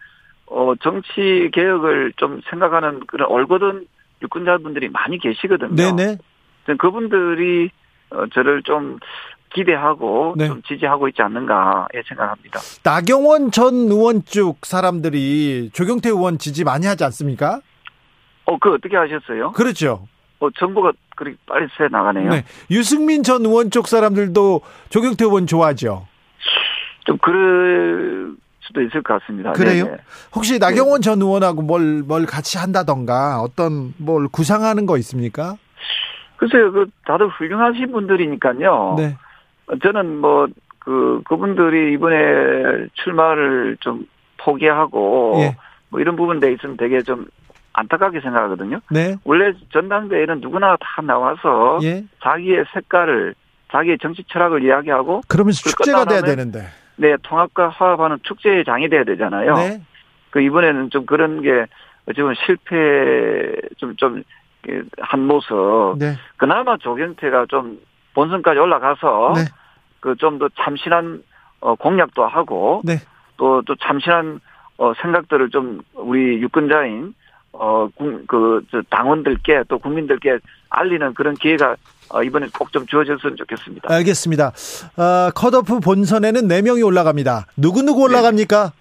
[0.47, 3.87] 어 정치 개혁을 좀 생각하는 그런 얼거든
[4.23, 5.75] 유권자분들이 많이 계시거든요.
[5.75, 6.19] 네네.
[6.79, 7.71] 그분들이
[8.11, 8.99] 어, 저를 좀
[9.55, 10.47] 기대하고 네.
[10.47, 12.61] 좀 지지하고 있지 않는가 예 생각합니다.
[12.85, 17.61] 나경원 전 의원 쪽 사람들이 조경태 의원 지지 많이 하지 않습니까?
[18.45, 19.53] 어, 그 어떻게 하셨어요?
[19.53, 20.07] 그렇죠.
[20.41, 22.31] 어, 정보가 그렇게 빨리 새 나가네요.
[22.31, 22.45] 네.
[22.71, 26.07] 유승민 전 의원 쪽 사람들도 조경태 의원 좋아하죠.
[27.05, 29.53] 좀 그럴 수도 있을 것 같습니다.
[29.53, 29.85] 그래요?
[29.85, 29.97] 네네.
[30.35, 35.57] 혹시 나경원 전 의원하고 뭘, 뭘 같이 한다던가 어떤 뭘 구상하는 거 있습니까?
[36.37, 38.95] 글쎄요, 그 다들 훌륭하신 분들이니까요.
[38.97, 39.17] 네.
[39.67, 40.49] 어, 저는 뭐,
[40.79, 44.07] 그, 그분들이 이번에 출마를 좀
[44.39, 45.57] 포기하고, 예.
[45.91, 47.27] 뭐 이런 부분에 있으면 되게 좀
[47.81, 48.81] 안타깝게 생각하거든요.
[48.91, 49.17] 네.
[49.25, 52.05] 원래 전당대회는 누구나 다 나와서 예.
[52.23, 53.35] 자기의 색깔을,
[53.73, 56.67] 자기의 정치 철학을 이야기하고, 그러면서 그 축제가 돼야 되는데.
[56.97, 59.55] 네, 통합과 화합하는 축제의 장이 돼야 되잖아요.
[59.55, 59.83] 네.
[60.31, 61.67] 그 이번에는 좀 그런 게,
[62.09, 64.23] 어찌보면 실패, 좀, 좀,
[64.63, 65.97] 그, 한 모습.
[65.99, 66.17] 네.
[66.37, 67.79] 그나마 조경태가 좀
[68.15, 69.45] 본선까지 올라가서 네.
[70.01, 71.23] 그좀 더 참신한
[71.61, 72.95] 어, 공약도 하고 네.
[73.37, 74.41] 또또 참신한
[74.79, 77.15] 어, 생각들을 좀 우리 유권자인
[77.53, 80.39] 어그 당원들께 또 국민들께
[80.71, 81.77] 알리는 그런 기회가
[82.13, 83.93] 어, 이번에 꼭 좀 주어졌으면 좋겠습니다.
[83.93, 84.53] 알겠습니다.
[84.97, 87.47] 어, 컷오프 본선에는 4명이 올라갑니다.
[87.57, 88.73] 누구누구 올라갑니까?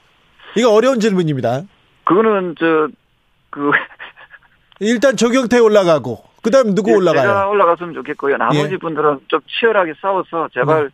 [0.58, 1.62] 이거 어려운 질문입니다.
[2.06, 2.88] 그거는 저
[3.52, 3.72] 그
[4.80, 7.22] 일단 조경태 올라가고, 그 다음 누구 올라가요?
[7.24, 8.38] 예, 제가 올라갔으면 좋겠고요.
[8.38, 8.78] 나머지 예.
[8.78, 10.92] 분들은 좀 치열하게 싸워서 제발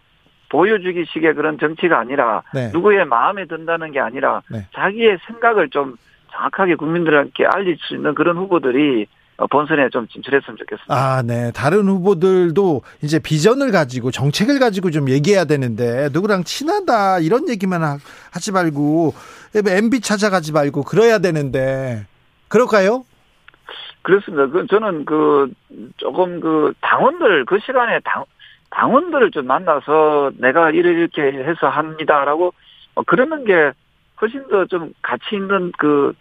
[0.50, 2.72] 보여주기식의 그런 정치가 아니라 네.
[2.72, 4.66] 누구의 마음에 든다는 게 아니라 네.
[4.74, 5.98] 자기의 생각을 좀
[6.36, 9.08] 정확하게 국민들에게 알릴 수 있는 그런 후보들이
[9.38, 10.94] 어, 본선에 좀 진출했으면 좋겠습니다.
[10.96, 11.52] 아, 네.
[11.54, 17.98] 다른 후보들도 이제 비전을 가지고 정책을 가지고 좀 얘기해야 되는데 누구랑 친하다 이런 얘기만 하-
[18.32, 19.14] 하지 말고
[19.56, 22.06] MB 찾아가지 말고 그래야 되는데
[22.48, 23.04] 그럴까요?
[24.04, 24.48] 그렇습니다.
[24.48, 25.52] 그 저는 그
[25.98, 28.24] 조금 그 당원들 그 시간에 당
[28.70, 32.54] 당원들을 좀 만나서 내가 이렇게 해서 합니다라고
[32.96, 33.72] 어, 그러는 게
[34.22, 36.14] 훨씬 더 좀 가치 있는 그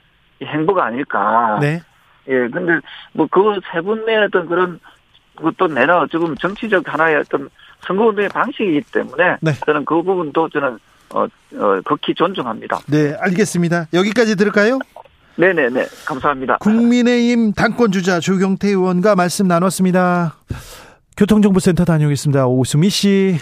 [0.43, 1.59] 행보가 아닐까.
[1.61, 1.83] 네.
[2.29, 2.81] 예, 근데
[3.13, 4.81] 뭐 그 세분 내에 어떤 그런
[5.37, 7.51] 것도 내나 조금 정치적 하나의 어떤
[7.87, 9.53] 선거 운동의 방식이기 때문에 네.
[9.67, 10.79] 저는 그 부분도 저는
[11.11, 12.79] 어, 어 극히 존중합니다.
[12.87, 13.89] 네, 알겠습니다.
[13.93, 14.79] 여기까지 들을까요?
[15.37, 16.59] 네네네 감사합니다.
[16.59, 20.37] 국민의힘 당권 주자 조경태 의원과 말씀 나눴습니다.
[21.17, 22.47] 교통정보센터 다녀오겠습니다.
[22.47, 23.37] 오수미 씨.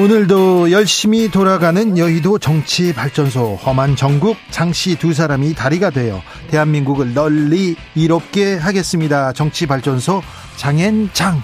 [0.00, 7.76] 오늘도 열심히 돌아가는 여의도 정치 발전소 험한 정국 장씨 두 사람이 다리가 되어 대한민국을 널리
[7.94, 9.34] 이롭게 하겠습니다.
[9.34, 10.22] 정치 발전소
[10.56, 11.42] 장앤장.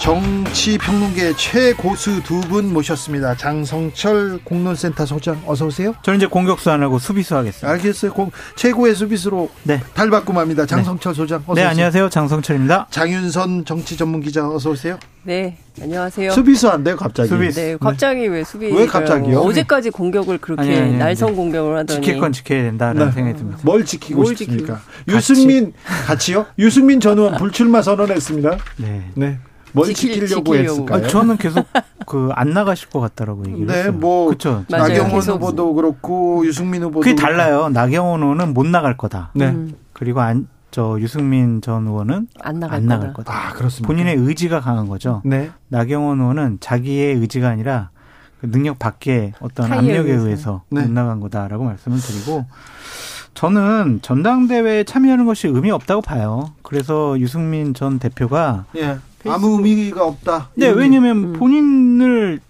[0.00, 3.36] 정치 평론계 최고수 두 분 모셨습니다.
[3.36, 5.94] 장성철 공론센터 소장 어서 오세요.
[6.02, 7.68] 저는 이제 공격수 안 하고 수비수 하겠습니다.
[7.70, 8.12] 알겠어요.
[8.14, 9.78] 공- 최고의 수비수로 네.
[9.94, 10.64] 달바꿈합니다.
[10.64, 11.68] 장성철 소장 어서 네, 오세요.
[11.68, 12.08] 안녕하세요.
[12.08, 12.86] 장성철입니다.
[12.90, 14.98] 장윤선 정치 전문 기자 어서 오세요.
[15.22, 16.32] 네, 안녕하세요.
[16.32, 17.28] 수비수 안 돼요, 갑자기.
[17.28, 17.60] 수비수.
[17.60, 18.72] 네, 갑자기 왜 수비?
[18.72, 19.38] 왜 갑자기요?
[19.40, 21.32] 어제까지 공격을 그렇게 아니, 아니, 아니, 네.
[21.32, 23.12] 공격을 하더니 지킬 건 지켜야 된다라는 네.
[23.12, 23.58] 생각이 듭니다.
[23.62, 24.80] 뭘 지키고 뭘 싶습니까?
[25.08, 25.74] 유승민
[26.06, 26.46] 같이요?
[26.58, 28.56] 유승민 전 의원 불출마 선언했습니다.
[28.78, 29.04] 네.
[29.14, 29.38] 네.
[29.72, 30.72] 뭘 지킬- 지키려고 지키려고.
[30.82, 31.04] 했을까요?
[31.04, 31.66] 아, 저는 계속
[32.06, 33.92] 그 안 나가실 것 같다라고 얘기를 네, 했어요.
[33.92, 34.64] 뭐 그렇죠.
[34.68, 35.34] 나경원 계속.
[35.34, 37.20] 후보도 그렇고 유승민 후보도 그게 그렇고.
[37.34, 37.68] 달라요.
[37.68, 39.30] 나경원 의원은 못 나갈 거다.
[39.34, 39.46] 네.
[39.48, 42.96] 음, 그리고 안, 저 유승민 전 의원은 안 나갈 안 거다.
[42.96, 43.32] 나갈 거다.
[43.32, 43.86] 아, 그렇습니다.
[43.86, 45.22] 본인의 의지가 강한 거죠.
[45.24, 45.50] 네.
[45.68, 47.90] 나경원 의원은 자기의 의지가 아니라
[48.40, 50.24] 그 능력 밖에 어떤 압력에 의해서.
[50.24, 50.80] 의해서 네.
[50.82, 52.46] 못 나간 거다라고 말씀을 드리고
[53.34, 56.52] 저는 전당대회에 참여하는 것이 의미 없다고 봐요.
[56.62, 58.98] 그래서 유승민 전 대표가 예.
[59.26, 60.50] 아무 의미가 없다.
[60.54, 61.32] 네, 이런- 왜냐면 음.
[61.34, 62.40] 본인을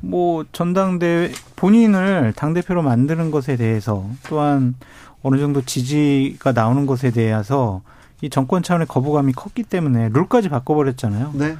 [0.00, 4.74] 뭐 전당대회 본인을 당 대표로 만드는 것에 대해서 또한
[5.22, 7.80] 어느 정도 지지가 나오는 것에 대해서
[8.20, 11.32] 이 정권 차원의 거부감이 컸기 때문에 룰까지 바꿔버렸잖아요.
[11.34, 11.56] 네.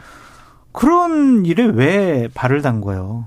[0.72, 3.24] 그런 일에 왜 발을 담궈요?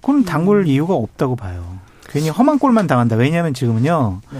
[0.00, 1.78] 그건 담글 이유가 없다고 봐요.
[2.08, 3.16] 괜히 험한 꼴만 당한다.
[3.16, 4.20] 왜냐하면 지금은요.
[4.32, 4.38] 네.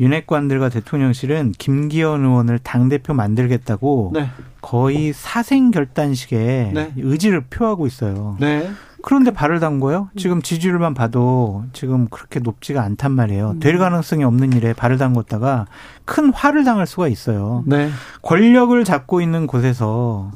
[0.00, 4.28] 윤핵관들과 대통령실은 김기현 의원을 당대표 만들겠다고 네.
[4.60, 6.92] 거의 사생 결단식에 네.
[6.96, 8.36] 의지를 표하고 있어요.
[8.40, 8.70] 네.
[9.02, 10.10] 그런데 발을 담궈요?
[10.16, 13.56] 지금 지지율만 봐도 지금 그렇게 높지가 않단 말이에요.
[13.58, 15.66] 될 가능성이 없는 일에 발을 담궜다가
[16.04, 17.64] 큰 화를 당할 수가 있어요.
[17.66, 17.90] 네.
[18.22, 20.30] 권력을 잡고 있는 곳에서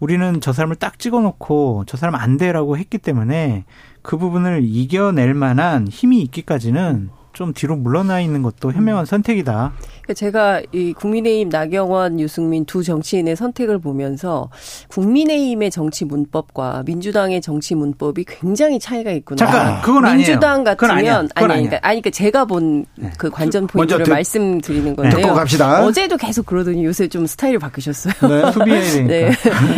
[0.00, 3.64] 우리는 저 사람을 딱 찍어놓고 저 사람 안 돼라고 했기 때문에
[4.00, 9.72] 그 부분을 이겨낼 만한 힘이 있기까지는 좀 뒤로 물러나 있는 것도 현명한 선택이다.
[10.02, 14.50] 그러니까 제가 이 국민의힘 나경원, 유승민 두 정치인의 선택을 보면서
[14.88, 19.36] 국민의힘의 정치 문법과 민주당의 정치 문법이 굉장히 차이가 있구나.
[19.36, 20.16] 잠깐, 그건 아니에요.
[20.16, 21.18] 민주당 같으면 아니야.
[21.18, 22.84] 아니 그러니까, 아니 그러니까 제가 본
[23.16, 25.34] 그 관전 포인트를 먼저 듣- 말씀드리는 듣고 건데요.
[25.34, 25.84] 갑시다.
[25.84, 28.14] 어제도 계속 그러더니 요새 좀 스타일이 바뀌셨어요.
[28.28, 28.50] 네.
[28.52, 29.06] 수비해야 되니까.
[29.06, 29.30] 네.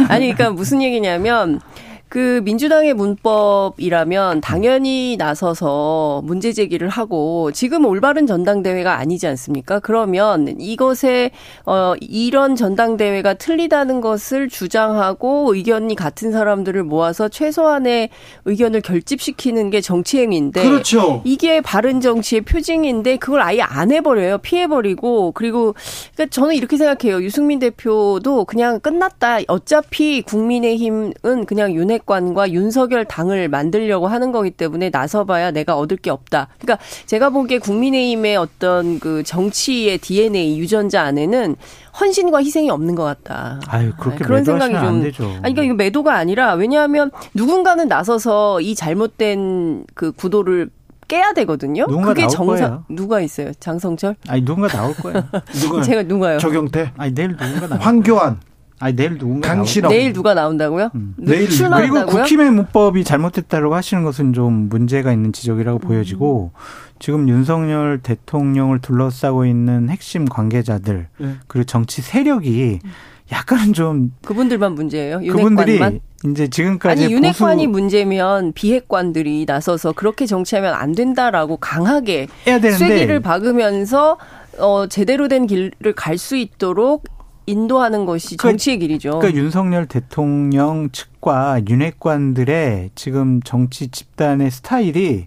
[0.09, 1.61] 아니, 그러니까 무슨 얘기냐면,
[2.11, 9.79] 그 민주당의 문법이라면 당연히 나서서 문제 제기를 하고 지금 올바른 전당대회가 아니지 않습니까?
[9.79, 11.31] 그러면 이것에
[11.67, 18.09] 어 이런 전당대회가 틀리다는 것을 주장하고 의견이 같은 사람들을 모아서 최소한의
[18.45, 21.23] 의견을 결집시키는 게 정치 행위인데 그렇죠.
[21.25, 24.39] 이게 바른 정치의 표징인데 그걸 아예 안 해버려요.
[24.39, 25.77] 피해버리고 그리고
[26.15, 27.23] 그러니까 저는 이렇게 생각해요.
[27.23, 29.39] 유승민 대표도 그냥 끝났다.
[29.47, 36.11] 어차피 국민의힘은 그냥 윤핵 관과 윤석열 당을 만들려고 하는 거기 때문에 나서봐야 내가 얻을 게
[36.11, 36.49] 없다.
[36.59, 41.57] 그러니까 제가 보기에 국민의힘의 어떤 그 정치의 DNA 유전자 안에는
[42.01, 43.61] 헌신과 희생이 없는 것 같다.
[43.67, 45.25] 아유, 그렇게 그런 생각이 좀안 되죠.
[45.43, 50.71] 아니 그러니까 이거 매도가 아니라 왜냐하면 누군가는 나서서 이 잘못된 그 구도를
[51.09, 51.87] 깨야 되거든요.
[51.89, 52.85] 누군가 그게 나올 정상 거예요.
[52.89, 53.53] 누가 있어요?
[53.59, 54.15] 장성철?
[54.29, 55.25] 아니 누군가 나올 거예요.
[55.55, 56.39] 누가 제가 누가요?
[56.39, 58.39] 조경태, 아니 내일 누군가 나올 황교안,
[58.81, 59.91] 아니 내일 누군가 강신업.
[59.93, 60.91] 내일 누가 나온다고요?
[60.95, 61.15] 음.
[61.19, 62.07] 누- 내일 그리고 출마한다고요?
[62.07, 66.51] 국힘의 문법이 잘못됐다고 하시는 것은 좀 문제가 있는 지적이라고 보여지고
[66.99, 71.35] 지금 윤석열 대통령을 둘러싸고 있는 핵심 관계자들 네.
[71.47, 72.81] 그리고 정치 세력이
[73.33, 75.21] 약간은 좀 그분들만 문제예요.
[75.21, 76.01] 그분들이 윤핵관만.
[76.27, 82.89] 이제 지금까지 아니 윤핵관이 보수 문제면 비핵관들이 나서서 그렇게 정치하면 안 된다라고 강하게 해야 되는데
[82.89, 84.19] 쇠기를 박으면서
[84.59, 87.05] 어 제대로 된 길을 갈 수 있도록
[87.47, 89.19] 인도하는 것이 그- 정치의 길이죠.
[89.19, 95.27] 그러니까 윤석열 대통령 측과 윤핵관들의 지금 정치 집단의 스타일이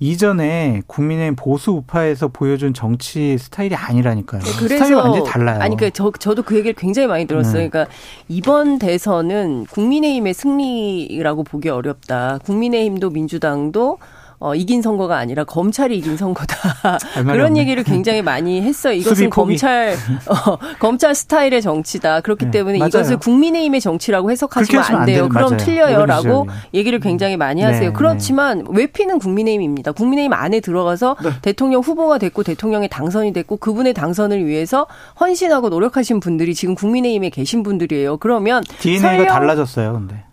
[0.00, 4.40] 이전에 국민의 보수 우파에서 보여준 정치 스타일이 아니라니까요.
[4.42, 5.60] 스타일이 완전히 달라요.
[5.60, 7.62] 아니 그저 저도 그 얘기를 굉장히 많이 들었어요.
[7.62, 7.68] 네.
[7.68, 7.92] 그러니까
[8.28, 12.38] 이번 대선은 국민의힘의 승리라고 보기 어렵다.
[12.44, 13.98] 국민의힘도 민주당도
[14.42, 16.98] 어, 이긴 선거가 아니라 검찰이 이긴 선거다.
[17.22, 17.60] 그런 없네.
[17.60, 18.92] 얘기를 굉장히 많이 했어요.
[18.94, 19.30] 이것은.
[19.30, 19.94] 검찰
[20.28, 22.20] 어, 검찰 스타일의 정치다.
[22.22, 22.88] 그렇기 네, 때문에 맞아요.
[22.88, 25.28] 이것을 국민의힘의 정치라고 해석하시면 하시면 안안 돼요.
[25.28, 25.56] 그럼 맞아요.
[25.58, 26.46] 틀려요라고.
[26.74, 27.92] 얘기를 굉장히 많이 네, 하세요.
[27.92, 29.92] 그렇지만 외피는 국민의힘입니다.
[29.92, 31.30] 국민의힘 안에 들어가서 네.
[31.40, 34.86] 대통령 후보가 됐고 대통령에 당선이 됐고 그분의 당선을 위해서
[35.20, 38.16] 헌신하고 노력하신 분들이 지금 국민의힘에 계신 분들이에요.
[38.16, 40.24] 그러면 DNA가 설령 달라졌어요, 근데.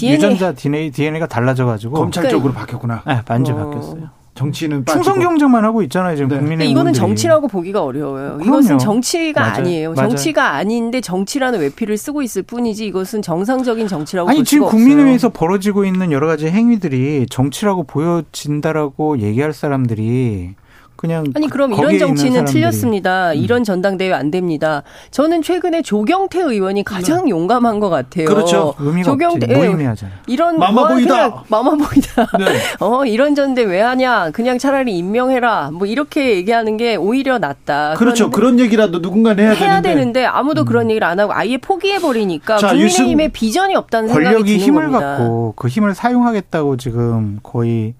[0.00, 1.94] DNA 유전자 DNA, DNA가 달라져가지고.
[1.94, 3.02] 검찰 쪽으로 바뀌었구나.
[3.06, 3.64] 네, 완전 어.
[3.66, 4.20] 바뀌었어요.
[4.34, 4.86] 정치는.
[4.86, 6.38] 충성 경쟁만 하고 있잖아요, 지금 네.
[6.38, 8.38] 국민의 이거는 정치라고 보기가 어려워요.
[8.38, 8.44] 그럼요.
[8.44, 9.54] 이것은 정치가 맞아요.
[9.56, 9.92] 아니에요.
[9.92, 10.08] 맞아요.
[10.08, 15.84] 정치가 아닌데 정치라는 외피를 쓰고 있을 뿐이지 이것은 정상적인 정치라고 아니 볼 지금 국민의회에서 벌어지고
[15.84, 20.54] 있는 여러 가지 행위들이 정치라고 보여진다라고 얘기할 사람들이
[21.00, 22.40] 그냥 아니 그럼 이런 정치는 사람들이.
[22.40, 22.60] 음.
[22.60, 23.32] 틀렸습니다.
[23.32, 24.82] 이런 전당대회 안 됩니다.
[25.10, 28.26] 저는 최근에 조경태 의원이 가장 용감한 것 같아요.
[28.26, 28.74] 그렇죠.
[28.78, 29.46] 의미가 없지.
[29.48, 30.18] 예, 무의미하잖아요.
[30.26, 31.28] 이런 마마보이다.
[31.48, 32.26] 뭐 마마보이다.
[32.38, 32.44] 네.
[32.80, 34.30] 어 이런 전대 왜 하냐?
[34.32, 35.70] 그냥 차라리 임명해라.
[35.72, 37.94] 뭐 이렇게 얘기하는 게 오히려 낫다.
[37.96, 38.30] 그렇죠.
[38.30, 39.88] 그런 얘기라도 누군가는 해야, 해야 되는데.
[39.88, 44.52] 되는데 아무도 그런 얘기를 안 하고 아예 포기해 버리니까 자, 국민의힘의 비전이 없다는 생각이 권력이
[44.52, 45.16] 드는 힘을 겁니다.
[45.16, 47.94] 갖고 그 힘을 사용하겠다고 지금 거의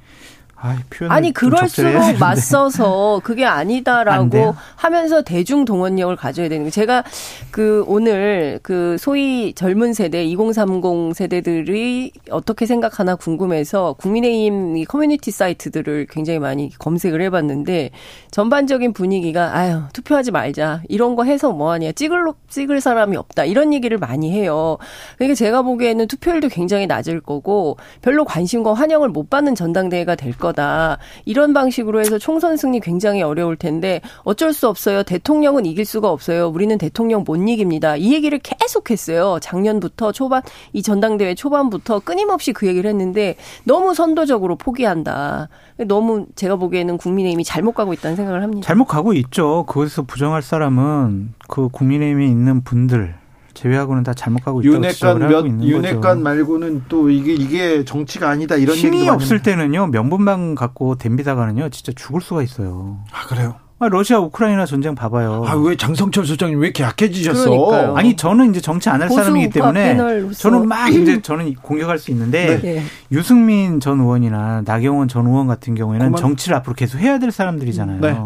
[0.60, 0.76] 아,
[1.08, 2.18] 아니 그럴수록.
[2.18, 4.54] 맞서서 그게 안 아니다라고?
[4.76, 6.70] 하면서 대중 동원력을 가져야 되는 거.
[6.70, 7.04] 제가
[7.50, 16.06] 그 오늘 그 소위 젊은 세대 2030 세대들이 어떻게 생각하나 궁금해서 국민의힘 이 커뮤니티 사이트들을
[16.10, 17.90] 굉장히 많이 검색을 해봤는데
[18.30, 23.98] 전반적인 분위기가 아유 투표하지 말자 이런 거 해서 뭐하냐 찍을 찍을 사람이 없다 이런 얘기를
[23.98, 24.78] 많이 해요.
[25.16, 30.98] 그러니까 제가 보기에는 투표율도 굉장히 낮을 거고 별로 관심과 환영을 못 받는 전당대회가 될 거다.
[31.24, 35.02] 이런 방식으로 해서 총선 승리 굉장히 어려울 텐데 어쩔 수 없어요.
[35.02, 36.48] 대통령은 이길 수가 없어요.
[36.48, 37.96] 우리는 대통령 못 이깁니다.
[37.96, 39.38] 이 얘기를 계속 했어요.
[39.40, 45.48] 작년부터 초반 이 전당대회 초반부터 끊임없이 그 얘기를 했는데 너무 선도적으로 포기한다.
[45.86, 48.66] 너무 제가 보기에는 국민의힘이 잘못 가고 있다는 생각을 합니다.
[48.66, 49.64] 잘못 가고 있죠.
[49.66, 53.19] 그것에서 부정할 사람은 그 국민의힘에 있는 분들
[53.54, 56.20] 제외하고는 다 잘못 가고 있다고 윤핵관 지적을 하고 몇 있는 윤핵관 거죠.
[56.20, 61.68] 말고는 또 이게 이게 정치가 아니다 이런 힘이 얘기도 없을 많이 때는요 명분만 갖고 덤비다가는요
[61.70, 62.98] 진짜 죽을 수가 있어요.
[63.12, 63.56] 아 그래요?
[63.82, 65.42] 아, 러시아 우크라이나 전쟁 봐봐요.
[65.46, 67.48] 아 왜 장성철 소장님 왜 이렇게 약해지셨어?
[67.48, 67.96] 그러니까요.
[67.96, 69.96] 아니 저는 이제 정치 안 할 사람이기 때문에.
[70.36, 72.82] 저는 막 이제 저는 공격할 수 있는데 네.
[73.10, 78.00] 유승민 전 의원이나 나경원 전 의원 같은 경우에는 그만- 정치를 앞으로 계속 해야 될 사람들이잖아요.
[78.02, 78.18] 네.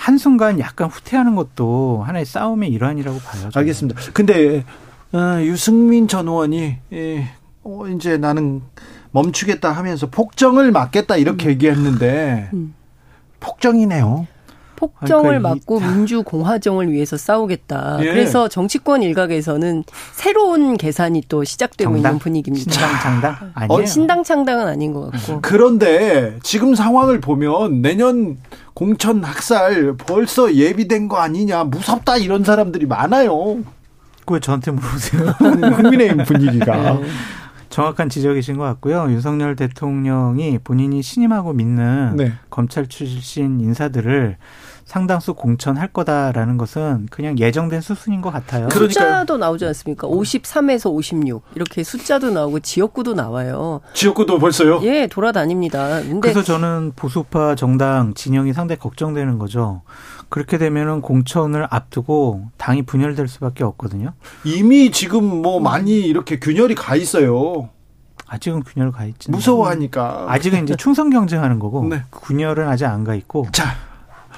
[0.00, 3.40] 한순간 약간 후퇴하는 것도 하나의 싸움의 일환이라고 봐요.
[3.42, 3.52] 저는.
[3.54, 4.00] 알겠습니다.
[4.14, 4.64] 근데
[5.12, 7.28] 어, 유승민 전 의원이 예,
[7.62, 8.62] 어, 이제 나는
[9.10, 12.74] 멈추겠다 하면서 폭정을 막겠다 이렇게 얘기했는데 음.
[13.40, 14.26] 폭정이네요.
[14.76, 17.98] 폭정을 그러니까 이- 막고 민주공화정을 위해서 싸우겠다.
[18.00, 18.04] 예.
[18.06, 22.12] 그래서 정치권 일각에서는 새로운 계산이 또 시작되고 정당?
[22.12, 22.72] 있는 분위기입니다.
[22.72, 23.82] 신당 창당 아니에요.
[23.82, 25.40] 어, 신당 창당은 아닌 것 같고.
[25.42, 28.38] 그런데 지금 상황을 보면 내년
[28.80, 33.58] 공천 학살 벌써 예비된 거 아니냐 무섭다 이런 사람들이 많아요.
[34.26, 35.34] 왜 저한테 물어보세요?
[35.76, 37.02] 국민의힘 분위기가 네.
[37.68, 39.02] 정확한 지적이신 것 같고요.
[39.10, 42.32] 윤석열 대통령이 본인이 신임하고 믿는 네.
[42.48, 44.38] 검찰 출신 인사들을
[44.84, 48.68] 상당수 공천할 거다라는 것은 그냥 예정된 수순인 것 같아요.
[48.68, 48.88] 그러니까요.
[48.90, 50.08] 숫자도 나오지 않습니까?
[50.08, 53.80] 53에서 56 이렇게 숫자도 나오고 지역구도 나와요.
[53.94, 54.80] 지역구도 벌써요.
[54.82, 56.00] 예, 돌아다닙니다.
[56.00, 59.82] 근데 그래서 저는 보수파 정당 진영이 상당히 걱정되는 거죠.
[60.28, 64.12] 그렇게 되면은 공천을 앞두고 당이 분열될 수밖에 없거든요.
[64.44, 67.68] 이미 지금 뭐 많이 이렇게 균열이 가 있어요.
[68.28, 69.28] 아직은 균열 가 있지.
[69.30, 70.26] 무서워하니까.
[70.28, 72.02] 아직은 이제 충성 경쟁하는 거고 네.
[72.12, 73.46] 균열은 아직 안 가 있고.
[73.50, 73.64] 자,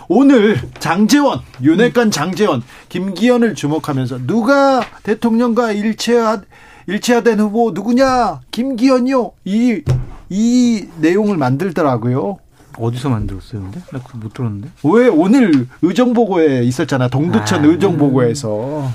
[0.08, 6.42] 오늘 장재원, 윤핵관 장재원, 김기현을 주목하면서 누가 대통령과 일체화,
[6.86, 8.40] 일체화된 후보 누구냐?
[8.50, 9.32] 김기현이요.
[9.44, 9.82] 이,
[10.28, 12.38] 이 내용을 만들더라고요.
[12.78, 13.80] 어디서 만들었어요, 근데?
[13.92, 14.70] 나 그거 못 들었는데.
[14.84, 17.08] 왜 오늘 의정보고에 있었잖아.
[17.08, 17.68] 동두천 아.
[17.68, 18.90] 의정보고에서.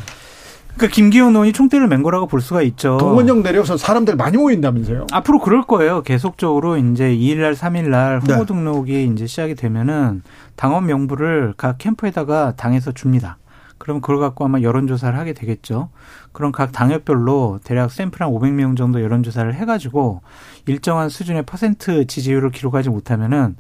[0.78, 2.98] 그러니까 김기현 의원이 총대를 맨 거라고 볼 수가 있죠.
[3.00, 5.08] 동원령 내려서 사람들 많이 모인다면서요.
[5.12, 6.04] 앞으로 그럴 거예요.
[6.04, 8.46] 계속적으로 이제 2일 날, 3일 날 후보 네.
[8.46, 10.22] 등록이 이제 시작이 되면은
[10.56, 13.38] 당원 명부를 각 캠프에다가 당에서 줍니다.
[13.80, 15.90] 그럼 그걸 갖고 아마 여론조사를 하게 되겠죠.
[16.32, 20.22] 그럼 각 당협별로 대략 샘플 한 500명 정도 여론조사를 해가지고
[20.68, 23.56] 일정한 수준의 퍼센트 지지율을 기록하지 못하면은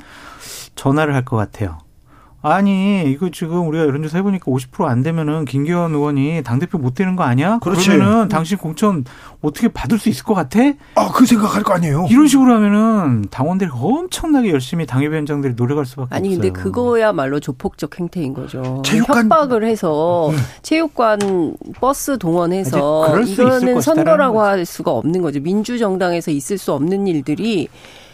[0.75, 1.79] 전화를 할 것 같아요.
[2.41, 7.23] 아니 이거 지금 우리가 여론조사 해보니까 50%안 되면은 김기현 의원이 당 대표 못 되는 거
[7.23, 7.57] 아니야?
[7.61, 7.89] 그렇지.
[7.89, 9.03] 그러면은 당신 공천
[9.41, 10.59] 어떻게 받을 수 있을 것 같아?
[10.95, 12.05] 아, 그 생각할 거 아니에요.
[12.09, 16.41] 이런 식으로 하면은 당원들이 엄청나게 열심히 당협위원장들이 노력할 수밖에 아니 없어요.
[16.53, 18.81] 근데 그거야말로 조폭적 행태인 거죠.
[18.85, 20.31] 체육관- 협박을 해서
[20.61, 24.41] 체육관 버스 동원해서 이거는 선거라고.
[24.41, 25.39] 할 수가 없는 거죠.
[25.41, 27.67] 민주정당에서 있을 수 없는 일들이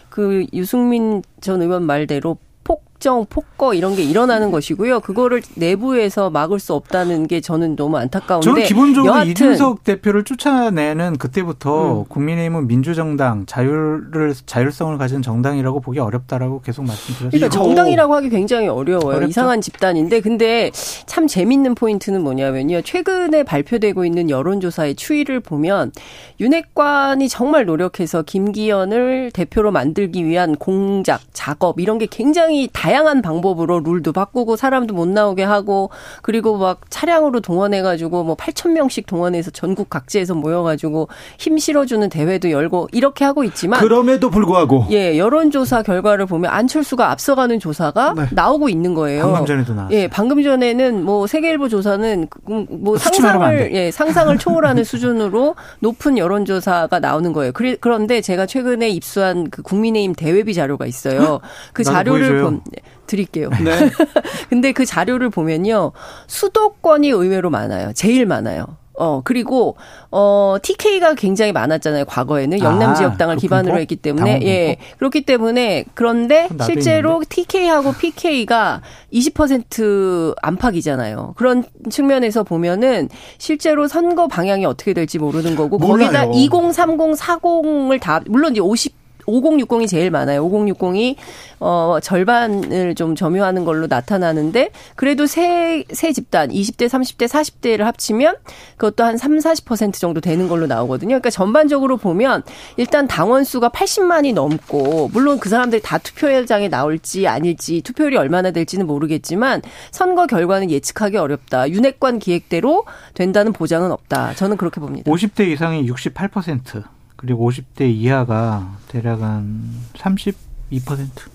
[0.10, 5.02] 그 유승민 전 의원 말대로 폭 정, 폭거 이런 게 일어나는 것이고요.
[5.02, 11.18] 그거를 내부에서 막을 수 없다는 게 저는 너무 안타까운데 저는 기본적으로 여하튼 이준석 대표를 쫓아내는
[11.18, 12.06] 그때부터 음.
[12.08, 17.30] 국민의힘은 민주정당, 자유를 자율성을 가진 정당이라고 보기 어렵다라고 계속 말씀드렸어요.
[17.32, 19.18] 그러니까 정당이라고 하기 굉장히 어려워요.
[19.18, 19.28] 어렵죠.
[19.28, 20.72] 이상한 집단인데 근데
[21.06, 22.84] 참 재밌는 포인트는 뭐냐면요.
[22.84, 25.92] 최근에 발표되고 있는 여론조사의 추이를 보면
[26.40, 33.80] 윤핵관이 정말 노력해서 김기현을 대표로 만들기 위한 공작, 작업 이런 게 굉장히 다양 한 방법으로
[33.82, 35.90] 룰도 바꾸고 사람도 못 나오게 하고
[36.22, 41.08] 그리고 막 차량으로 동원해 가지고 뭐 8천 명씩 동원해서 전국 각지에서 모여 가지고
[41.38, 47.60] 힘 실어주는 대회도 열고 이렇게 하고 있지만 그럼에도 불구하고 예, 여론조사 결과를 보면 안철수가 앞서가는
[47.60, 48.28] 조사가 네.
[48.32, 49.24] 나오고 있는 거예요.
[49.24, 49.98] 방금 전에도 나왔어요.
[49.98, 57.00] 예, 방금 전에는 뭐 세계일보 조사는 그- 뭐안 상상을 예, 상상을 초월하는 수준으로 높은 여론조사가
[57.00, 57.52] 나오는 거예요.
[57.54, 61.40] 그런데 제가 최근에 입수한 그 국민의힘 대외비 자료가 있어요.
[61.74, 62.44] 그 자료를 보여줘요.
[62.44, 62.62] 본
[63.08, 63.50] 드릴게요.
[63.64, 63.90] 네.
[64.50, 65.92] 근데 그 자료를 보면요.
[66.28, 67.92] 수도권이 의외로 많아요.
[67.94, 68.78] 제일 많아요.
[68.96, 69.76] 어, 그리고,
[70.12, 72.06] 어, TK가 굉장히 많았잖아요.
[72.06, 72.60] 과거에는.
[72.60, 73.80] 영남 아, 지역당을 그 기반으로?
[73.80, 74.40] 했기 때문에.
[74.44, 74.78] 예.
[75.00, 75.86] 그렇기 때문에.
[75.96, 78.82] 그런데 실제로 TK하고 PK가
[79.12, 81.34] 20% 안팎이잖아요.
[81.38, 83.10] 그런 측면에서 보면은
[83.40, 85.80] 실제로 선거 방향이 어떻게 될지 모르는 거고.
[85.80, 86.32] 거기다 몰라요.
[86.36, 90.48] 2030, 40을 다, 물론 이제 50 5060이 제일 많아요.
[90.50, 91.16] 5060이
[91.60, 98.36] 어 절반을 좀 점유하는 걸로 나타나는데 그래도 세 세 집단 20대, 30대, 40대를 합치면
[98.78, 101.10] 그것도 한 3, 40% 정도 되는 걸로 나오거든요.
[101.10, 102.44] 그러니까 전반적으로 보면
[102.78, 108.88] 일단 당원 수가 80만이 넘고 물론 그 사람들이 다 투표장에 나올지 아닐지 투표율이 얼마나 될지는
[108.88, 111.70] 모르겠지만 선거 결과는 예측하기 어렵다.
[111.70, 114.34] 윤핵관 기획대로 된다는 보장은 없다.
[114.36, 115.12] 저는 그렇게 봅니다.
[115.12, 116.84] 50대 이상이 68%
[117.24, 119.62] 그리고 50대 이하가 대략 한
[119.94, 120.36] 32%.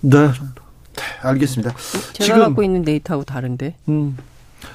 [0.01, 0.27] 네.
[0.27, 1.73] 네, 알겠습니다.
[2.13, 3.75] 제가 지금 갖고 있는 데이터하고 다른데.
[3.89, 4.15] 음,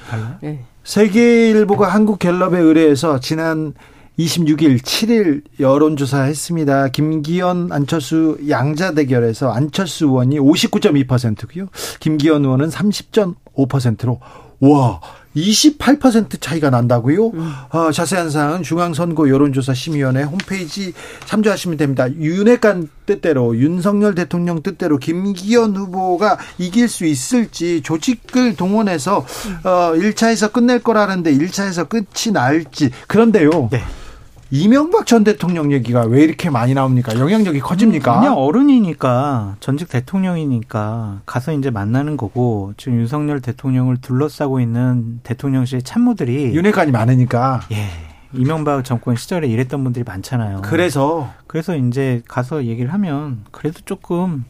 [0.09, 0.35] 달라요?
[0.41, 0.65] 네.
[0.83, 3.73] 세계일보가 한국갤럽에 의뢰해서 지난
[4.19, 6.89] 26일, 7일 여론조사 했습니다.
[6.89, 11.67] 김기현, 안철수 양자 대결에서 안철수 의원이 59.2%고요.
[12.01, 14.19] 김기현 의원은 30.5%로
[14.59, 14.99] 와,
[15.35, 17.31] 28% 차이가 난다고요?
[17.69, 20.93] 어, 자세한 사항은 중앙선거 여론조사 심의위원회 홈페이지
[21.25, 22.11] 참조하시면 됩니다.
[22.11, 29.25] 윤핵관 뜻대로 윤석열 대통령 뜻대로 김기현 후보가 이길 수 있을지 조직을 동원해서
[29.63, 33.69] 어, 1차에서 끝낼 거라는데 1차에서 끝이 날지 그런데요.
[33.71, 33.81] 네.
[34.51, 37.17] 이명박 전 대통령 얘기가 왜 이렇게 많이 나옵니까?
[37.17, 38.19] 영향력이 커집니까?
[38.19, 46.55] 그냥 어른이니까 전직 대통령이니까 가서 이제 만나는 거고 지금 윤석열 대통령을 둘러싸고 있는 대통령실의 참모들이
[46.55, 47.61] 윤핵관이 많으니까.
[47.71, 47.87] 예.
[48.33, 50.61] 이명박 정권 시절에 일했던 분들이 많잖아요.
[50.63, 54.43] 그래서 그래서 이제 가서 얘기를 하면 그래도 조금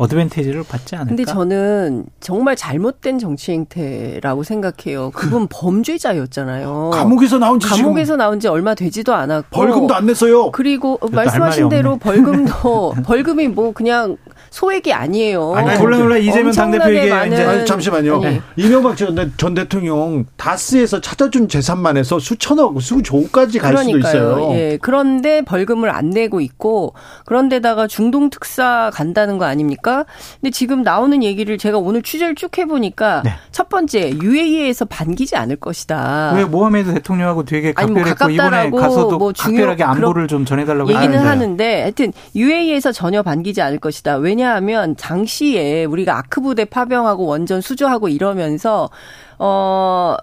[0.00, 1.10] 어드밴티지를 받지 않을까?
[1.10, 5.10] 근데 저는 정말 잘못된 정치 행태라고 생각해요.
[5.10, 6.90] 그분 범죄자였잖아요.
[6.94, 10.52] 감옥에서 나온 지 감옥에서 나온 지 얼마 되지도 않았고 벌금도 안 냈어요.
[10.52, 11.68] 그리고 말씀하신.
[11.68, 14.16] 대로 벌금도 벌금이 뭐 그냥
[14.50, 15.54] 소액이 아니에요.
[15.54, 18.22] 아니, 몰라 몰라 이재명 당대표 얘기 많은- 이제 아니, 잠시만요.
[18.24, 18.40] 아니.
[18.56, 24.50] 이명박 전, 대- 전 대통령 다스에서 찾아준 재산만 해서 수천억, 수조까지 갈 수도 있어요.
[24.54, 24.78] 예.
[24.82, 26.94] 그런데 벌금을 안 내고 있고
[27.26, 30.04] 그런데다가 중동 특사 간다는 거 아닙니까?
[30.40, 33.30] 근데 지금 나오는 얘기를 제가 오늘 취재를 쭉 해보니까 네.
[33.52, 36.32] 첫 번째 UAE에서 반기지 않을 것이다.
[36.36, 38.34] 왜 모하메드 대통령하고 되게 뭐 각별했고 이번에
[38.70, 41.28] 가깝다라고 가서도 뭐 중요- 각별하게 안보를 좀 전해달라고 얘기는 하는데.
[41.28, 44.16] 하는데 하여튼 UAE에서 전혀 반기지 않을 것이다.
[44.16, 48.90] 왜냐 하면 당시에 우리가 아크 부대 파병하고 원전 수주하고 이러면서
[49.38, 50.16] 어.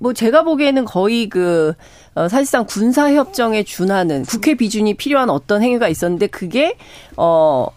[0.00, 1.72] 뭐 제가 보기에는 거의 그
[2.14, 6.76] 어, 사실상 군사 협정에 준하는 국회 비준이 필요한 어떤 행위가 있었는데 그게
[7.16, 7.68] 어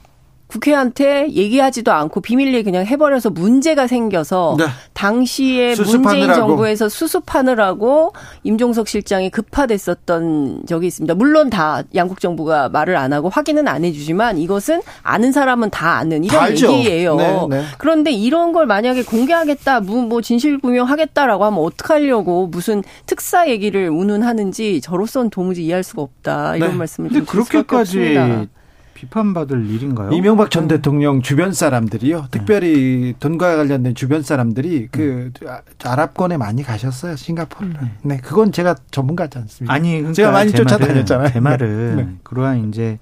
[0.47, 4.65] 국회한테 얘기하지도 않고 비밀 얘기 그냥 해버려서 문제가 생겨서 네.
[4.93, 6.33] 당시에 문재인 수습하느라고.
[6.33, 8.13] 정부에서 수습하느라고
[8.43, 11.15] 임종석 실장이 급파됐었던 적이 있습니다.
[11.15, 16.21] 물론 다 양국 정부가 말을 안 하고 확인은 안 해주지만 이것은 아는 사람은 다 아는
[16.27, 16.71] 다 이런 알죠.
[16.71, 17.15] 얘기예요.
[17.17, 17.63] 네, 네.
[17.77, 25.29] 그런데 이런 걸 만약에 공개하겠다, 뭐, 뭐 진실규명하겠다라고 하면 어떡하려고 무슨 특사 얘기를 운운하는지 저로서는
[25.29, 26.77] 도무지 이해할 수가 없다 이런 네.
[26.77, 28.56] 말씀을 드릴 수밖에 그렇게까지 없습니다.
[28.97, 30.11] 비판받을 일인가요?
[30.11, 32.27] 이명박 전 대통령 주변 사람들이요.
[32.31, 37.15] 특별히 돈과 관련된 주변 사람들이 그 아- 아랍권에 많이 가셨어요.
[37.15, 37.69] 싱가포르.
[38.01, 39.71] 네, 그건 제가 전문가지 않습니다.
[39.71, 41.29] 아니, 그러니까 제가 많이 제 쫓아다녔잖아요.
[41.31, 42.07] 제 말은 네.
[42.23, 42.97] 그러한 이제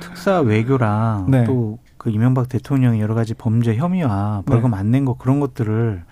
[0.00, 1.44] 특사 외교랑 네.
[1.44, 6.04] 또그 이명박 대통령의 여러 가지 범죄 혐의와 벌금 안 낸 거 그런 것들을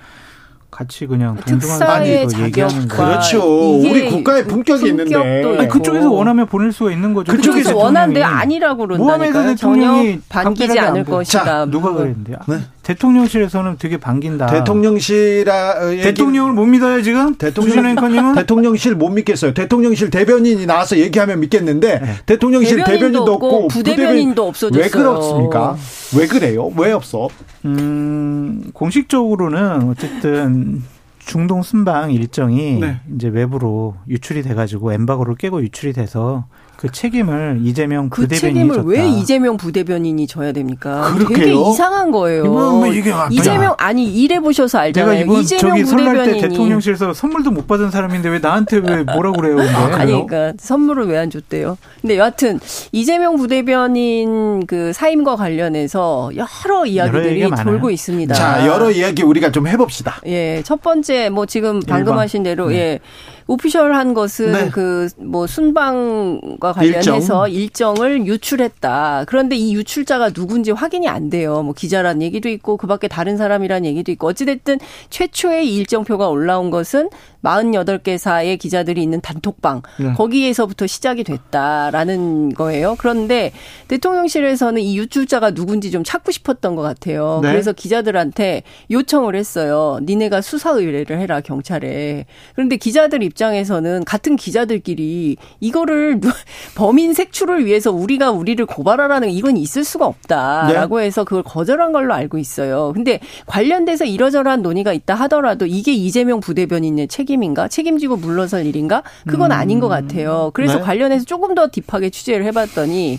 [0.73, 3.79] 같이 그냥 그 특사의 얘기하는 자격과 그렇죠.
[3.79, 5.15] 우리 국가의 품격이 있는데.
[5.59, 7.31] 아니, 그쪽에서 원하면 보낼 수가 있는 거죠.
[7.31, 9.33] 그쪽에서 원하는데 아니라고 그런다니까요.
[9.33, 11.05] 전혀 대통령이 반기지 않을.
[11.05, 11.45] 것이다.
[11.45, 12.39] 자, 누가 그랬는데요?
[12.83, 14.47] 대통령실에서는 되게 반긴다.
[14.47, 17.35] 대통령실아 대통령을 못 믿어요 지금?
[17.37, 18.35] 주진 앵커님은?
[18.37, 19.55] 대통령실 못 믿겠어요.
[19.55, 24.83] 대통령실 대변인이 나와서 얘기하면 믿겠는데 대통령실 대변인도 대변인도 없고 없고 부대변인도 없어졌어요.
[24.83, 25.77] 왜 그렇습니까?
[26.19, 26.73] 왜 그래요?
[26.77, 27.29] 왜 없어?
[27.65, 30.83] 음, 공식적으로는 어쨌든
[31.25, 33.01] 중동 순방 일정이 네.
[33.15, 36.47] 이제 외부로 유출이 돼가지고 엠바고를 깨고 유출이 돼서
[36.83, 38.89] 그 책임을 이재명 그 부대변인이 책임을 졌다.
[38.89, 41.13] 왜 이재명 부대변인이 져야 됩니까?
[41.15, 41.39] 그렇게요?
[41.39, 42.45] 되게 이상한 거예요.
[42.45, 43.29] 뭐 이게 맞다.
[43.31, 45.23] 이재명 아니 일해 보셔서 내가 알잖아요.
[45.25, 49.31] 이번 이재명 저기 설날 때 부대변인이 대통령실에서 선물도 못 받은 사람인데 왜 나한테 왜 뭐라
[49.31, 49.55] 그래요?
[49.59, 49.73] 근데?
[49.95, 51.79] 아니, 그러니까 선물을 왜 안 줬대요?
[52.01, 52.59] 근데 여하튼
[52.91, 57.65] 이재명 부대변인 그 사임과 관련해서 여러 이야기들이 많아요.
[57.65, 58.35] 돌고 있습니다.
[58.35, 60.21] 자, 여러 이야기 우리가 좀 해봅시다.
[60.27, 62.19] 예, 첫 번째 뭐 지금 방금 일번.
[62.19, 62.75] 하신 대로 네.
[62.77, 62.99] 예.
[63.47, 64.71] 오피셜한 것은 네.
[64.71, 67.93] 그뭐 순방과 관련해서 일정.
[67.93, 69.25] 일정 을 유출했다.
[69.27, 71.63] 그런데 이 유출자가 누군지 확인이 안 돼요.
[71.63, 74.79] 뭐 기자란 얘기도 있고 그밖에 다른 사람이란 얘기도 있고 어찌됐든
[75.11, 77.11] 최초의 이 일정표가 올라온 것은
[77.43, 80.13] 48개사의 기자들이 있는 단톡방 네.
[80.13, 82.95] 거기에서부터 시작이 됐다라는 거예요.
[82.99, 83.53] 그런데
[83.89, 87.41] 대통령실에서는 이 유출자가 누군지 좀 찾고 싶었던 것 같아요.
[87.43, 87.51] 네.
[87.51, 89.99] 그래서 기자들한테 요청을 했어요.
[90.03, 92.27] 니네가 수사 의뢰를 해라 경찰에.
[92.55, 96.31] 그런데 기자들 입장에서는 같은 기자들끼리 이거를 누-
[96.77, 102.39] 범인 색출을 위해서 우리가 우리를 고발하라는 이건 있을 수가 없다라고 해서 그걸 거절한 걸로 알고
[102.39, 102.93] 있어요.
[102.95, 107.69] 근데 관련돼서 이러저러한 논의가 있다 하더라도 이게 이재명 부대변인의 책임인가?
[107.69, 109.03] 책임지고 물러설 일인가?
[109.27, 110.51] 그건 아닌 것 같아요.
[110.55, 110.83] 그래서 네.
[110.83, 113.19] 관련해서 조금 더 딥하게 취재를 해봤더니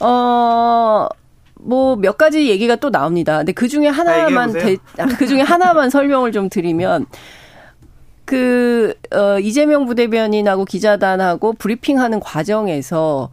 [0.00, 1.06] 어.
[1.64, 3.36] 뭐 몇 가지 얘기가 또 나옵니다.
[3.38, 4.76] 근데 그 중에 하나만 얘기해보세요.
[4.96, 7.06] 대- 그 중에 하나만 설명을 좀 드리면
[8.24, 13.30] 그, 어, 이재명 부대변인하고 기자단하고 브리핑하는 과정에서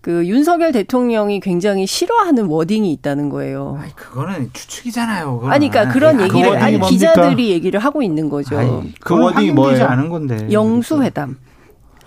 [0.00, 3.78] 그 윤석열 대통령이 굉장히 싫어하는 wording이 있다는 거예요.
[3.94, 5.34] 그거는 추측이잖아요.
[5.34, 5.52] 그거는.
[5.52, 6.88] 아니, 그러니까 그런 아니, 그 얘기를, wording이 아니, 뭡니까?
[7.12, 8.58] 기자들이 얘기를 하고 있는 거죠.
[8.58, 9.84] 아니, 그 wording이 뭐예요?
[9.84, 10.48] 않은 건데.
[10.50, 11.36] 영수회담.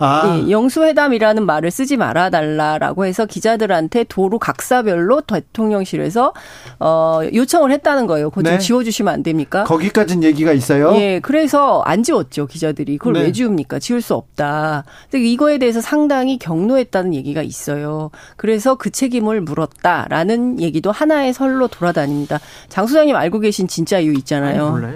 [0.02, 0.36] 아.
[0.36, 6.32] 예, 영수회담이라는 말을 쓰지 말아달라라고 해서 기자들한테 도로 각사별로 대통령실에서
[6.80, 8.30] 어, 요청을 했다는 거예요.
[8.30, 8.58] 그거 좀 네.
[8.58, 9.62] 지워주시면 안 됩니까?
[9.64, 10.94] 거기까지는 얘기가 있어요.
[10.96, 12.98] 예, 그래서 안 지웠죠, 기자들이.
[12.98, 13.22] 그걸 네.
[13.22, 13.78] 왜 지웁니까?
[13.78, 14.84] 지울 수 없다.
[15.10, 18.10] 근데 이거에 대해서 상당히 경로했다는 얘기가 있어요.
[18.36, 22.40] 그래서 그 책임을 물었다라는 얘기도 하나의 설로 돌아다닙니다.
[22.68, 24.70] 장 소장님 알고 계신 진짜 이유 있잖아요.
[24.70, 24.94] 몰라요.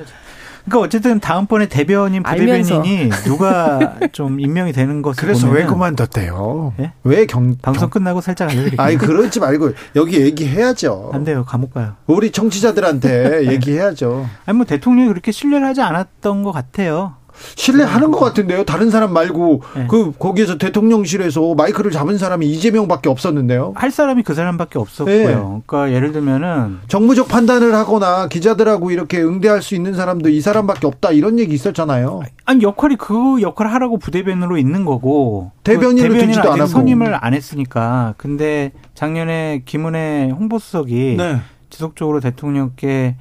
[0.67, 2.23] 그러니까 어쨌든 다음번에 대변인.
[2.23, 6.75] 부대변인이 누가 좀 임명이 되는 것을 그래서 보면은 왜 그만뒀대요?
[6.81, 6.93] 예?
[7.05, 8.85] 왜 경, 방송 끝나고 살짝 알려드릴게요.
[8.85, 11.11] 아니, 그러지 말고 여기 얘기해야죠.
[11.15, 11.45] 안 돼요.
[11.47, 11.95] 감옥 가요.
[12.07, 14.29] 우리 청취자들한테 얘기해야죠.
[14.45, 17.15] 아니 뭐 대통령이 그렇게 신뢰를 하지 않았던 것 같아요.
[17.57, 18.65] 신뢰하는 것 같은데요.
[18.65, 19.87] 다른 사람 말고 네.
[19.89, 23.73] 그 거기에서 대통령실에서 마이크를 잡은 사람이 이재명밖에 없었는데요.
[23.77, 25.17] 할 사람이 그 사람밖에 없었고요.
[25.17, 25.35] 네.
[25.35, 31.11] 그러니까 예를 들면은 정무적 판단을 하거나 기자들하고 이렇게 응대할 수 있는 사람도 이 사람밖에 없다
[31.13, 32.23] 이런 얘기 있었잖아요.
[32.45, 36.67] 아니 역할이 그 역할을 하라고 부대변으로 있는 거고 대변인을 그 두지도 아직 않았고.
[36.67, 41.41] 선임을 안 했으니까 근데 작년에 김은혜 홍보수석이 네.
[41.71, 43.17] 지속적으로 대통령께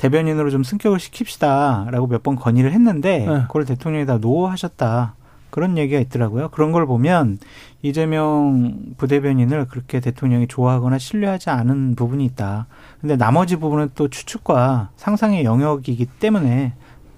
[0.00, 3.42] 대변인으로 좀 승격을 시킵시다라고 몇 번 건의를 했는데 네.
[3.42, 5.14] 그걸 대통령이 다 노하셨다
[5.50, 6.48] 그런 얘기가 있더라고요.
[6.50, 7.38] 그런 걸 보면
[7.82, 12.66] 이재명 부대변인을 그렇게 대통령이 좋아하거나 신뢰하지 않은 부분이 있다.
[13.00, 16.72] 근데 나머지 부분은 또 추측과 상상의 영역이기 때문에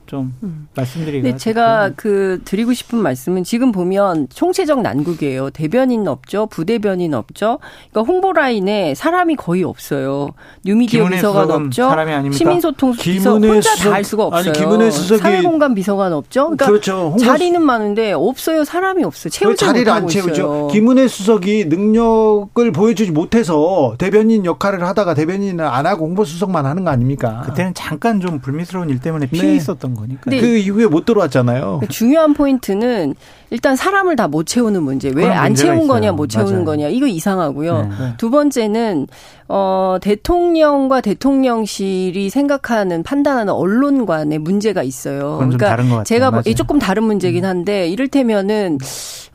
[0.07, 0.33] 좀
[0.74, 5.51] 말씀드리기가 근데 제가 그 드리고 싶은 말씀은 지금 보면 총체적 난국이에요.
[5.51, 7.59] 대변인 없죠, 부대변인 없죠.
[7.91, 10.31] 그러니까 홍보 라인에 사람이 거의 없어요.
[10.65, 11.89] 뉴미디어 비서관 없죠.
[11.89, 12.37] 사람이 아닙니까?
[12.37, 14.53] 시민소통 비서 혼자 수석- 다할 수가 아니, 없어요.
[14.53, 16.43] 김은혜 수석이- 사회공간 비서관 없죠.
[16.45, 16.93] 그러니까 그렇죠.
[17.11, 18.65] 홍보- 자리는 많은데 없어요.
[18.65, 19.31] 사람이 없어요.
[19.33, 20.31] 왜 채우지 자리를 못하고 안 채우죠?
[20.33, 20.66] 있어요.
[20.69, 26.91] 김은혜 수석이 능력을 보여주지 못해서 대변인 역할을 하다가 대변인을 안 하고 홍보 수석만 하는 거
[26.91, 27.43] 아닙니까?
[27.47, 29.57] 그때는 잠깐 좀 불미스러운 일 때문에 피해 네.
[29.57, 30.23] 있었던 거니까.
[30.24, 31.78] 근데 그 이후에 못 들어왔잖아요.
[31.81, 33.14] 그 중요한 포인트는
[33.53, 35.11] 일단 사람을 다 못 채우는 문제.
[35.15, 36.12] 왜 안 채운 거냐, 있어요.
[36.15, 36.65] 못 채우는 맞아요.
[36.65, 36.89] 거냐.
[36.89, 37.83] 이거 이상하고요.
[37.83, 38.15] 네.
[38.16, 39.07] 두 번째는
[39.49, 45.33] 어 대통령과 대통령실이 생각하는 판단하는 언론 관의 문제가 있어요.
[45.33, 46.05] 그건 좀 다른 것 같아요.
[46.05, 46.55] 제가 뭐- 맞아요.
[46.55, 48.79] 조금 다른 문제긴 한데 이를테면은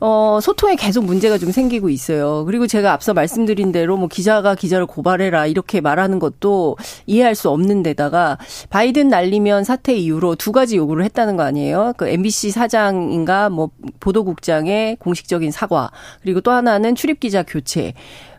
[0.00, 2.44] 어 소통에 계속 문제가 좀 생기고 있어요.
[2.46, 6.76] 그리고 제가 앞서 말씀드린 대로 뭐 기자가 기자를 고발해라 이렇게 말하는 것도
[7.06, 8.38] 이해할 수 없는 데다가
[8.70, 11.94] 바이든 날리면 사태 이후로 두 가지 요구를 했다는 거 아니에요?
[11.96, 13.70] 그 MBC 사장인가 뭐
[14.08, 15.90] 보도국장의 공식적인 사과
[16.22, 17.92] 그리고 또 하나는 출입 기자 교체.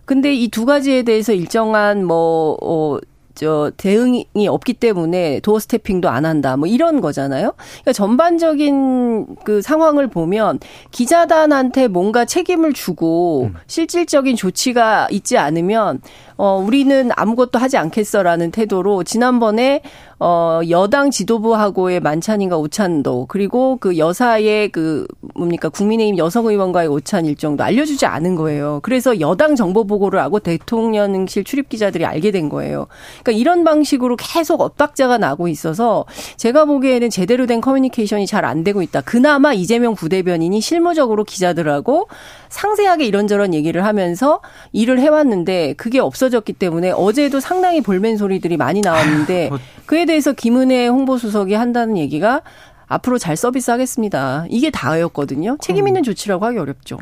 [0.06, 2.98] 근데 이 두 가지에 대해서 일정한 뭐 어,
[3.36, 6.58] 저 대응이 없기 때문에 도어 스태핑도 안 한다.
[6.58, 7.54] 뭐 이런 거잖아요.
[7.56, 10.60] 그러니까 전반적인 그 상황을 보면
[10.92, 13.54] 기자단한테 뭔가 책임을 주고 음.
[13.68, 16.02] 실질적인 조치가 있지 않으면
[16.36, 19.84] 어 우리는 아무것도 하지 않겠어라는 태도로 지난번에
[20.20, 27.64] 어 여당 지도부하고의 만찬인가 오찬도 그리고 그 여사의 그 뭡니까 국민의힘 여성 의원과의 오찬 일정도
[27.64, 28.82] 알려주지 않은 거예요.
[28.84, 32.88] 그래서 여당 정보 보고를 하고 대통령실 출입 기자들이 알게 된 거예요.
[33.24, 36.06] 그러니까 이런 방식으로 계속 엇박자가 나고 있어서
[36.36, 39.02] 제가 보기에는 제대로 된 커뮤니케이션이 잘 안 되고 있다.
[39.02, 42.08] 그나마 이재명 부대변인이 실무적으로 기자들하고
[42.50, 49.50] 상세하게 이런저런 얘기를 하면서 일을 해왔는데 그게 없어졌기 때문에 어제도 상당히 볼멘 소리들이 많이 나왔는데
[49.86, 52.42] 그에 대해서 김은혜 홍보수석이 한다는 얘기가
[52.88, 54.48] 앞으로 잘 서비스하겠습니다.
[54.50, 55.58] 이게 다였거든요.
[55.62, 56.98] 책임 있는 조치라고 하기 어렵죠.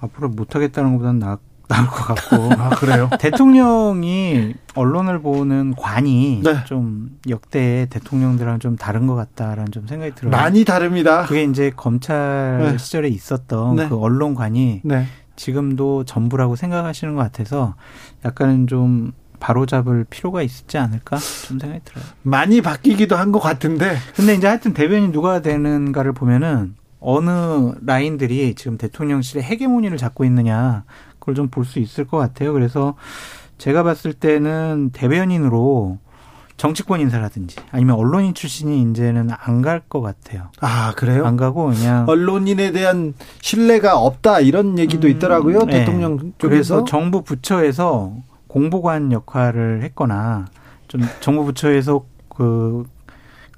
[0.00, 1.20] 앞으로 못하겠다는 것보다는
[1.70, 2.52] 나, 나을 것 같고.
[2.60, 3.08] 아, 그래요?
[3.18, 6.64] 대통령이 언론을 보는 관이 네.
[6.64, 10.30] 좀 역대 대통령들랑 좀 다른 것 같다라는 좀 생각이 들어요.
[10.30, 11.24] 많이 다릅니다.
[11.26, 12.78] 그게 이제 검찰 네.
[12.78, 13.88] 시절에 있었던 네.
[13.88, 15.06] 그 언론관이 네.
[15.36, 17.74] 지금도 전부라고 생각하시는 것 같아서
[18.24, 21.16] 약간은 좀 바로잡을 필요가 있지 않을까
[21.46, 22.04] 좀 생각이 들어요.
[22.22, 23.96] 많이 바뀌기도 한 것 같은데.
[24.14, 30.84] 근데 이제 하여튼 대변인 누가 되는가를 보면은 어느 라인들이 지금 대통령실의 헤게모니를 잡고 있느냐
[31.30, 32.52] 그걸 좀 볼 수 있을 것 같아요.
[32.52, 32.94] 그래서
[33.58, 35.98] 제가 봤을 때는 대변인으로
[36.56, 40.48] 정치권 인사라든지 아니면 언론인 출신이 이제는 안 갈 것 같아요.
[40.60, 41.24] 아, 그래요?
[41.24, 45.64] 안 가고 그냥 언론인에 대한 신뢰가 없다 이런 얘기도 있더라고요.
[45.66, 45.80] 네.
[45.80, 46.38] 대통령 쪽에서.
[46.40, 48.12] 그래서 정부 부처에서
[48.48, 50.46] 공보관 역할을 했거나
[50.88, 52.84] 좀 정부 부처에서 그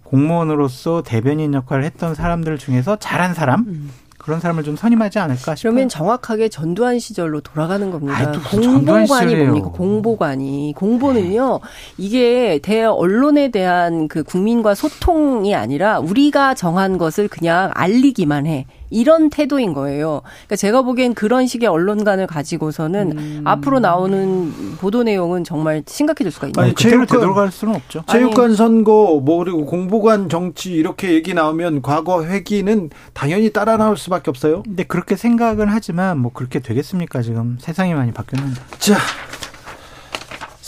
[0.04, 3.90] 공무원으로서 대변인 역할을 했던 사람들 중에서 잘한 사람
[4.22, 5.72] 그런 사람을 좀 선임하지 않을까 싶어요.
[5.72, 8.16] 그러면 정확하게 전두환 시절로 돌아가는 겁니다.
[8.16, 9.36] 아이, 공보관이.
[9.36, 9.68] 뭡니까?
[9.70, 11.60] 공보관이 공보는요.
[11.98, 18.66] 이게 대 언론에 대한 그 국민과 소통이 아니라 우리가 정한 것을 그냥 알리기만 해.
[18.92, 20.20] 이런 태도인 거예요.
[20.24, 23.42] 그러니까 제가 보기엔 그런 식의 언론관을 가지고서는 음.
[23.44, 26.74] 앞으로 나오는 보도 내용은 정말 심각해질 수가 있는 아니, 거예요.
[26.74, 28.04] 그대로 체육관- 되돌아갈 수는 없죠.
[28.08, 34.30] 체육관 선거 뭐 그리고 공보관 정치 이렇게 얘기 나오면 과거 회기는 당연히 따라 나올 수밖에
[34.30, 34.62] 없어요.
[34.62, 37.22] 근데 그렇게 생각은 하지만 뭐 그렇게 되겠습니까?
[37.22, 38.60] 지금 세상이 많이 바뀌었는데.
[38.78, 38.96] 자,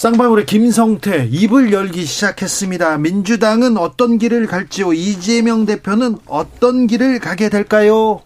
[0.04, 2.98] 쌍방울의 김성태 입을 열기 시작했습니다.
[2.98, 4.92] 민주당은 어떤 길을 갈지요?
[4.92, 8.20] 이재명 대표는 어떤 길을 가게 될까요?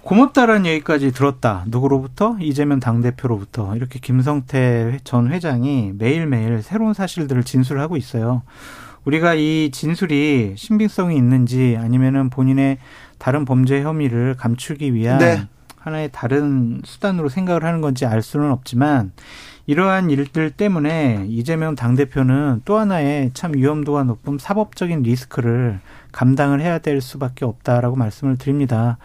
[0.00, 1.64] 고맙다라는 얘기까지 들었다.
[1.66, 2.38] 누구로부터?
[2.40, 3.76] 이재명 당대표로부터.
[3.76, 8.40] 이렇게 김성태 전 회장이 매일매일 새로운 사실들을 진술하고 있어요.
[9.04, 12.78] 우리가 이 진술이 신빙성이 있는지 아니면은 본인의
[13.18, 15.46] 다른 범죄 혐의를 감추기 위한 네.
[15.76, 19.12] 하나의 다른 수단으로 생각을 하는 건지 알 수는 없지만
[19.66, 25.80] 이러한 일들 때문에 이재명 당대표는 또 하나의 참 위험도가 높은 사법적인 리스크를
[26.12, 28.96] 감당을 해야 될 수밖에 없다라고 말씀을 드립니다.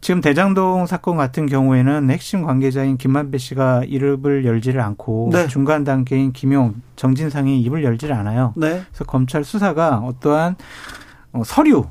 [0.00, 5.46] 지금 대장동 사건 같은 경우에는 핵심 관계자인 김만배 씨가 입을 열지를 않고 네.
[5.46, 8.52] 중간 단계인 김용, 정진상이 입을 열지를 않아요.
[8.56, 8.82] 네.
[8.88, 10.56] 그래서 검찰 수사가 어떠한
[11.32, 11.86] 어, 서류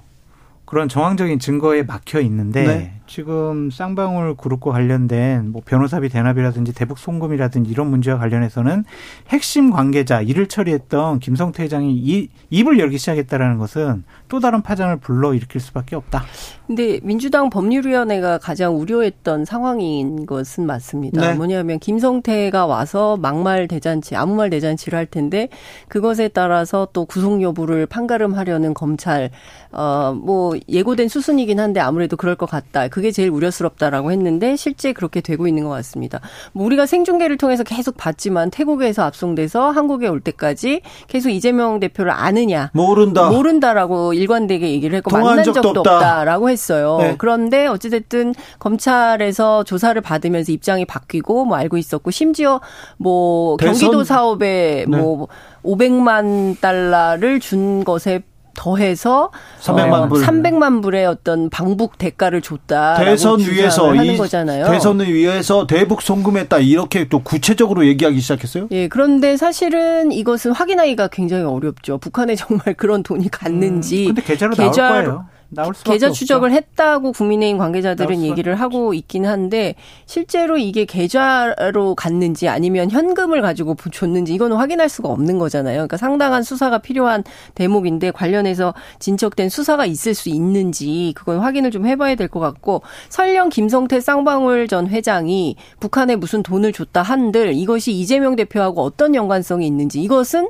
[0.72, 2.94] 그런 정황적인 증거에 막혀 있는데 네.
[3.06, 8.86] 지금 쌍방울 그룹과 관련된 뭐 변호사비 대납이라든지 대북 송금이라든지 이런 문제와 관련해서는
[9.28, 15.34] 핵심 관계자 일을 처리했던 김성태 회장이 이, 입을 열기 시작했다라는 것은 또 다른 파장을 불러
[15.34, 16.24] 일으킬 수밖에 없다.
[16.66, 21.20] 근데 민주당 법률위원회가 가장 우려했던 상황인 것은 맞습니다.
[21.20, 21.34] 네.
[21.34, 25.50] 뭐냐면 김성태가 와서 막말 대잔치, 아무 말 대잔치를 할 텐데
[25.90, 29.32] 그것에 따라서 또 구속 여부를 판가름하려는 검찰,
[29.74, 32.88] 어, 뭐 예고된 수순이긴 한데 아무래도 그럴 것 같다.
[32.88, 36.22] 그게 제일 우려스럽다라고 했는데 실제 그렇게 되고 있는 것 같습니다.
[36.54, 42.72] 뭐 우리가 생중계를 통해서 계속 봤지만 태국에서 압송돼서 한국에 올 때까지 계속 이재명 대표를 아느냐.
[42.74, 43.30] 모른다.
[43.30, 45.96] 모른다라고 일관되게 얘기를 했고 만난 적도 적도, 없다.
[45.96, 46.98] 없다 라고 했어요.
[47.00, 47.16] 네.
[47.18, 52.62] 그런데 어찌됐든 검찰에서 조사를 받으면서 입장이 바뀌고 뭐 알고 있었고 심지어
[52.98, 53.74] 뭐 대선?
[53.74, 54.98] 경기도 사업에 네.
[54.98, 55.28] 뭐
[55.64, 58.22] 500만 달러를 준 것에
[58.54, 60.24] 더해서 300만 불.
[60.24, 62.96] 300만 불의 어떤 방북 대가를 줬다.
[62.96, 64.66] 대선 위에서 하는 이 거잖아요.
[64.66, 68.68] 대선을 위해서 대북 송금했다 이렇게 또 구체적으로 얘기하기 시작했어요.
[68.72, 71.98] 예, 그런데 사실은 이것은 확인하기가 굉장히 어렵죠.
[71.98, 74.06] 북한에 정말 그런 돈이 갔는지.
[74.06, 75.26] 근데 계좌로 나올 거예요.
[75.54, 76.18] 나올 수밖에 계좌 없죠.
[76.18, 79.76] 추적을 했다고 국민의힘 관계자들은 얘기를 하고 있긴 한데
[80.06, 85.76] 실제로 이게 계좌로 갔는지 아니면 현금을 가지고 줬는지 이거는 확인할 수가 없는 거잖아요.
[85.76, 87.24] 그러니까 상당한 수사가 필요한
[87.56, 93.50] 대목인데 관련해서 진척된 수사가 있을 수 있는지 그건 확인을 좀 해봐야 될 것 같고 설령
[93.50, 100.02] 김성태 쌍방울 전 회장이 북한에 무슨 돈을 줬다 한들 이것이 이재명 대표하고 어떤 연관성이 있는지
[100.02, 100.48] 이것은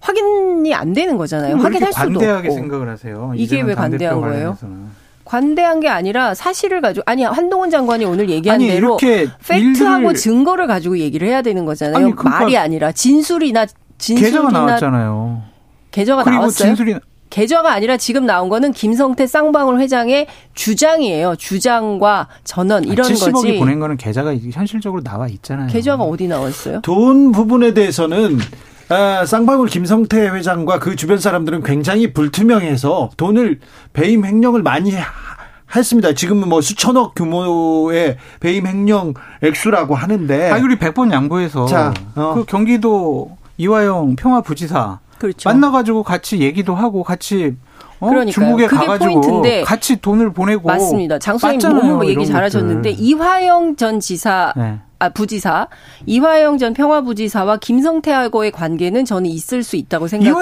[0.00, 1.56] 확인이 안 되는 거잖아요.
[1.56, 2.54] 확인할 수도 관대하게 없고.
[2.60, 3.32] 생각을 하세요.
[3.36, 4.56] 이게 왜 관대한 거예요?
[5.24, 10.16] 관대한 게 아니라 사실을 가지고 아니 한동훈 장관이 오늘 얘기한 아니, 대로 이렇게 팩트하고 일들을-
[10.16, 11.96] 증거를 가지고 얘기를 해야 되는 거잖아요.
[11.96, 13.66] 아니, 그러니까 말이 아니라 진술이나
[13.98, 15.42] 진술이나 계좌가 나왔잖아요.
[15.90, 16.68] 계좌가 나왔어요.
[16.68, 16.94] 진술이
[17.28, 21.34] 계좌가 아니라 지금 나온 거는 김성태 쌍방울 회장의 주장이에요.
[21.34, 23.58] 주장과 전원 이런 70억이 거지.
[23.58, 25.66] 보낸 거는 계좌가 현실적으로 나와 있잖아요.
[25.66, 26.82] 계좌가 어디 나왔어요?
[26.82, 28.38] 돈 부분에 대해서는
[28.88, 33.58] 아, 쌍방울 김성태 회장과 그 주변 사람들은 굉장히 불투명해서 돈을
[33.92, 35.04] 배임 횡령을 많이 하-
[35.74, 36.12] 했습니다.
[36.14, 40.50] 지금은 뭐 수천억 규모의 배임 횡령 액수라고 하는데.
[40.52, 42.34] 아, 우리 100번 양보해서 자, 어.
[42.36, 45.48] 그 경기도 이화영 평화부지사 그렇죠.
[45.48, 47.56] 만나가지고 같이 얘기도 하고 같이
[47.98, 48.08] 어?
[48.10, 48.30] 그러니까요.
[48.32, 51.18] 중국에 그게 가가지고 포인트인데 같이 돈을 보내고 맞습니다.
[51.18, 52.90] 빴잖아요, 너무 얘기 잘하셨는데.
[52.90, 54.78] 이화영 전 지사 네.
[54.98, 55.68] 아 부지사
[56.06, 60.34] 이화영 전 평화부지사와 김성태하고의 관계는 저는 있을 수 있다고 생각해요.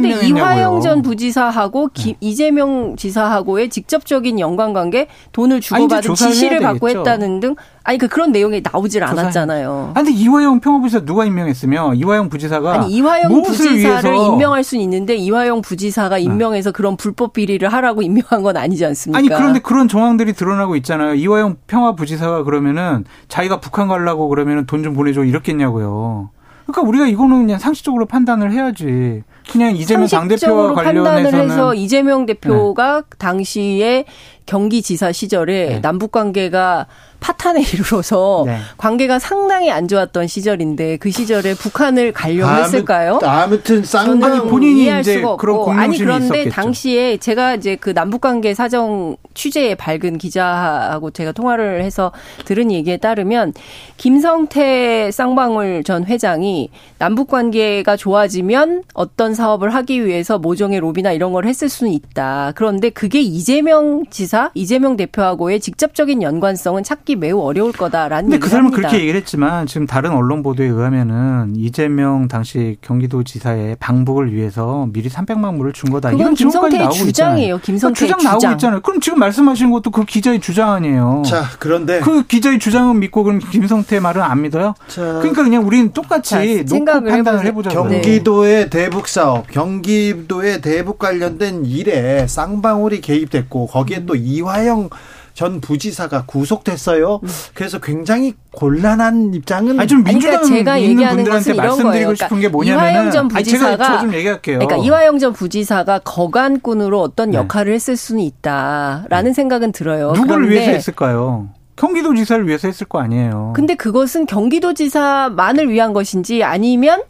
[0.00, 0.08] 그런데?
[0.22, 0.26] 네.
[0.28, 6.02] 이화영 전 부지사하고 기- 이재명 지사하고의 직접적인 연관관계 돈을 주고받은
[6.32, 6.88] 지시를 받고.
[6.98, 7.54] 했다는 등
[7.90, 9.02] 아니 그 그런 내용이 나오질.
[9.02, 9.90] 않았잖아요.
[9.94, 15.62] 아, 근데 이화영 평화부지사 누가 임명했으며 이화영 부지사가 아니 이화영 부지사를 임명할 수는 있는데 이화영
[15.62, 19.18] 부지사가 임명해서 그런 불법 비리를 하라고 임명한 건 아니지 않습니까?
[19.18, 21.14] 아니 그런데 그런 정황들이 드러나고 있잖아요.
[21.14, 26.30] 이화영 평화부지사가 그러면은 자기가 북한 가려고 그러면은 돈 좀 보내줘 이렇겠냐고요.
[26.64, 29.22] 그러니까 우리가 이거는 그냥 상식적으로 판단을 해야지.
[29.50, 34.04] 그냥 이재명 당대표와 상식적으로 판단을 관련해서는 해서 이재명 대표가 당시에
[34.46, 35.80] 경기지사 시절에 네.
[35.80, 36.86] 남북 관계가
[37.20, 38.56] 파탄에 이르러서 네.
[38.78, 43.20] 관계가 상당히 안 좋았던 시절인데 그 시절에 북한을 가려고 아무- 했을까요?
[43.22, 46.50] 아무튼 쌍방 본인이 이해할 수가 그런 없고 아니 그런데 있었겠죠.
[46.50, 52.10] 당시에 제가 이제 그 남북 관계 사정 취재에 밝은 기자하고 제가 통화를 해서
[52.46, 53.52] 들은 얘기에 따르면
[53.98, 61.46] 김성태 쌍방울 전 회장이 남북 관계가 좋아지면 어떤 사업을 하기 위해서 모종의 로비나 이런 걸
[61.46, 62.52] 했을 수는 있다.
[62.54, 68.66] 그런데 그게 이재명 지사, 이재명 대표하고의 직접적인 연관성은 찾기 매우 어려울 거다라는 근데 그 사람은
[68.72, 68.88] 합니다.
[68.88, 75.56] 그렇게 얘기를 했지만 지금 다른 언론 보도에 의하면은 이재명 당시 경기도지사의 방북을 위해서 미리 300만
[75.56, 76.10] 불을 준 거다.
[76.10, 77.54] 그건 이런 김성태의 나오고 주장이에요.
[77.56, 77.60] 있잖아요.
[77.62, 78.52] 김성태의 그러니까 주장 나오고 주장.
[78.52, 78.80] 있잖아요.
[78.82, 81.22] 그럼 지금 말씀하시는 것도 그 기자의 주장 아니에요.
[81.24, 84.74] 자, 그런데 그 기자의 주장은 믿고 그럼 김성태 말은 안 믿어요?
[84.88, 87.40] 자, 그러니까 그냥 우리는 똑같이 자, 놓고 생각을 판단을.
[87.40, 87.72] 네.
[87.72, 94.90] 경기도의 대북 사 업, 경기도의 대북 관련된 일에 쌍방울이 개입됐고 거기에 또 이화영
[95.32, 97.20] 전 부지사가 구속됐어요.
[97.54, 101.92] 그래서 굉장히 곤란한 입장은 아니 좀 민주당 그러니까 제가 있는 얘기하는 분들한테 것은 이런 말씀드리고
[101.92, 102.14] 거예요.
[102.14, 104.58] 싶은 게 그러니까 뭐냐면은 이화영 전 부지사가 저좀 얘기할게요.
[104.58, 107.38] 그러니까 이화영 전 부지사가 거간꾼으로 어떤 네.
[107.38, 110.12] 역할을 했을 수는 있다라는 생각은 들어요.
[110.12, 111.48] 누구를 그런데 위해서 했을까요?
[111.76, 113.54] 경기도지사를 위해서 했을 거 아니에요.
[113.56, 117.00] 근데 그것은 경기도지사만을 위한 것인지 아니면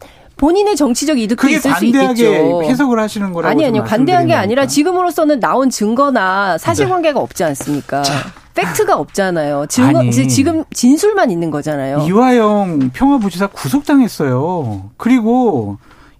[0.40, 2.62] 본인의 정치적 이득도 그게 있을 수 있겠죠.
[2.62, 4.66] 해석을 하시는 거라고 아니 좀 아니요 관대한 게 아니라.
[4.66, 8.02] 지금으로서는 나온 증거나 사실관계가 없지 않습니까?
[8.54, 9.66] 팩트가 없잖아요.
[9.68, 10.10] 증거 아니.
[10.10, 12.06] 지금 진술만 있는 거잖아요.
[12.08, 14.90] 이화영 평화부지사 구속당했어요.
[14.96, 15.76] 그리고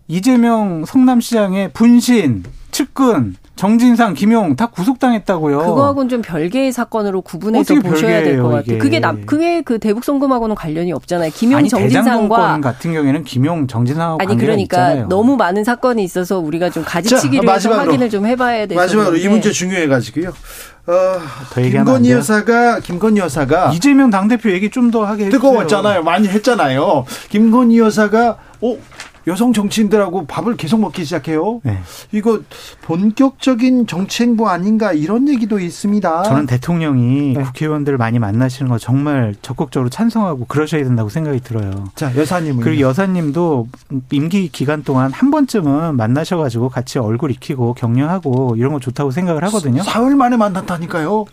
[0.07, 5.59] 이재명 성남시장의 분신, 측근, 정진상, 김용 다 구속당했다고요.
[5.59, 8.79] 그거하고는 좀 별개의 사건으로 구분해서 보셔야 될 것 같아요.
[8.79, 11.31] 그게 남, 그게 그 대북 송금하고는 관련이 없잖아요.
[11.35, 15.09] 김용 아니 대장동권 정진상과 같은 경우에는 김용 정진상하고 아니 그러니까 있잖아요.
[15.09, 17.91] 너무 많은 사건이 있어서 우리가 좀 가지치기를 자, 해서 마지막으로.
[17.91, 20.31] 확인을 좀 해봐야 돼서 마지막으로 이 문제 중요해가지고요.
[20.87, 20.93] 어,
[21.55, 22.17] 김건희 돼요?
[22.17, 25.39] 여사가 김건희 여사가 이재명 당 대표 얘기 좀 더 하게 해주세요.
[25.39, 26.03] 뜨거웠잖아요.
[26.03, 27.05] 많이 했잖아요.
[27.29, 28.77] 김건희 여사가 어
[29.27, 31.61] 여성 정치인들하고 밥을 계속 먹기 시작해요.
[31.63, 31.79] 네.
[32.13, 32.41] 이거
[32.83, 36.23] 본격적인 정치 행보 아닌가 이런 얘기도 있습니다.
[36.23, 37.43] 저는 대통령이 네.
[37.43, 41.89] 국회의원들을 많이 만나시는 거 정말 적극적으로 찬성하고 그러셔야 된다고 생각이 들어요.
[41.95, 43.69] 자 여사님은 그리고 여사님도
[44.11, 49.83] 임기 기간 동안 한 번쯤은 만나셔가지고 같이 얼굴 익히고 격려하고 이런 거 좋다고 생각을 하거든요.
[49.83, 51.27] 사흘 만에 만났다니까요.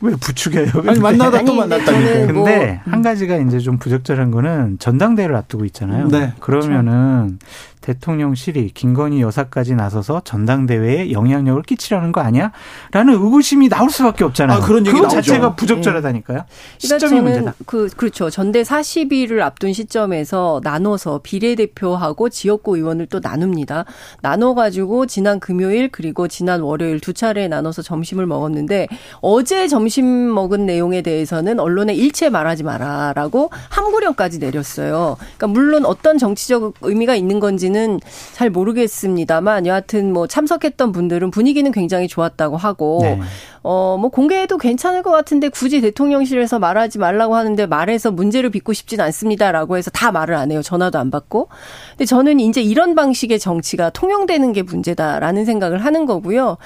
[0.00, 0.66] 왜 부추겨요?
[0.86, 2.14] 아니 만나다 아니, 또 근데 만났다니까요.
[2.26, 6.08] 저는 뭐- 근데 한 가지가 이제 좀 부적절한 거는 전당대회를 앞두고 있잖아요.
[6.08, 7.38] 네, 그러면은
[7.82, 12.52] 대통령실이 김건희 여사까지 나서서 전당대회에 영향력을 끼치라는 거 아니야?
[12.92, 14.58] 라는 의구심이 나올 수밖에 없잖아요.
[14.58, 15.16] 아, 그런 얘기 나오죠.
[15.16, 16.44] 자체가 부적절하다니까요.
[16.44, 16.46] 그러니까
[16.78, 17.54] 시점이 문제다.
[17.66, 18.30] 그 그렇죠.
[18.30, 23.84] 전대 40일을 앞둔 시점에서 나눠서 비례대표하고 지역구 의원을 또 나눕니다.
[24.20, 28.86] 나눠 가지고 지난 금요일 그리고 지난 월요일 두 차례 나눠서 점심을 먹었는데
[29.20, 35.16] 어제 점심 먹은 내용에 대해서는 언론에 일체 말하지 마라라고 함구령까지 내렸어요.
[35.18, 38.00] 그러니까 물론 어떤 정치적 의미가 있는 건지 는 어떤지는
[38.32, 43.18] 잘 모르겠습니다만 여하튼 뭐 참석했던 분들은 분위기는 굉장히 좋았다고 하고 네.
[43.64, 49.00] 어, 뭐 공개해도 괜찮을 것 같은데 굳이 대통령실에서 말하지 말라고 하는데 말해서 문제를 빚고 싶진
[49.00, 50.62] 않습니다라고 해서 다 말을 안 해요.
[50.62, 51.48] 전화도 안 받고.
[51.90, 56.58] 근데 저는 이제 이런 방식의 정치가 통용되는 게 문제다라는 생각을 하는 거고요.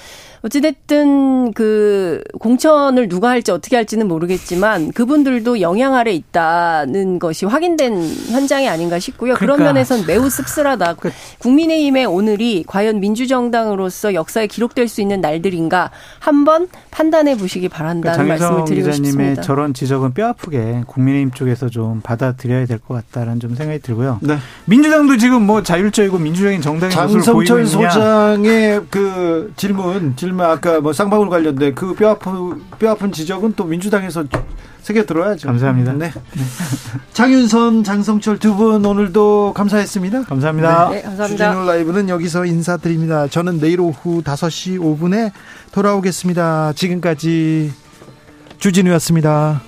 [0.42, 8.00] 어찌됐든 그 공천을 누가 할지 어떻게 할지는 모르겠지만 그분들도 영향 아래 있다는 것이 확인된
[8.30, 9.34] 현장이 아닌가 싶고요.
[9.34, 9.72] 그런 그러니까.
[9.74, 10.96] 면에선 매우 씁쓸하다.
[11.40, 15.90] 국민의힘의 오늘이 과연 민주정당으로서 역사에 기록될 수 있는 날들인가
[16.20, 19.42] 한번 판단해 보시기 바란다는 그러니까 말씀을 드리고 기자님의 싶습니다.
[19.42, 24.18] 저런 지적은 뼈아프게 국민의힘 쪽에서 좀 받아들여야 될 것 같다라는 좀 생각이 들고요.
[24.22, 24.38] 네.
[24.64, 27.90] 민주당도 지금 뭐 자율적이고 민주적인 정당의 모습을 보이고 장성철.
[27.90, 34.24] 소장의 그 질문, 질문 아까 뭐 쌍방울 관련된 그 뼈아픈 뼈아픈 지적은 또 민주당에서
[34.80, 35.48] 새겨 들어야죠.
[35.48, 35.92] 감사합니다.
[35.94, 36.12] 네.
[37.12, 40.22] 장윤선, 장성철 두 분 오늘도 감사했습니다.
[40.24, 40.90] 감사합니다.
[40.90, 41.50] 네, 감사합니다.
[41.50, 43.26] 주진우 라이브는 여기서 인사드립니다.
[43.26, 45.32] 저는 내일 오후 5시 5분에
[45.76, 46.72] 돌아오겠습니다.
[46.74, 47.70] 지금까지
[48.58, 49.60] 주진우였습니다.